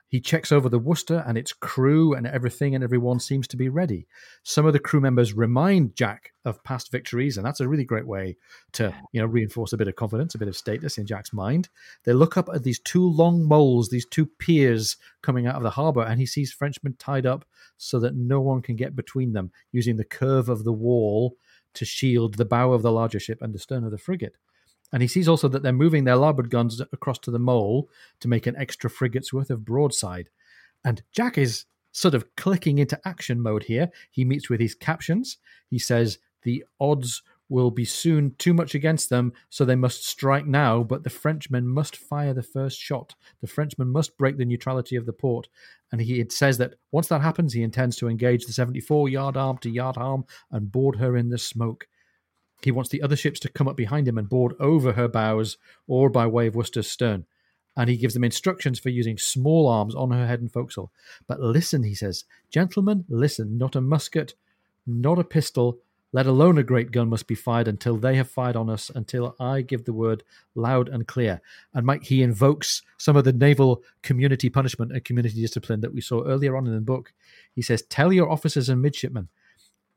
He 0.09 0.20
checks 0.20 0.53
over 0.53 0.70
the 0.70 0.79
Worcester 0.79 1.22
and 1.27 1.37
its 1.37 1.53
crew, 1.53 2.14
and 2.14 2.27
everything 2.27 2.74
and 2.74 2.83
everyone 2.83 3.20
seems 3.20 3.46
to 3.48 3.59
be 3.59 3.68
ready. 3.68 4.07
Some 4.42 4.64
of 4.64 4.72
the 4.72 4.79
crew 4.79 5.01
members 5.01 5.35
remind 5.35 5.94
Jack 5.96 6.33
of 6.46 6.64
past 6.64 6.90
victories, 6.90 7.37
and 7.37 7.44
that's 7.44 7.61
a 7.61 7.68
really 7.68 7.85
great 7.85 8.07
way 8.07 8.37
to 8.72 8.94
you 9.12 9.20
know 9.20 9.27
reinforce 9.27 9.74
a 9.74 9.77
bit 9.77 9.88
of 9.88 9.96
confidence, 9.96 10.35
a 10.35 10.38
bit 10.38 10.48
of 10.48 10.57
status 10.57 10.96
in 10.96 11.07
Jack's 11.07 11.35
mind. 11.35 11.68
They 12.05 12.14
look 12.14 12.38
up 12.38 12.48
at 12.55 12.62
these 12.62 12.79
two 12.79 13.07
long 13.07 13.46
moles, 13.46 13.90
these 13.90 14.07
two 14.07 14.24
piers 14.24 14.96
coming 15.20 15.46
out 15.46 15.57
of 15.57 15.62
the 15.62 15.70
harbor, 15.70 16.03
and 16.03 16.18
he 16.18 16.27
sees 16.27 16.53
Frenchmen 16.53 16.94
tied 16.98 17.27
up 17.27 17.44
so 17.77 18.01
that 18.01 18.14
no 18.14 18.40
one 18.40 18.62
can 18.62 18.77
get 18.77 18.96
between 18.96 19.35
them 19.35 19.53
using 19.72 19.96
the 19.96 20.05
curve 20.05 20.48
of 20.48 20.64
the 20.64 20.72
wall 20.72 21.37
to 21.78 21.84
shield 21.84 22.34
the 22.34 22.44
bow 22.44 22.72
of 22.72 22.82
the 22.82 22.92
larger 22.92 23.20
ship 23.20 23.38
and 23.40 23.54
the 23.54 23.58
stern 23.58 23.84
of 23.84 23.90
the 23.90 23.98
frigate. 23.98 24.36
And 24.92 25.02
he 25.02 25.08
sees 25.08 25.28
also 25.28 25.48
that 25.48 25.62
they're 25.62 25.72
moving 25.72 26.04
their 26.04 26.16
larboard 26.16 26.50
guns 26.50 26.80
across 26.80 27.18
to 27.20 27.30
the 27.30 27.38
mole 27.38 27.88
to 28.20 28.28
make 28.28 28.46
an 28.46 28.56
extra 28.56 28.90
frigate's 28.90 29.32
worth 29.32 29.50
of 29.50 29.64
broadside. 29.64 30.28
And 30.84 31.02
Jack 31.12 31.38
is 31.38 31.66
sort 31.92 32.14
of 32.14 32.34
clicking 32.36 32.78
into 32.78 33.00
action 33.06 33.40
mode 33.40 33.64
here. 33.64 33.90
He 34.10 34.24
meets 34.24 34.48
with 34.50 34.60
his 34.60 34.74
captions. 34.74 35.38
He 35.68 35.78
says 35.78 36.18
the 36.42 36.64
odds 36.80 37.22
will 37.48 37.70
be 37.70 37.84
soon 37.84 38.34
too 38.38 38.52
much 38.52 38.74
against 38.74 39.08
them, 39.08 39.32
so 39.48 39.64
they 39.64 39.74
must 39.74 40.04
strike 40.04 40.46
now, 40.46 40.82
but 40.82 41.02
the 41.02 41.11
Frenchmen 41.11 41.66
must 41.66 41.96
fire 41.96 42.34
the 42.34 42.42
first 42.42 42.78
shot. 42.78 43.14
The 43.40 43.46
Frenchmen 43.46 43.88
must 43.88 44.18
break 44.18 44.37
the 44.37 44.44
neutrality 44.44 44.96
of 44.96 45.06
the 45.06 45.12
port. 45.12 45.48
And 45.90 46.00
he 46.00 46.24
says 46.28 46.58
that 46.58 46.74
once 46.92 47.08
that 47.08 47.22
happens, 47.22 47.52
he 47.52 47.62
intends 47.62 47.96
to 47.96 48.08
engage 48.08 48.44
the 48.44 48.52
74 48.52 49.08
yard 49.08 49.37
arm 49.37 49.58
to 49.58 49.70
yard 49.70 49.96
arm 49.96 50.24
and 50.50 50.70
board 50.70 50.96
her 50.96 51.16
in 51.16 51.30
the 51.30 51.38
smoke. 51.38 51.88
He 52.62 52.70
wants 52.70 52.90
the 52.90 53.02
other 53.02 53.16
ships 53.16 53.40
to 53.40 53.48
come 53.48 53.68
up 53.68 53.76
behind 53.76 54.08
him 54.08 54.18
and 54.18 54.28
board 54.28 54.54
over 54.61 54.92
her 54.92 55.08
bows 55.08 55.56
or 55.87 56.11
by 56.11 56.26
way 56.26 56.48
of 56.48 56.56
Worcester's 56.56 56.90
stern. 56.90 57.24
And 57.76 57.88
he 57.88 57.96
gives 57.96 58.14
them 58.14 58.24
instructions 58.24 58.80
for 58.80 58.88
using 58.88 59.16
small 59.16 59.68
arms 59.68 59.94
on 59.94 60.11
her 60.11 60.26
head 60.26 60.40
and 60.40 60.52
forecastle. 60.52 60.90
But 61.28 61.40
listen, 61.40 61.84
he 61.84 61.94
says, 61.94 62.24
gentlemen, 62.50 63.04
listen, 63.08 63.56
not 63.56 63.76
a 63.76 63.80
musket, 63.80 64.34
not 64.84 65.20
a 65.20 65.24
pistol, 65.24 65.78
let 66.12 66.26
alone 66.26 66.58
a 66.58 66.62
great 66.62 66.90
gun 66.90 67.08
must 67.08 67.26
be 67.26 67.34
fired 67.34 67.68
until 67.68 67.96
they 67.96 68.16
have 68.16 68.30
fired 68.30 68.56
on 68.56 68.70
us, 68.70 68.90
until 68.94 69.36
I 69.38 69.60
give 69.60 69.84
the 69.84 69.92
word 69.92 70.24
loud 70.54 70.88
and 70.88 71.06
clear. 71.06 71.40
And 71.74 71.84
Mike, 71.84 72.04
he 72.04 72.22
invokes 72.22 72.82
some 72.96 73.16
of 73.16 73.24
the 73.24 73.32
naval 73.32 73.82
community 74.02 74.48
punishment 74.48 74.92
and 74.92 75.04
community 75.04 75.40
discipline 75.40 75.80
that 75.82 75.92
we 75.92 76.00
saw 76.00 76.24
earlier 76.24 76.56
on 76.56 76.66
in 76.66 76.74
the 76.74 76.80
book. 76.80 77.12
He 77.54 77.62
says, 77.62 77.82
Tell 77.82 78.12
your 78.12 78.30
officers 78.30 78.68
and 78.68 78.80
midshipmen, 78.80 79.28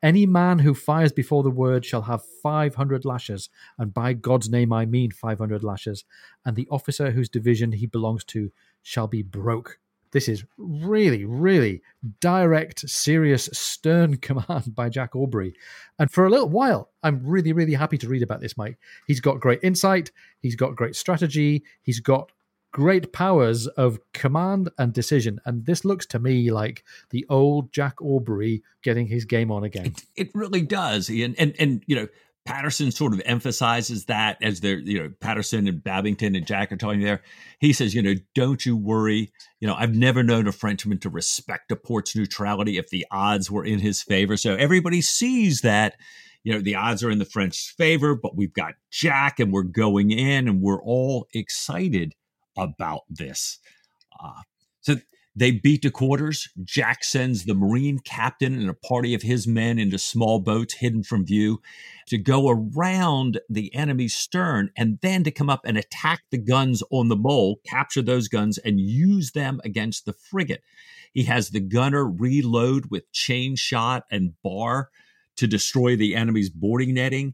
any 0.04 0.26
man 0.26 0.60
who 0.60 0.74
fires 0.74 1.12
before 1.12 1.44
the 1.44 1.52
word 1.52 1.86
shall 1.86 2.04
have 2.04 2.26
500 2.42 3.06
lashes, 3.06 3.50
and 3.78 3.94
by 3.94 4.14
God's 4.14 4.50
name 4.50 4.74
I 4.74 4.86
mean 4.86 5.12
500 5.12 5.64
lashes, 5.64 6.06
and 6.44 6.56
the 6.56 6.68
officer 6.72 7.12
whose 7.12 7.30
division 7.30 7.74
he 7.74 7.86
belongs 7.86 8.24
to 8.26 8.52
shall 8.82 9.08
be 9.08 9.22
broke 9.22 9.80
this 10.12 10.28
is 10.28 10.44
really, 10.58 11.26
really 11.26 11.82
direct, 12.20 12.88
serious, 12.90 13.50
stern 13.54 14.18
command 14.22 14.76
by 14.76 14.90
Jack 14.90 15.16
Aubrey. 15.16 15.54
And 16.00 16.12
for 16.12 16.26
a 16.26 16.30
little 16.30 16.50
while, 16.50 16.90
I'm 17.04 17.22
really, 17.24 17.54
really 17.54 17.74
happy 17.74 17.98
to 18.00 18.08
read 18.08 18.24
about 18.24 18.42
this, 18.42 18.58
Mike. 18.58 18.78
He's 19.08 19.20
got 19.20 19.40
great 19.40 19.60
insight, 19.64 20.12
he's 20.40 20.56
got 20.56 20.76
great 20.76 20.96
strategy, 20.96 21.64
he's 21.82 22.00
got 22.00 22.32
great 22.72 23.12
powers 23.12 23.68
of 23.68 24.00
command 24.14 24.70
and 24.78 24.94
decision. 24.94 25.40
And 25.46 25.66
this 25.66 25.84
looks 25.84 26.06
to 26.08 26.20
me 26.20 26.52
like 26.52 26.84
the 27.10 27.26
old 27.30 27.74
Jack 27.74 28.02
Aubrey 28.02 28.64
getting 28.82 29.08
his 29.08 29.26
game 29.26 29.52
on 29.52 29.64
again. 29.64 29.88
It, 29.88 30.04
it 30.16 30.32
really 30.34 30.62
does. 30.62 31.10
And, 31.10 31.36
and, 31.38 31.54
and, 31.60 31.84
you 31.86 31.96
know, 31.96 32.08
Patterson 32.46 32.92
sort 32.92 33.14
of 33.14 33.22
emphasizes 33.26 34.06
that 34.06 34.38
as 34.42 34.62
they're, 34.62 34.80
you 34.80 35.00
know, 35.00 35.12
Patterson 35.20 35.68
and 35.68 35.84
Babbington 35.84 36.36
and 36.36 36.46
Jack 36.46 36.72
are 36.72 36.78
talking 36.78 37.02
there. 37.02 37.22
He 37.60 37.72
says, 37.72 37.94
you 37.94 38.02
know, 38.02 38.16
don't 38.34 38.66
you 38.66 38.76
worry. 38.76 39.32
You 39.60 39.68
know, 39.68 39.76
I've 39.76 39.94
never 39.94 40.24
known 40.24 40.48
a 40.48 40.52
Frenchman 40.52 40.98
to 41.00 41.10
respect 41.10 41.72
a 41.72 41.76
port's 41.76 42.16
neutrality 42.16 42.78
if 42.78 42.90
the 42.90 43.06
odds 43.12 43.52
were 43.52 43.64
in 43.64 43.80
his 43.80 44.02
favor. 44.02 44.38
So 44.38 44.56
everybody 44.56 45.02
sees 45.02 45.62
that, 45.62 45.96
you 46.44 46.52
know, 46.52 46.62
the 46.62 46.76
odds 46.76 47.04
are 47.04 47.12
in 47.12 47.20
the 47.20 47.26
French 47.26 47.76
favor, 47.78 48.16
but 48.16 48.36
we've 48.36 48.54
got 48.54 48.74
Jack 48.90 49.40
and 49.40 49.54
we're 49.54 49.62
going 49.62 50.10
in 50.10 50.48
and 50.48 50.62
we're 50.62 50.82
all 50.82 51.28
excited 51.34 52.16
about 52.58 53.02
this. 53.08 53.60
Uh, 54.20 54.42
so 54.82 54.96
they 55.36 55.52
beat 55.52 55.82
the 55.82 55.92
quarters. 55.92 56.50
Jack 56.64 57.04
sends 57.04 57.46
the 57.46 57.54
Marine 57.54 58.00
captain 58.00 58.54
and 58.54 58.70
a 58.70 58.74
party 58.74 59.14
of 59.14 59.22
his 59.22 59.48
men 59.48 59.80
into 59.80 59.98
small 59.98 60.40
boats 60.40 60.76
hidden 60.76 61.04
from 61.04 61.26
view 61.26 61.62
to 62.08 62.18
go 62.18 62.50
around 62.50 63.40
the 63.50 63.74
enemy's 63.74 64.16
stern 64.16 64.72
and 64.76 65.00
then 65.02 65.24
to 65.24 65.32
come 65.32 65.50
up 65.50 65.62
and 65.66 65.78
attack 65.78 66.22
the 66.32 66.38
guns 66.38 66.84
on 66.92 67.08
the 67.08 67.16
mole, 67.16 67.62
capture 67.66 68.02
those 68.02 68.28
guns, 68.28 68.58
and 68.58 68.82
use 68.82 69.32
them 69.32 69.62
against 69.64 70.06
the 70.06 70.14
frigate. 70.14 70.64
He 71.14 71.24
has 71.24 71.50
the 71.50 71.62
gunner 71.62 72.06
reload 72.06 72.88
with 72.90 73.12
chain 73.12 73.56
shot 73.56 74.04
and 74.12 74.34
bar 74.44 74.90
to 75.38 75.48
destroy 75.48 75.96
the 75.96 76.16
enemy's 76.16 76.50
boarding 76.50 76.94
netting. 76.94 77.34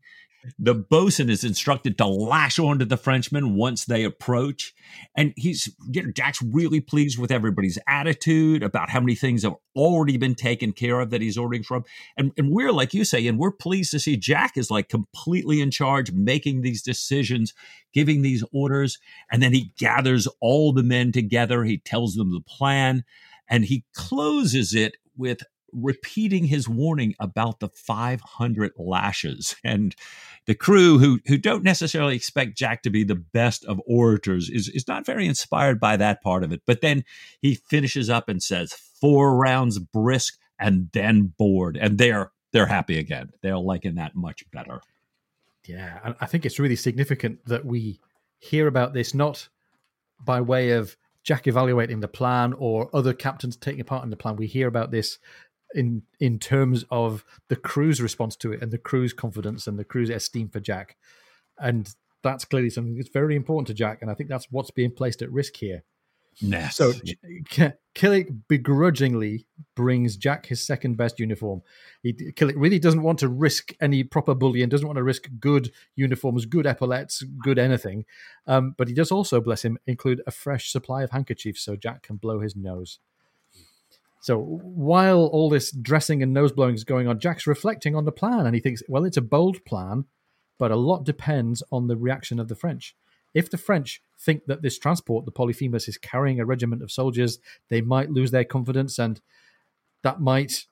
The 0.58 0.74
bosun 0.74 1.30
is 1.30 1.44
instructed 1.44 1.98
to 1.98 2.08
lash 2.08 2.60
onto 2.60 2.86
the 2.86 2.98
Frenchman 2.98 3.56
once 3.56 3.86
they 3.86 4.04
approach. 4.04 4.74
And 5.16 5.34
he's, 5.36 5.74
you 5.92 6.04
know, 6.04 6.12
Jack's 6.12 6.42
really 6.42 6.82
pleased 6.82 7.20
with 7.20 7.32
everybody's 7.32 7.80
attitude 7.88 8.64
about 8.64 8.90
how 8.90 9.00
many 9.00 9.16
things 9.16 9.44
have 9.44 9.56
already 9.76 10.18
been 10.18 10.36
taken 10.36 10.72
care 10.72 11.00
of 11.00 11.10
that 11.10 11.22
he's 11.22 11.38
ordering 11.38 11.64
from. 11.64 11.84
And, 12.18 12.32
and 12.38 12.52
we're, 12.52 12.72
like 12.72 12.94
you 12.94 13.06
say, 13.06 13.26
and 13.28 13.38
we're 13.38 13.52
pleased 13.52 13.92
to 13.92 14.00
see 14.00 14.18
Jack 14.18 14.58
is 14.58 14.72
like 14.72 14.90
completely 14.90 15.62
in 15.62 15.72
charge, 15.72 16.12
making 16.12 16.62
these 16.62 16.82
decisions, 16.82 17.54
giving 17.94 18.22
these 18.22 18.44
orders. 18.52 18.98
And 19.32 19.42
then 19.42 19.54
he 19.54 19.74
gathers 19.78 20.28
all 20.42 20.74
the 20.74 20.84
men 20.84 21.12
together. 21.12 21.64
He 21.64 21.78
tells 21.78 22.16
them 22.16 22.32
the 22.32 22.42
plan 22.42 23.04
and 23.50 23.66
he 23.66 23.86
closes 23.94 24.74
it 24.74 24.98
with 25.16 25.42
repeating 25.72 26.46
his 26.46 26.68
warning 26.68 27.16
about 27.20 27.60
the 27.60 27.70
500 27.70 28.72
lashes. 28.78 29.56
And 29.64 29.96
the 30.46 30.56
crew 30.56 30.98
who 30.98 31.20
who 31.28 31.38
don't 31.38 31.64
necessarily 31.64 32.16
expect 32.16 32.58
Jack 32.58 32.84
to 32.84 32.90
be 32.90 33.04
the 33.04 33.16
best 33.16 33.66
of 33.66 33.82
orators 33.86 34.50
is 34.50 34.70
is 34.70 34.88
not 34.88 35.06
very 35.06 35.28
inspired 35.28 35.80
by 35.80 35.98
that 35.98 36.22
part 36.22 36.44
of 36.44 36.52
it. 36.52 36.62
But 36.66 36.82
then 36.82 37.04
he 37.42 37.56
finishes 37.56 38.10
up 38.10 38.30
and 38.30 38.42
says 38.42 38.74
four 38.74 39.36
rounds 39.36 39.80
brisk 39.80 40.38
and 40.60 40.90
then 40.94 41.34
board 41.38 41.78
and 41.78 41.98
they're 41.98 42.32
they're 42.54 42.68
happy 42.68 42.98
again. 42.98 43.30
They're 43.42 43.58
liking 43.58 43.96
that 43.96 44.16
much 44.16 44.50
better. 44.52 44.82
Yeah 45.68 46.00
and 46.04 46.16
i 46.22 46.26
think 46.26 46.46
it's 46.46 46.60
really 46.60 46.78
significant 46.78 47.46
that 47.46 47.66
we 47.66 48.00
hear 48.40 48.68
about 48.68 48.94
this 48.94 49.14
not 49.14 49.50
by 50.24 50.40
way 50.40 50.72
of 50.72 50.96
Jack 51.28 51.46
evaluating 51.46 52.00
the 52.00 52.08
plan 52.08 52.54
or 52.54 52.90
other 52.94 53.12
captains 53.12 53.58
taking 53.58 53.84
part 53.84 54.06
in 54.06 54.10
the 54.10 54.16
plan. 54.16 54.38
We 54.38 54.48
hear 54.48 54.66
about 54.66 54.92
this 54.92 55.20
in 55.78 56.02
in 56.20 56.40
terms 56.40 56.84
of 56.90 57.24
the 57.48 57.56
crew's 57.56 58.02
response 58.02 58.36
to 58.38 58.52
it 58.52 58.62
and 58.62 58.72
the 58.72 58.78
crew's 58.78 59.14
confidence 59.14 59.68
and 59.68 59.80
the 59.80 59.86
crew's 59.86 60.10
esteem 60.10 60.50
for 60.50 60.60
Jack. 60.60 60.98
And 61.58 61.94
that's 62.24 62.46
clearly 62.46 62.70
something 62.70 62.98
that's 62.98 63.10
very 63.10 63.36
important 63.36 63.68
to 63.68 63.74
Jack. 63.74 64.02
And 64.02 64.12
I 64.12 64.14
think 64.14 64.30
that's 64.30 64.52
what's 64.52 64.72
being 64.72 64.92
placed 64.92 65.22
at 65.22 65.32
risk 65.32 65.56
here. 65.56 65.84
Yes. 66.40 66.76
So 66.76 66.94
Killick 67.96 68.28
begrudgingly 68.48 69.48
brings 69.76 70.18
Jack 70.18 70.46
his 70.46 70.66
second 70.66 70.96
best 70.96 71.20
uniform. 71.20 71.64
He 72.04 72.14
Killick 72.14 72.54
really 72.56 72.78
doesn't 72.78 73.02
want 73.02 73.20
to 73.20 73.28
risk 73.28 73.74
any 73.82 74.04
proper 74.04 74.36
bullion, 74.36 74.70
doesn't 74.70 74.86
want 74.86 74.98
to 74.98 75.04
risk 75.04 75.30
good 75.40 75.72
uniforms, 75.96 76.46
good 76.46 76.68
epaulets, 76.68 77.24
good 77.44 77.58
anything. 77.58 78.06
Um, 78.46 78.76
but 78.78 78.88
he 78.88 78.94
does 78.94 79.12
also, 79.12 79.42
bless 79.42 79.66
him, 79.66 79.80
include 79.88 80.22
a 80.28 80.32
fresh 80.32 80.72
supply 80.72 81.02
of 81.02 81.10
handkerchiefs 81.10 81.62
so 81.62 81.76
Jack 81.76 82.04
can 82.04 82.18
blow 82.18 82.40
his 82.40 82.56
nose. 82.56 83.00
So 84.28 84.40
while 84.42 85.28
all 85.28 85.50
this 85.50 85.72
dressing 85.72 86.22
and 86.22 86.34
nose 86.34 86.52
blowing 86.52 86.76
is 86.76 86.84
going 86.84 87.08
on, 87.08 87.18
Jack's 87.18 87.48
reflecting 87.48 87.96
on 87.96 88.04
the 88.04 88.12
plan 88.12 88.46
and 88.46 88.54
he 88.54 88.60
thinks, 88.60 88.84
well, 88.90 89.06
it's 89.06 89.16
a 89.16 89.22
bold 89.22 89.64
plan, 89.64 90.04
but 90.60 90.70
a 90.70 90.76
lot 90.76 91.06
depends 91.06 91.64
on 91.72 91.88
the 91.88 91.96
reaction 91.96 92.38
of 92.38 92.50
the 92.50 92.56
French. 92.56 92.94
If 93.34 93.50
the 93.50 93.58
French 93.58 94.02
think 94.20 94.44
that 94.48 94.62
this 94.62 94.78
transport, 94.78 95.24
the 95.24 95.32
Polyphemus, 95.32 95.88
is 95.88 95.98
carrying 95.98 96.42
a 96.42 96.46
regiment 96.46 96.84
of 96.84 96.92
soldiers, 96.92 97.40
they 97.70 97.80
might 97.80 98.12
lose 98.12 98.32
their 98.32 98.44
confidence, 98.44 99.00
and 99.00 99.22
that 100.04 100.20
might 100.20 100.66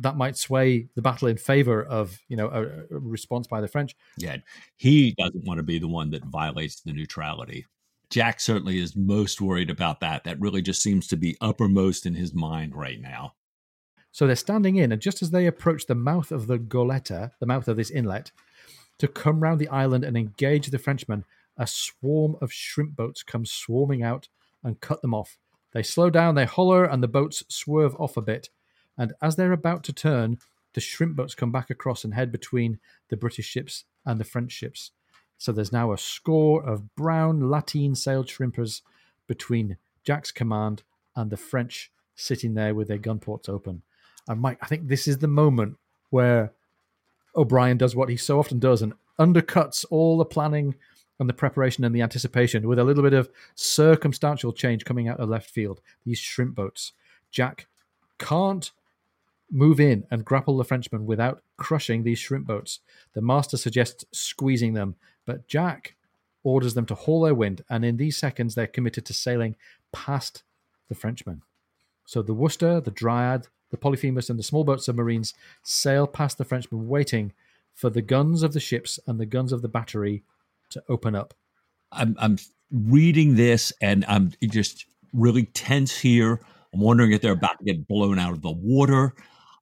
that 0.00 0.16
might 0.16 0.38
sway 0.38 0.88
the 0.94 1.02
battle 1.02 1.28
in 1.28 1.36
favor 1.36 1.84
of 1.84 2.18
you 2.28 2.36
know 2.38 2.48
a, 2.48 2.62
a 2.94 2.98
response 2.98 3.46
by 3.46 3.60
the 3.60 3.68
French. 3.68 3.94
Yeah, 4.16 4.38
he 4.76 5.14
doesn't 5.18 5.44
want 5.44 5.58
to 5.58 5.62
be 5.62 5.78
the 5.78 5.86
one 5.86 6.12
that 6.12 6.24
violates 6.24 6.80
the 6.80 6.94
neutrality. 6.94 7.66
Jack 8.12 8.40
certainly 8.40 8.78
is 8.78 8.94
most 8.94 9.40
worried 9.40 9.70
about 9.70 10.00
that. 10.00 10.24
That 10.24 10.38
really 10.38 10.60
just 10.60 10.82
seems 10.82 11.06
to 11.08 11.16
be 11.16 11.38
uppermost 11.40 12.04
in 12.04 12.14
his 12.14 12.34
mind 12.34 12.76
right 12.76 13.00
now. 13.00 13.32
So 14.10 14.26
they're 14.26 14.36
standing 14.36 14.76
in, 14.76 14.92
and 14.92 15.00
just 15.00 15.22
as 15.22 15.30
they 15.30 15.46
approach 15.46 15.86
the 15.86 15.94
mouth 15.94 16.30
of 16.30 16.46
the 16.46 16.58
Goletta, 16.58 17.30
the 17.40 17.46
mouth 17.46 17.68
of 17.68 17.78
this 17.78 17.90
inlet, 17.90 18.30
to 18.98 19.08
come 19.08 19.40
round 19.40 19.58
the 19.58 19.68
island 19.68 20.04
and 20.04 20.14
engage 20.14 20.66
the 20.66 20.78
Frenchmen, 20.78 21.24
a 21.56 21.66
swarm 21.66 22.36
of 22.42 22.52
shrimp 22.52 22.96
boats 22.96 23.22
come 23.22 23.46
swarming 23.46 24.02
out 24.02 24.28
and 24.62 24.82
cut 24.82 25.00
them 25.00 25.14
off. 25.14 25.38
They 25.72 25.82
slow 25.82 26.10
down, 26.10 26.34
they 26.34 26.44
holler, 26.44 26.84
and 26.84 27.02
the 27.02 27.08
boats 27.08 27.42
swerve 27.48 27.96
off 27.98 28.18
a 28.18 28.22
bit. 28.22 28.50
And 28.98 29.14
as 29.22 29.36
they're 29.36 29.52
about 29.52 29.84
to 29.84 29.92
turn, 29.94 30.36
the 30.74 30.82
shrimp 30.82 31.16
boats 31.16 31.34
come 31.34 31.50
back 31.50 31.70
across 31.70 32.04
and 32.04 32.12
head 32.12 32.30
between 32.30 32.78
the 33.08 33.16
British 33.16 33.46
ships 33.46 33.84
and 34.04 34.20
the 34.20 34.24
French 34.24 34.52
ships. 34.52 34.90
So 35.42 35.50
there's 35.50 35.72
now 35.72 35.92
a 35.92 35.98
score 35.98 36.62
of 36.62 36.94
brown 36.94 37.40
lateen 37.50 37.96
sailed 37.96 38.28
shrimpers 38.28 38.82
between 39.26 39.76
Jack's 40.04 40.30
command 40.30 40.84
and 41.16 41.30
the 41.30 41.36
French 41.36 41.90
sitting 42.14 42.54
there 42.54 42.76
with 42.76 42.86
their 42.86 42.96
gun 42.96 43.18
ports 43.18 43.48
open. 43.48 43.82
And 44.28 44.40
Mike, 44.40 44.58
I 44.62 44.66
think 44.66 44.86
this 44.86 45.08
is 45.08 45.18
the 45.18 45.26
moment 45.26 45.78
where 46.10 46.52
O'Brian 47.34 47.76
does 47.76 47.96
what 47.96 48.08
he 48.08 48.16
so 48.16 48.38
often 48.38 48.60
does 48.60 48.82
and 48.82 48.92
undercuts 49.18 49.84
all 49.90 50.16
the 50.16 50.24
planning 50.24 50.76
and 51.18 51.28
the 51.28 51.34
preparation 51.34 51.82
and 51.82 51.92
the 51.92 52.02
anticipation 52.02 52.68
with 52.68 52.78
a 52.78 52.84
little 52.84 53.02
bit 53.02 53.12
of 53.12 53.28
circumstantial 53.56 54.52
change 54.52 54.84
coming 54.84 55.08
out 55.08 55.18
of 55.18 55.28
left 55.28 55.50
field. 55.50 55.80
These 56.06 56.20
shrimp 56.20 56.54
boats. 56.54 56.92
Jack 57.32 57.66
can't 58.18 58.70
move 59.50 59.80
in 59.80 60.04
and 60.08 60.24
grapple 60.24 60.56
the 60.56 60.64
Frenchman 60.64 61.04
without 61.04 61.42
crushing 61.56 62.04
these 62.04 62.20
shrimp 62.20 62.46
boats. 62.46 62.78
The 63.14 63.22
master 63.22 63.56
suggests 63.56 64.04
squeezing 64.12 64.74
them, 64.74 64.94
but 65.26 65.48
Jack 65.48 65.94
orders 66.44 66.74
them 66.74 66.86
to 66.86 66.94
haul 66.94 67.22
their 67.22 67.34
wind, 67.34 67.64
and 67.70 67.84
in 67.84 67.96
these 67.96 68.16
seconds 68.16 68.54
they're 68.54 68.66
committed 68.66 69.04
to 69.06 69.14
sailing 69.14 69.56
past 69.92 70.42
the 70.88 70.94
Frenchmen. 70.94 71.42
So 72.04 72.22
the 72.22 72.34
Worcester, 72.34 72.80
the 72.80 72.90
Dryad, 72.90 73.48
the 73.70 73.76
Polyphemus, 73.76 74.28
and 74.28 74.38
the 74.38 74.42
small 74.42 74.64
boat 74.64 74.82
submarines 74.82 75.34
sail 75.62 76.06
past 76.06 76.38
the 76.38 76.44
Frenchmen, 76.44 76.88
waiting 76.88 77.32
for 77.74 77.90
the 77.90 78.02
guns 78.02 78.42
of 78.42 78.52
the 78.52 78.60
ships 78.60 78.98
and 79.06 79.18
the 79.18 79.26
guns 79.26 79.52
of 79.52 79.62
the 79.62 79.68
battery 79.68 80.22
to 80.70 80.82
open 80.88 81.14
up. 81.14 81.34
I'm, 81.90 82.16
I'm 82.18 82.38
reading 82.70 83.36
this 83.36 83.72
and 83.80 84.04
I'm 84.08 84.32
just 84.42 84.86
really 85.12 85.44
tense 85.44 85.98
here. 85.98 86.40
I'm 86.72 86.80
wondering 86.80 87.12
if 87.12 87.20
they're 87.20 87.32
about 87.32 87.58
to 87.58 87.64
get 87.64 87.86
blown 87.86 88.18
out 88.18 88.32
of 88.32 88.42
the 88.42 88.50
water. 88.50 89.14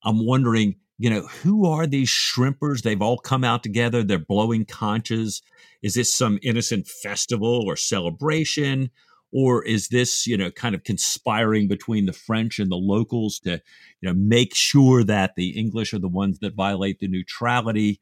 I'm 0.04 0.24
wondering, 0.24 0.76
you 1.01 1.09
know, 1.09 1.22
who 1.22 1.66
are 1.66 1.86
these 1.86 2.11
shrimpers? 2.11 2.82
They've 2.82 3.01
all 3.01 3.16
come 3.16 3.42
out 3.42 3.62
together. 3.62 4.03
They're 4.03 4.18
blowing 4.18 4.66
conches. 4.66 5.40
Is 5.80 5.94
this 5.94 6.14
some 6.14 6.38
innocent 6.42 6.86
festival 6.86 7.64
or 7.66 7.74
celebration? 7.74 8.90
Or 9.32 9.64
is 9.64 9.88
this, 9.88 10.26
you 10.26 10.36
know, 10.36 10.51
kind 10.51 10.74
of 10.74 10.84
conspiring 10.84 11.68
between 11.68 12.05
the 12.05 12.12
French 12.12 12.59
and 12.59 12.70
the 12.70 12.76
locals 12.76 13.38
to, 13.40 13.62
you 14.03 14.09
know, 14.09 14.12
make 14.12 14.55
sure 14.55 15.03
that 15.05 15.36
the 15.36 15.59
English 15.59 15.94
are 15.94 15.98
the 15.98 16.07
ones 16.07 16.40
that 16.40 16.55
violate 16.55 16.98
the 16.98 17.09
neutrality? 17.09 17.98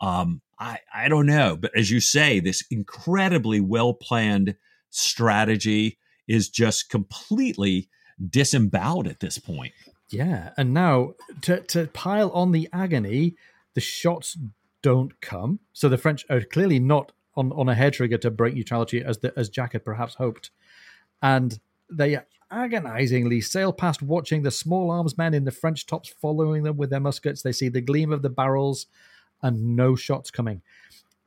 Um, 0.00 0.40
I, 0.58 0.78
I 0.94 1.08
don't 1.08 1.26
know. 1.26 1.54
But 1.54 1.76
as 1.76 1.90
you 1.90 2.00
say, 2.00 2.40
this 2.40 2.64
incredibly 2.70 3.60
well 3.60 3.92
planned 3.92 4.56
strategy 4.88 5.98
is 6.26 6.48
just 6.48 6.88
completely 6.88 7.90
disemboweled 8.26 9.06
at 9.06 9.20
this 9.20 9.36
point. 9.36 9.74
Yeah. 10.10 10.50
And 10.56 10.72
now 10.72 11.14
to, 11.42 11.60
to 11.60 11.86
pile 11.88 12.30
on 12.30 12.52
the 12.52 12.68
agony, 12.72 13.36
the 13.74 13.80
shots 13.80 14.36
don't 14.82 15.20
come. 15.20 15.60
So 15.72 15.88
the 15.88 15.98
French 15.98 16.24
are 16.30 16.40
clearly 16.40 16.78
not 16.78 17.12
on, 17.36 17.52
on 17.52 17.68
a 17.68 17.74
hair 17.74 17.90
trigger 17.90 18.18
to 18.18 18.30
break 18.30 18.54
neutrality 18.54 19.02
as 19.04 19.18
the, 19.18 19.32
as 19.36 19.48
Jack 19.48 19.72
had 19.72 19.84
perhaps 19.84 20.14
hoped. 20.14 20.50
And 21.22 21.58
they 21.90 22.18
agonizingly 22.50 23.40
sail 23.40 23.72
past, 23.72 24.02
watching 24.02 24.42
the 24.42 24.50
small 24.50 24.90
arms 24.90 25.18
men 25.18 25.34
in 25.34 25.44
the 25.44 25.50
French 25.50 25.86
tops 25.86 26.08
following 26.08 26.62
them 26.62 26.76
with 26.76 26.90
their 26.90 27.00
muskets. 27.00 27.42
They 27.42 27.52
see 27.52 27.68
the 27.68 27.80
gleam 27.80 28.12
of 28.12 28.22
the 28.22 28.30
barrels 28.30 28.86
and 29.42 29.76
no 29.76 29.94
shots 29.94 30.30
coming. 30.30 30.62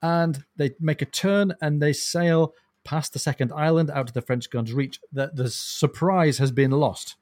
And 0.02 0.44
they 0.56 0.72
make 0.80 1.02
a 1.02 1.06
turn 1.06 1.54
and 1.62 1.82
they 1.82 1.94
sail 1.94 2.54
past 2.84 3.14
the 3.14 3.20
second 3.20 3.54
island 3.54 3.92
out 3.92 4.08
to 4.08 4.14
the 4.14 4.22
French 4.22 4.50
guns' 4.50 4.74
reach. 4.74 5.00
The, 5.14 5.32
the 5.34 5.50
surprise 5.50 6.40
has 6.40 6.52
been 6.52 6.72
lost. 6.72 7.16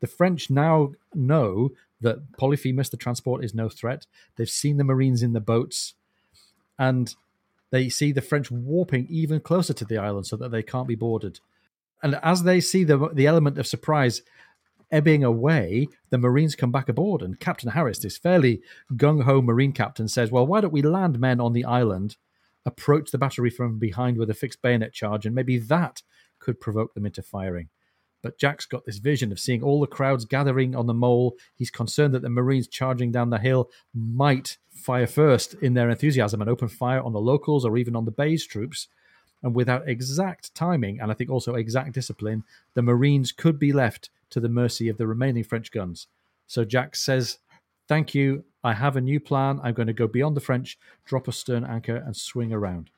The 0.00 0.06
French 0.06 0.50
now 0.50 0.92
know 1.14 1.70
that 2.00 2.32
Polyphemus, 2.38 2.88
the 2.88 2.96
transport, 2.96 3.44
is 3.44 3.54
no 3.54 3.68
threat. 3.68 4.06
They've 4.36 4.48
seen 4.48 4.78
the 4.78 4.84
Marines 4.84 5.22
in 5.22 5.32
the 5.32 5.40
boats, 5.40 5.94
and 6.78 7.14
they 7.70 7.88
see 7.88 8.12
the 8.12 8.22
French 8.22 8.50
warping 8.50 9.06
even 9.08 9.40
closer 9.40 9.74
to 9.74 9.84
the 9.84 9.98
island 9.98 10.26
so 10.26 10.36
that 10.36 10.50
they 10.50 10.62
can't 10.62 10.88
be 10.88 10.94
boarded. 10.94 11.40
And 12.02 12.18
as 12.22 12.42
they 12.42 12.60
see 12.60 12.84
the 12.84 13.10
the 13.12 13.26
element 13.26 13.58
of 13.58 13.66
surprise 13.66 14.22
ebbing 14.90 15.22
away, 15.22 15.88
the 16.10 16.18
Marines 16.18 16.56
come 16.56 16.72
back 16.72 16.88
aboard, 16.88 17.22
and 17.22 17.38
Captain 17.38 17.70
Harris, 17.70 17.98
this 17.98 18.18
fairly 18.18 18.62
gung 18.94 19.22
ho 19.22 19.40
Marine 19.40 19.72
captain, 19.72 20.08
says, 20.08 20.30
Well, 20.30 20.46
why 20.46 20.60
don't 20.60 20.72
we 20.72 20.82
land 20.82 21.20
men 21.20 21.40
on 21.40 21.52
the 21.52 21.64
island, 21.64 22.16
approach 22.66 23.10
the 23.10 23.18
battery 23.18 23.50
from 23.50 23.78
behind 23.78 24.18
with 24.18 24.30
a 24.30 24.34
fixed 24.34 24.62
bayonet 24.62 24.92
charge, 24.92 25.26
and 25.26 25.34
maybe 25.34 25.58
that 25.58 26.02
could 26.38 26.60
provoke 26.60 26.94
them 26.94 27.06
into 27.06 27.22
firing. 27.22 27.68
But 28.22 28.38
Jack's 28.38 28.66
got 28.66 28.84
this 28.84 28.98
vision 28.98 29.32
of 29.32 29.40
seeing 29.40 29.62
all 29.62 29.80
the 29.80 29.86
crowds 29.86 30.24
gathering 30.24 30.76
on 30.76 30.86
the 30.86 30.94
mole. 30.94 31.36
He's 31.56 31.70
concerned 31.70 32.14
that 32.14 32.22
the 32.22 32.28
Marines 32.28 32.68
charging 32.68 33.10
down 33.12 33.30
the 33.30 33.38
hill 33.38 33.70
might 33.94 34.58
fire 34.70 35.06
first 35.06 35.54
in 35.54 35.74
their 35.74 35.90
enthusiasm 35.90 36.40
and 36.40 36.50
open 36.50 36.68
fire 36.68 37.00
on 37.00 37.12
the 37.12 37.20
locals 37.20 37.64
or 37.64 37.78
even 37.78 37.96
on 37.96 38.04
the 38.04 38.10
Bey's 38.10 38.46
troops. 38.46 38.88
And 39.42 39.54
without 39.54 39.88
exact 39.88 40.54
timing, 40.54 41.00
and 41.00 41.10
I 41.10 41.14
think 41.14 41.30
also 41.30 41.54
exact 41.54 41.92
discipline, 41.92 42.44
the 42.74 42.82
Marines 42.82 43.32
could 43.32 43.58
be 43.58 43.72
left 43.72 44.10
to 44.30 44.40
the 44.40 44.50
mercy 44.50 44.88
of 44.88 44.98
the 44.98 45.06
remaining 45.06 45.44
French 45.44 45.72
guns. 45.72 46.06
So 46.46 46.64
Jack 46.64 46.94
says, 46.94 47.38
Thank 47.88 48.14
you. 48.14 48.44
I 48.62 48.74
have 48.74 48.96
a 48.96 49.00
new 49.00 49.18
plan. 49.18 49.58
I'm 49.64 49.74
going 49.74 49.88
to 49.88 49.92
go 49.92 50.06
beyond 50.06 50.36
the 50.36 50.40
French, 50.40 50.78
drop 51.04 51.26
a 51.26 51.32
stern 51.32 51.64
anchor, 51.64 51.96
and 51.96 52.16
swing 52.16 52.52
around. 52.52 52.90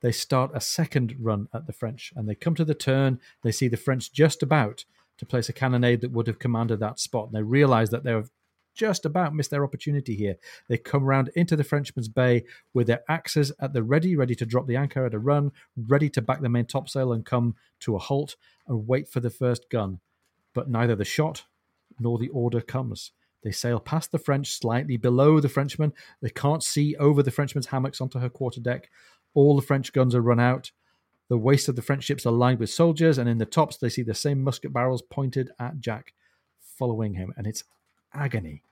They 0.00 0.12
start 0.12 0.50
a 0.54 0.60
second 0.60 1.16
run 1.18 1.48
at 1.52 1.66
the 1.66 1.72
French, 1.72 2.12
and 2.16 2.28
they 2.28 2.34
come 2.34 2.54
to 2.54 2.64
the 2.64 2.74
turn. 2.74 3.20
They 3.42 3.52
see 3.52 3.68
the 3.68 3.76
French 3.76 4.12
just 4.12 4.42
about 4.42 4.84
to 5.18 5.26
place 5.26 5.48
a 5.48 5.52
carronade 5.52 6.00
that 6.00 6.12
would 6.12 6.26
have 6.26 6.38
commanded 6.38 6.80
that 6.80 6.98
spot. 6.98 7.26
And 7.26 7.34
they 7.34 7.42
realize 7.42 7.90
that 7.90 8.04
they've 8.04 8.30
just 8.74 9.04
about 9.04 9.34
missed 9.34 9.50
their 9.50 9.64
opportunity 9.64 10.14
here. 10.14 10.36
They 10.68 10.78
come 10.78 11.04
round 11.04 11.30
into 11.34 11.56
the 11.56 11.64
Frenchman's 11.64 12.08
Bay 12.08 12.44
with 12.72 12.86
their 12.86 13.02
axes 13.08 13.52
at 13.60 13.74
the 13.74 13.82
ready, 13.82 14.16
ready 14.16 14.34
to 14.36 14.46
drop 14.46 14.66
the 14.66 14.76
anchor 14.76 15.04
at 15.04 15.12
a 15.12 15.18
run, 15.18 15.52
ready 15.76 16.08
to 16.10 16.22
back 16.22 16.40
the 16.40 16.48
main 16.48 16.64
topsail 16.64 17.12
and 17.12 17.26
come 17.26 17.56
to 17.80 17.96
a 17.96 17.98
halt 17.98 18.36
and 18.66 18.86
wait 18.86 19.08
for 19.08 19.20
the 19.20 19.28
first 19.28 19.68
gun. 19.68 20.00
But 20.54 20.70
neither 20.70 20.96
the 20.96 21.04
shot 21.04 21.44
nor 21.98 22.16
the 22.16 22.28
order 22.28 22.62
comes. 22.62 23.12
They 23.42 23.52
sail 23.52 23.80
past 23.80 24.12
the 24.12 24.18
French, 24.18 24.52
slightly 24.52 24.96
below 24.96 25.40
the 25.40 25.48
Frenchman. 25.48 25.92
They 26.20 26.30
can't 26.30 26.62
see 26.62 26.96
over 26.96 27.22
the 27.22 27.30
Frenchman's 27.30 27.66
hammocks 27.66 28.00
onto 28.00 28.18
her 28.18 28.28
quarterdeck. 28.28 28.84
All 29.34 29.56
the 29.56 29.62
French 29.62 29.92
guns 29.92 30.14
are 30.14 30.22
run 30.22 30.40
out. 30.40 30.70
The 31.28 31.38
waist 31.38 31.68
of 31.68 31.76
the 31.76 31.82
French 31.82 32.04
ships 32.04 32.26
are 32.26 32.32
lined 32.32 32.58
with 32.58 32.70
soldiers, 32.70 33.18
and 33.18 33.28
in 33.28 33.38
the 33.38 33.46
tops 33.46 33.76
they 33.76 33.88
see 33.88 34.02
the 34.02 34.14
same 34.14 34.42
musket 34.42 34.72
barrels 34.72 35.02
pointed 35.02 35.50
at 35.60 35.80
Jack, 35.80 36.12
following 36.60 37.14
him. 37.14 37.32
And 37.36 37.46
it's 37.46 37.64
agony. 38.12 38.62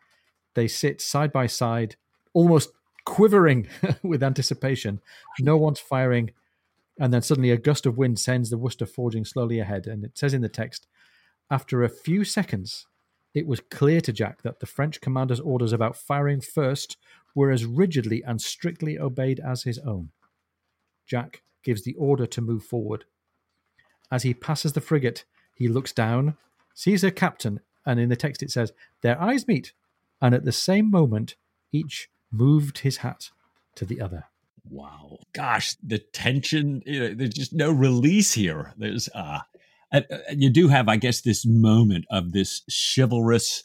They 0.54 0.66
sit 0.66 1.00
side 1.00 1.32
by 1.32 1.46
side, 1.46 1.96
almost 2.32 2.72
quivering 3.04 3.68
with 4.02 4.22
anticipation. 4.22 5.00
No 5.40 5.56
one's 5.56 5.80
firing 5.80 6.32
And 7.00 7.14
then 7.14 7.22
suddenly 7.22 7.52
a 7.52 7.56
gust 7.56 7.86
of 7.86 7.96
wind 7.96 8.18
sends 8.18 8.50
the 8.50 8.58
Worcester 8.58 8.86
forging 8.86 9.24
slowly 9.24 9.60
ahead. 9.60 9.86
And 9.86 10.04
it 10.04 10.18
says 10.18 10.34
in 10.34 10.42
the 10.42 10.48
text, 10.48 10.88
after 11.50 11.82
a 11.82 11.88
few 11.88 12.24
seconds, 12.24 12.86
it 13.34 13.46
was 13.46 13.60
clear 13.60 14.00
to 14.00 14.12
Jack 14.12 14.42
that 14.42 14.58
the 14.58 14.66
French 14.66 15.00
commander's 15.00 15.38
orders 15.40 15.72
about 15.72 15.96
firing 15.96 16.40
first 16.40 16.96
were 17.34 17.52
as 17.52 17.64
rigidly 17.64 18.24
and 18.24 18.42
strictly 18.42 18.98
obeyed 18.98 19.38
as 19.38 19.62
his 19.62 19.78
own. 19.78 20.10
Jack 21.08 21.42
gives 21.64 21.82
the 21.82 21.94
order 21.94 22.26
to 22.26 22.40
move 22.40 22.62
forward. 22.62 23.04
As 24.10 24.22
he 24.22 24.34
passes 24.34 24.74
the 24.74 24.80
frigate, 24.80 25.24
he 25.54 25.68
looks 25.68 25.92
down, 25.92 26.36
sees 26.74 27.02
her 27.02 27.10
captain, 27.10 27.60
and 27.84 27.98
in 27.98 28.08
the 28.08 28.16
text 28.16 28.42
it 28.42 28.50
says, 28.50 28.72
Their 29.02 29.20
eyes 29.20 29.48
meet, 29.48 29.72
and 30.20 30.34
at 30.34 30.44
the 30.44 30.52
same 30.52 30.90
moment, 30.90 31.34
each 31.72 32.08
moved 32.30 32.78
his 32.78 32.98
hat 32.98 33.30
to 33.74 33.84
the 33.84 34.00
other. 34.00 34.26
Wow. 34.70 35.18
Gosh, 35.32 35.76
the 35.82 35.98
tension, 35.98 36.82
you 36.84 37.00
know, 37.00 37.14
there's 37.14 37.34
just 37.34 37.52
no 37.52 37.70
release 37.70 38.32
here. 38.34 38.74
There's, 38.76 39.08
uh, 39.14 39.40
and, 39.90 40.06
you 40.30 40.50
do 40.50 40.68
have, 40.68 40.88
I 40.88 40.96
guess, 40.96 41.22
this 41.22 41.46
moment 41.46 42.04
of 42.10 42.32
this 42.32 42.62
chivalrous 42.68 43.64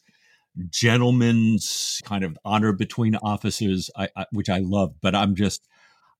gentleman's 0.70 2.00
kind 2.06 2.24
of 2.24 2.38
honor 2.46 2.72
between 2.72 3.16
officers, 3.18 3.90
I, 3.98 4.10
I, 4.16 4.26
which 4.32 4.50
I 4.50 4.60
love, 4.60 4.96
but 5.02 5.16
I'm 5.16 5.36
just, 5.36 5.68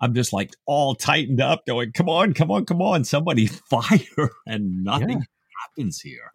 I'm 0.04 0.14
just 0.14 0.34
like 0.34 0.54
all 0.66 0.96
tightened 0.96 1.40
up, 1.40 1.66
going, 1.66 1.94
"Come 1.94 2.10
on, 2.10 2.34
come 2.34 2.52
on, 2.52 2.66
come 2.66 2.82
on! 2.82 3.06
Somebody 3.06 3.48
fire!" 3.70 4.32
And 4.46 4.84
nothing 4.84 5.10
yeah. 5.20 5.26
happens 5.62 6.02
here. 6.02 6.34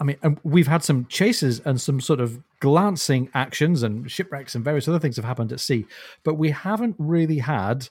I 0.00 0.04
mean, 0.04 0.16
we've 0.42 0.66
had 0.66 0.82
some 0.82 1.06
chases 1.06 1.60
and 1.60 1.80
some 1.80 2.00
sort 2.00 2.18
of 2.18 2.42
glancing 2.58 3.30
actions 3.32 3.84
and 3.84 4.10
shipwrecks 4.10 4.56
and 4.56 4.64
various 4.64 4.88
other 4.88 4.98
things 4.98 5.14
have 5.14 5.24
happened 5.24 5.52
at 5.52 5.60
sea, 5.60 5.86
but 6.24 6.34
we 6.34 6.50
haven't 6.50 6.96
really 6.98 7.38
had 7.38 7.88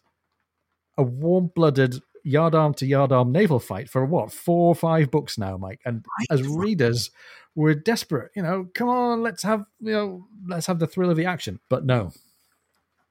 a 0.97 1.03
warm-blooded 1.03 2.01
yardarm 2.27 2.75
to 2.75 2.85
yardarm 2.85 3.31
naval 3.31 3.59
fight 3.59 3.89
for 3.89 4.03
what 4.03 4.29
four 4.29 4.67
or 4.67 4.75
five 4.75 5.09
books 5.09 5.37
now, 5.37 5.55
Mike. 5.55 5.79
And 5.85 6.05
as 6.29 6.43
readers, 6.43 7.11
we're 7.55 7.75
desperate. 7.75 8.31
You 8.35 8.43
know, 8.43 8.67
come 8.75 8.89
on, 8.89 9.23
let's 9.23 9.43
have 9.43 9.63
you 9.79 9.93
know, 9.93 10.27
let's 10.45 10.67
have 10.67 10.79
the 10.79 10.87
thrill 10.87 11.09
of 11.09 11.15
the 11.15 11.25
action. 11.25 11.61
But 11.69 11.85
no, 11.85 12.11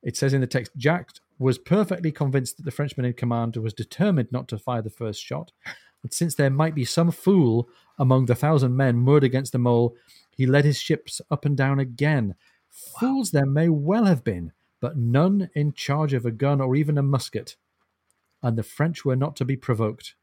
it 0.02 0.18
says 0.18 0.34
in 0.34 0.42
the 0.42 0.46
text, 0.46 0.72
Jack 0.76 1.08
was 1.38 1.58
perfectly 1.58 2.12
convinced 2.12 2.56
that 2.56 2.64
the 2.64 2.70
Frenchman 2.70 3.06
in 3.06 3.14
command 3.14 3.56
was 3.56 3.74
determined 3.74 4.30
not 4.30 4.48
to 4.48 4.58
fire 4.58 4.82
the 4.82 4.90
first 4.90 5.22
shot. 5.22 5.52
And 6.02 6.12
since 6.12 6.34
there 6.34 6.50
might 6.50 6.74
be 6.74 6.84
some 6.84 7.10
fool 7.10 7.68
among 7.98 8.26
the 8.26 8.34
thousand 8.34 8.76
men 8.76 8.96
moored 8.96 9.24
against 9.24 9.52
the 9.52 9.58
mole, 9.58 9.94
he 10.30 10.46
led 10.46 10.64
his 10.64 10.78
ships 10.78 11.20
up 11.30 11.44
and 11.44 11.56
down 11.56 11.78
again. 11.78 12.28
Wow. 12.28 13.00
Fools 13.00 13.30
there 13.30 13.46
may 13.46 13.68
well 13.68 14.04
have 14.04 14.24
been, 14.24 14.52
but 14.80 14.96
none 14.96 15.50
in 15.54 15.72
charge 15.72 16.12
of 16.12 16.26
a 16.26 16.30
gun 16.30 16.60
or 16.60 16.74
even 16.74 16.98
a 16.98 17.02
musket. 17.02 17.56
And 18.42 18.56
the 18.56 18.62
French 18.62 19.04
were 19.04 19.16
not 19.16 19.36
to 19.36 19.44
be 19.44 19.56
provoked. 19.56 20.14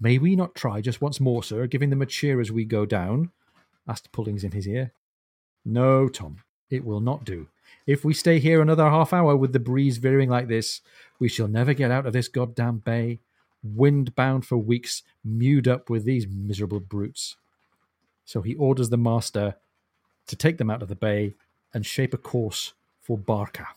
May 0.00 0.18
we 0.18 0.36
not 0.36 0.54
try 0.54 0.80
just 0.80 1.00
once 1.00 1.20
more, 1.20 1.42
sir, 1.42 1.66
giving 1.66 1.90
them 1.90 2.02
a 2.02 2.06
cheer 2.06 2.40
as 2.40 2.52
we 2.52 2.64
go 2.64 2.86
down? 2.86 3.30
asked 3.88 4.12
Pullings 4.12 4.44
in 4.44 4.52
his 4.52 4.66
ear. 4.66 4.92
No, 5.64 6.08
Tom, 6.08 6.38
it 6.70 6.84
will 6.84 7.00
not 7.00 7.24
do. 7.24 7.48
If 7.86 8.04
we 8.04 8.14
stay 8.14 8.38
here 8.38 8.60
another 8.60 8.88
half 8.90 9.12
hour 9.12 9.36
with 9.36 9.52
the 9.52 9.60
breeze 9.60 9.98
veering 9.98 10.28
like 10.28 10.48
this, 10.48 10.80
we 11.18 11.28
shall 11.28 11.48
never 11.48 11.72
get 11.72 11.90
out 11.90 12.06
of 12.06 12.12
this 12.12 12.28
goddamn 12.28 12.78
bay, 12.78 13.20
wind 13.62 14.14
bound 14.14 14.44
for 14.44 14.58
weeks, 14.58 15.02
mewed 15.24 15.68
up 15.68 15.88
with 15.88 16.04
these 16.04 16.26
miserable 16.26 16.80
brutes. 16.80 17.36
So 18.24 18.42
he 18.42 18.54
orders 18.56 18.88
the 18.88 18.96
master 18.96 19.56
to 20.26 20.36
take 20.36 20.58
them 20.58 20.70
out 20.70 20.82
of 20.82 20.88
the 20.88 20.96
bay 20.96 21.34
and 21.72 21.86
shape 21.86 22.12
a 22.12 22.18
course 22.18 22.72
for 23.00 23.16
Barca. 23.16 23.68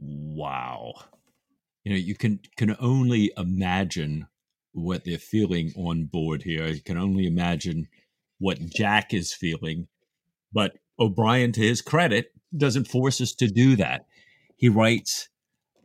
Wow. 0.00 0.94
You 1.82 1.92
know, 1.92 1.98
you 1.98 2.14
can 2.14 2.40
can 2.56 2.76
only 2.78 3.32
imagine 3.36 4.28
what 4.72 5.04
they're 5.04 5.18
feeling 5.18 5.72
on 5.76 6.04
board 6.04 6.42
here. 6.42 6.66
You 6.66 6.80
can 6.80 6.96
only 6.96 7.26
imagine 7.26 7.88
what 8.38 8.60
Jack 8.66 9.12
is 9.12 9.32
feeling. 9.32 9.88
But 10.52 10.76
O'Brian, 10.98 11.52
to 11.52 11.60
his 11.60 11.82
credit, 11.82 12.32
doesn't 12.56 12.88
force 12.88 13.20
us 13.20 13.34
to 13.34 13.48
do 13.48 13.76
that. 13.76 14.06
He 14.56 14.68
writes 14.68 15.28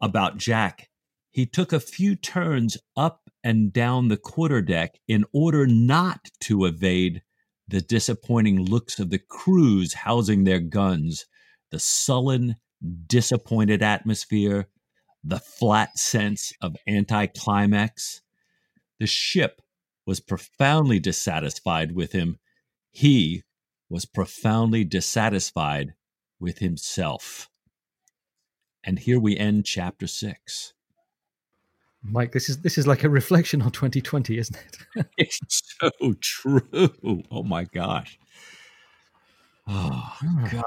about 0.02 0.38
Jack. 0.38 0.90
He 1.32 1.46
took 1.46 1.74
a 1.74 1.80
few 1.80 2.16
turns 2.16 2.78
up 2.96 3.30
and 3.44 3.72
down 3.72 4.08
the 4.08 4.18
quarterdeck 4.18 4.90
in 5.08 5.26
order 5.34 5.66
not 5.66 6.20
to 6.42 6.66
evade 6.66 7.22
the 7.68 7.82
disappointing 7.82 8.60
looks 8.60 9.00
of 9.00 9.10
the 9.10 9.20
crews 9.20 9.94
housing 9.94 10.44
their 10.44 10.60
guns, 10.60 11.26
the 11.72 11.80
sullen, 11.80 12.56
disappointed 13.06 13.84
atmosphere, 13.84 14.68
the 15.24 15.40
flat 15.40 15.98
sense 15.98 16.52
of 16.62 16.76
anticlimax. 16.88 18.22
The 19.00 19.08
ship 19.08 19.62
was 20.06 20.20
profoundly 20.20 21.00
dissatisfied 21.00 21.92
with 21.92 22.12
him. 22.12 22.40
He 22.90 23.44
was 23.90 24.06
profoundly 24.06 24.84
dissatisfied 24.84 25.94
with 26.40 26.60
himself. 26.60 27.50
And 28.84 29.00
here 29.00 29.20
we 29.20 29.38
end 29.38 29.66
chapter 29.66 30.08
six. 30.08 30.74
Mike, 32.02 32.32
this 32.32 32.48
is 32.48 32.60
this 32.62 32.78
is 32.78 32.88
like 32.88 33.04
a 33.04 33.10
reflection 33.10 33.62
on 33.62 33.72
2020, 33.72 34.38
isn't 34.38 34.58
it? 34.96 35.06
it's 35.18 35.40
so 35.82 36.14
true. 36.22 37.26
Oh 37.30 37.44
my 37.44 37.66
gosh. 37.66 38.18
Oh 39.68 40.18
gosh. 40.52 40.64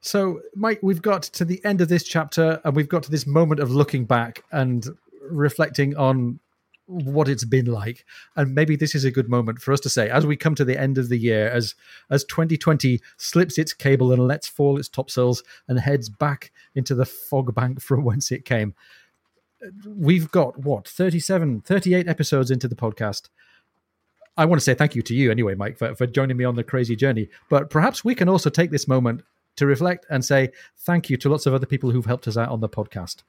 So, 0.00 0.40
Mike, 0.54 0.80
we've 0.82 1.02
got 1.02 1.22
to 1.24 1.44
the 1.44 1.64
end 1.64 1.80
of 1.80 1.88
this 1.88 2.04
chapter 2.04 2.60
and 2.64 2.76
we've 2.76 2.88
got 2.88 3.02
to 3.04 3.10
this 3.10 3.26
moment 3.26 3.60
of 3.60 3.70
looking 3.70 4.04
back 4.04 4.44
and 4.52 4.86
reflecting 5.30 5.96
on 5.96 6.38
what 6.86 7.28
it's 7.28 7.44
been 7.44 7.66
like. 7.66 8.04
And 8.36 8.54
maybe 8.54 8.76
this 8.76 8.94
is 8.94 9.04
a 9.04 9.10
good 9.10 9.28
moment 9.28 9.60
for 9.60 9.72
us 9.72 9.80
to 9.80 9.88
say 9.88 10.08
as 10.08 10.26
we 10.26 10.36
come 10.36 10.54
to 10.54 10.64
the 10.64 10.78
end 10.80 10.98
of 10.98 11.08
the 11.08 11.18
year 11.18 11.48
as 11.48 11.74
as 12.10 12.24
2020 12.24 13.00
slips 13.16 13.58
its 13.58 13.72
cable 13.72 14.12
and 14.12 14.26
lets 14.26 14.48
fall 14.48 14.78
its 14.78 14.88
topsails 14.88 15.42
and 15.68 15.78
heads 15.78 16.08
back 16.08 16.52
into 16.74 16.94
the 16.94 17.06
fog 17.06 17.54
bank 17.54 17.80
from 17.86 18.04
whence 18.04 18.30
it 18.30 18.44
came. 18.44 18.74
We've 19.86 20.30
got 20.30 20.58
what 20.58 20.86
37 20.86 21.62
38 21.62 22.08
episodes 22.08 22.50
into 22.50 22.68
the 22.68 22.76
podcast. 22.76 23.28
I 24.38 24.44
want 24.44 24.60
to 24.60 24.64
say 24.64 24.74
thank 24.74 24.94
you 24.94 25.02
to 25.02 25.14
you 25.14 25.30
anyway 25.30 25.54
mike 25.54 25.78
for, 25.78 25.94
for 25.94 26.06
joining 26.06 26.36
me 26.36 26.44
on 26.44 26.56
the 26.56 26.64
crazy 26.64 26.94
journey. 26.94 27.28
But 27.48 27.70
perhaps 27.70 28.04
we 28.04 28.14
can 28.14 28.28
also 28.28 28.50
take 28.50 28.70
this 28.70 28.86
moment 28.86 29.22
to 29.56 29.66
reflect 29.66 30.04
and 30.10 30.22
say 30.22 30.50
thank 30.80 31.08
you 31.08 31.16
to 31.16 31.30
lots 31.30 31.46
of 31.46 31.54
other 31.54 31.66
people 31.66 31.90
who've 31.90 32.04
helped 32.04 32.28
us 32.28 32.36
out 32.36 32.50
on 32.50 32.60
the 32.60 32.68
podcast 32.68 33.22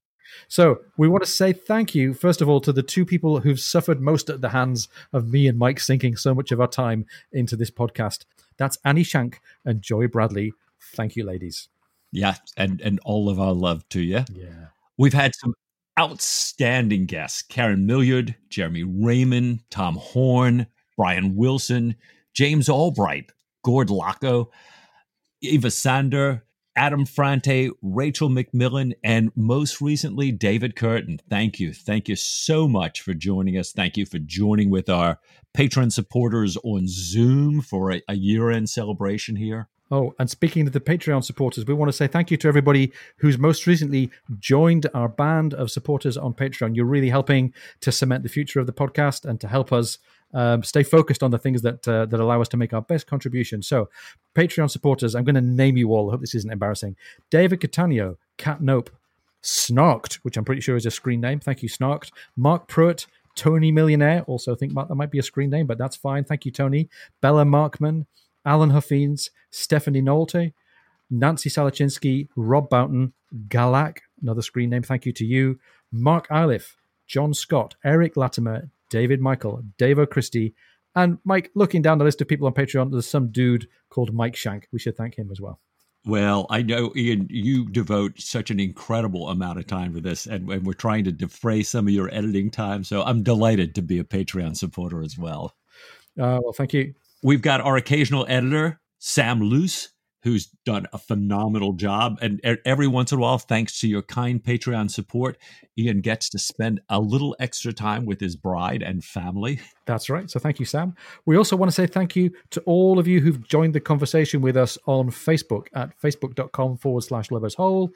so 0.48 0.80
we 0.98 1.08
want 1.08 1.24
to 1.24 1.30
say 1.30 1.54
thank 1.54 1.96
you, 1.96 2.14
first 2.14 2.42
of 2.42 2.50
all, 2.50 2.60
to 2.62 2.74
the 2.74 2.84
two 2.84 3.06
people 3.06 3.40
who've 3.40 3.60
suffered 3.60 4.02
most 4.02 4.30
at 4.30 4.42
the 4.42 4.50
hands 4.50 4.88
of 5.14 5.28
me 5.32 5.48
and 5.48 5.58
Mike 5.58 5.80
sinking 5.80 6.16
so 6.16 6.34
much 6.34 6.52
of 6.52 6.62
our 6.62 6.68
time 6.68 7.06
into 7.32 7.56
this 7.56 7.72
podcast. 7.72 8.26
That's 8.58 8.78
Annie 8.84 9.04
Shank 9.04 9.40
and 9.66 9.82
Joy 9.82 10.08
Bradley. 10.08 10.54
Thank 10.96 11.16
you, 11.16 11.24
ladies. 11.24 11.70
Yeah, 12.12 12.36
and 12.56 12.82
and 12.82 13.00
all 13.04 13.30
of 13.30 13.40
our 13.40 13.54
love 13.54 13.88
to 13.90 14.02
you. 14.02 14.24
Yeah. 14.34 14.68
We've 14.98 15.14
had 15.14 15.36
some 15.36 15.54
outstanding 16.00 17.06
guests 17.06 17.42
Karen 17.42 17.88
Millyard, 17.88 18.36
Jeremy 18.50 18.84
Raymond, 18.84 19.62
Tom 19.70 19.96
Horn, 19.96 20.68
Brian 20.96 21.36
Wilson, 21.36 21.96
James 22.34 22.70
Albright, 22.70 23.32
Gord 23.64 23.90
Locko, 23.90 24.48
Eva 25.42 25.70
Sander, 25.72 26.44
Adam 26.78 27.06
Frante, 27.06 27.72
Rachel 27.82 28.30
McMillan, 28.30 28.94
and 29.04 29.32
most 29.36 29.82
recently, 29.82 30.32
David 30.32 30.76
Curtin. 30.76 31.20
Thank 31.28 31.60
you. 31.60 31.74
Thank 31.74 32.08
you 32.08 32.16
so 32.16 32.68
much 32.68 33.02
for 33.02 33.14
joining 33.14 33.58
us. 33.58 33.72
Thank 33.72 33.98
you 33.98 34.06
for 34.06 34.20
joining 34.20 34.70
with 34.70 34.88
our 34.88 35.20
Patreon 35.56 35.92
supporters 35.92 36.56
on 36.64 36.84
Zoom 36.88 37.62
for 37.62 37.92
a, 37.92 38.02
a 38.08 38.14
year 38.16 38.52
end 38.52 38.70
celebration 38.70 39.36
here. 39.36 39.68
Oh, 39.90 40.14
and 40.20 40.30
speaking 40.30 40.68
of 40.68 40.74
the 40.74 40.80
Patreon 40.80 41.24
supporters, 41.24 41.66
we 41.66 41.74
want 41.74 41.90
to 41.90 41.94
say 41.94 42.08
thank 42.08 42.30
you 42.30 42.38
to 42.38 42.48
everybody 42.48 42.92
who's 43.18 43.38
most 43.38 43.66
recently 43.66 44.12
joined 44.38 44.86
our 44.94 45.08
band 45.08 45.54
of 45.54 45.72
supporters 45.72 46.18
on 46.18 46.34
Patreon. 46.34 46.76
You're 46.76 46.86
really 46.86 47.10
helping 47.10 47.54
to 47.82 47.92
cement 47.92 48.24
the 48.24 48.30
future 48.30 48.60
of 48.60 48.68
the 48.68 48.74
podcast 48.74 49.26
and 49.26 49.40
to 49.40 49.48
help 49.48 49.72
us 49.72 49.98
um, 50.34 50.64
stay 50.64 50.84
focused 50.84 51.24
on 51.24 51.32
the 51.32 51.38
things 51.38 51.62
that 51.62 51.88
uh, 51.88 52.06
that 52.06 52.20
allow 52.20 52.42
us 52.42 52.50
to 52.50 52.58
make 52.58 52.74
our 52.74 52.82
best 52.82 53.08
contribution. 53.08 53.62
So, 53.62 53.90
Patreon 54.36 54.70
supporters, 54.70 55.16
I'm 55.16 55.24
going 55.24 55.36
to 55.36 55.42
name 55.42 55.78
you 55.78 55.94
all. 55.94 56.10
I 56.10 56.12
hope 56.12 56.22
this 56.22 56.36
isn't 56.36 56.52
embarrassing. 56.52 56.96
David 57.30 57.62
Catania, 57.62 58.16
Cat 58.38 58.62
Nope, 58.62 58.90
Snarked, 59.44 60.16
which 60.24 60.38
I'm 60.38 60.46
pretty 60.46 60.62
sure 60.62 60.76
is 60.76 60.86
a 60.86 60.92
screen 60.92 61.22
name. 61.22 61.40
Thank 61.40 61.64
you, 61.64 61.70
Snarked. 61.70 62.12
Mark 62.36 62.68
Pruitt, 62.68 63.08
Tony 63.36 63.72
Millionaire. 63.72 64.24
Also, 64.28 64.56
think 64.56 64.74
that 64.76 64.96
might 64.96 65.12
be 65.12 65.20
a 65.20 65.24
screen 65.24 65.50
name, 65.50 65.68
but 65.68 65.78
that's 65.78 65.96
fine. 65.96 66.24
Thank 66.24 66.46
you, 66.46 66.52
Tony. 66.52 66.90
Bella 67.22 67.46
Markman, 67.46 68.06
Alan 68.46 68.72
Huffines, 68.72 69.30
Stephanie 69.50 70.02
Nolte, 70.02 70.54
Nancy 71.10 71.50
Salachinsky, 71.50 72.28
Rob 72.36 72.70
Boughton, 72.70 73.14
Galak, 73.48 74.00
another 74.22 74.42
screen 74.42 74.70
name. 74.70 74.84
Thank 74.84 75.06
you 75.06 75.14
to 75.14 75.26
you. 75.26 75.60
Mark 75.92 76.28
Iliff, 76.30 76.76
John 77.06 77.34
Scott, 77.34 77.76
Eric 77.84 78.18
Latimer, 78.18 78.70
David 78.90 79.22
Michael, 79.22 79.64
Dave 79.78 80.00
O'Christie, 80.00 80.54
and 80.96 81.20
Mike, 81.24 81.52
looking 81.54 81.84
down 81.84 82.00
the 82.00 82.06
list 82.06 82.22
of 82.22 82.28
people 82.28 82.48
on 82.48 82.54
Patreon, 82.54 82.92
there's 82.92 83.08
some 83.08 83.32
dude 83.32 83.68
called 83.90 84.14
Mike 84.14 84.36
Shank. 84.36 84.68
We 84.72 84.80
should 84.80 84.98
thank 84.98 85.16
him 85.16 85.30
as 85.32 85.40
well. 85.40 85.60
Well, 86.06 86.48
I 86.50 86.62
know, 86.62 86.92
Ian, 86.96 87.28
you 87.30 87.70
devote 87.70 88.20
such 88.20 88.50
an 88.50 88.60
incredible 88.60 89.30
amount 89.30 89.60
of 89.60 89.68
time 89.68 89.94
to 89.94 90.02
this, 90.02 90.26
and, 90.26 90.50
and, 90.50 90.66
we're 90.66 90.74
trying 90.74 91.04
to 91.04 91.12
defray 91.12 91.64
some 91.64 91.88
of 91.88 91.94
your 91.94 92.10
editing 92.14 92.50
time. 92.50 92.84
So 92.84 93.04
I'm 93.04 93.24
delighted 93.24 93.76
to 93.76 93.82
be 93.82 94.00
a 94.00 94.06
Patreon 94.06 94.56
supporter 94.56 95.04
as 95.04 95.18
well. 95.18 95.54
Uh, 96.20 96.40
well, 96.42 96.54
thank 96.54 96.74
you. 96.74 96.94
We've 97.22 97.42
got 97.42 97.62
our 97.62 97.76
occasional 97.76 98.26
editor, 98.30 98.80
Sam 99.00 99.42
Luce, 99.42 99.90
who's 100.28 100.48
done 100.66 100.86
a 100.92 100.98
phenomenal 100.98 101.74
job. 101.74 102.18
And 102.22 102.42
every 102.66 102.88
once 102.88 103.12
in 103.12 103.18
a 103.18 103.22
while, 103.22 103.38
thanks 103.38 103.80
to 103.80 103.88
your 103.88 104.02
kind 104.02 104.44
Patreon 104.44 104.92
support, 104.92 105.38
Ian 105.78 106.02
gets 106.02 106.30
to 106.30 106.40
spend 106.40 106.82
a 106.90 107.00
little 107.00 107.36
extra 107.40 107.72
time 107.72 108.06
with 108.06 108.20
his 108.20 108.36
bride 108.36 108.84
and 108.84 109.04
family. 109.04 109.62
That's 109.86 110.10
right. 110.10 110.30
So 110.30 110.40
thank 110.40 110.60
you, 110.60 110.66
Sam. 110.66 110.96
We 111.26 111.38
also 111.38 111.56
want 111.56 111.72
to 111.72 111.76
say 111.76 111.88
thank 111.88 112.16
you 112.16 112.32
to 112.52 112.62
all 112.66 113.00
of 113.00 113.08
you 113.08 113.22
who've 113.22 113.48
joined 113.48 113.74
the 113.74 113.80
conversation 113.80 114.42
with 114.42 114.58
us 114.58 114.78
on 114.86 115.10
Facebook 115.10 115.68
at 115.74 115.98
facebook.com 116.00 116.78
forward 116.78 117.04
slash 117.04 117.32
lubbers 117.32 117.56
hole 117.56 117.92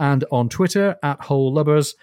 and 0.00 0.24
on 0.32 0.48
Twitter 0.48 0.96
at 1.04 1.20
whole 1.20 1.52
lubbers 1.52 1.94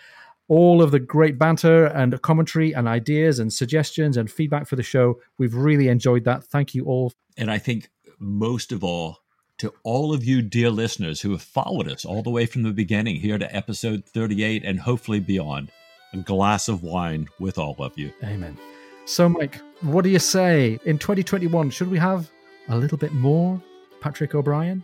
all 0.47 0.81
of 0.81 0.91
the 0.91 0.99
great 0.99 1.39
banter 1.39 1.85
and 1.85 2.21
commentary 2.21 2.73
and 2.73 2.87
ideas 2.87 3.39
and 3.39 3.51
suggestions 3.51 4.17
and 4.17 4.29
feedback 4.29 4.67
for 4.67 4.75
the 4.75 4.83
show. 4.83 5.19
We've 5.37 5.55
really 5.55 5.87
enjoyed 5.87 6.25
that. 6.25 6.43
Thank 6.43 6.75
you 6.75 6.85
all. 6.85 7.13
And 7.37 7.49
I 7.49 7.57
think 7.57 7.89
most 8.19 8.71
of 8.71 8.83
all, 8.83 9.22
to 9.63 9.73
all 9.83 10.13
of 10.13 10.25
you, 10.25 10.41
dear 10.41 10.69
listeners, 10.69 11.21
who 11.21 11.31
have 11.31 11.41
followed 11.41 11.87
us 11.87 12.03
all 12.03 12.21
the 12.21 12.29
way 12.29 12.45
from 12.45 12.63
the 12.63 12.73
beginning 12.73 13.15
here 13.15 13.37
to 13.37 13.55
episode 13.55 14.03
38 14.03 14.61
and 14.65 14.77
hopefully 14.77 15.21
beyond. 15.21 15.71
A 16.11 16.17
glass 16.17 16.67
of 16.67 16.83
wine 16.83 17.29
with 17.39 17.57
all 17.57 17.77
of 17.79 17.97
you. 17.97 18.11
Amen. 18.25 18.57
So, 19.05 19.29
Mike, 19.29 19.61
what 19.79 20.03
do 20.03 20.09
you 20.09 20.19
say? 20.19 20.79
In 20.83 20.97
2021, 20.97 21.69
should 21.69 21.89
we 21.89 21.97
have 21.97 22.29
a 22.67 22.75
little 22.75 22.97
bit 22.97 23.13
more 23.13 23.63
Patrick 24.01 24.35
O'Brian? 24.35 24.83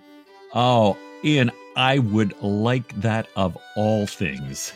Oh, 0.55 0.95
Ian, 1.25 1.51
I 1.75 1.99
would 1.99 2.41
like 2.41 2.97
that 3.01 3.27
of 3.35 3.57
all 3.75 4.07
things. 4.07 4.71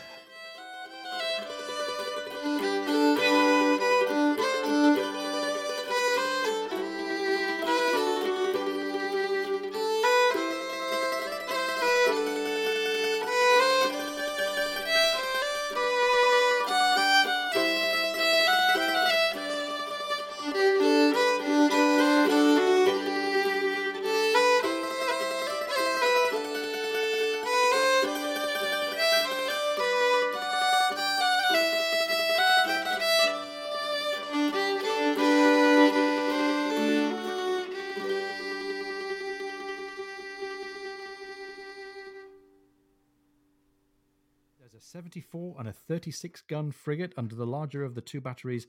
36 46.04 46.42
gun 46.50 46.70
frigate 46.70 47.14
under 47.16 47.34
the 47.34 47.46
larger 47.46 47.82
of 47.82 47.94
the 47.94 48.00
two 48.02 48.20
batteries, 48.20 48.66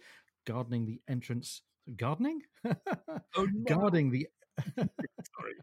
gardening 0.48 0.86
the 0.86 1.02
entrance. 1.10 1.62
Gardening? 1.98 2.42
Oh, 3.38 3.46
no. 3.54 3.76
Guarding 3.76 4.12
the. 4.12 4.28
Sorry. 4.78 5.54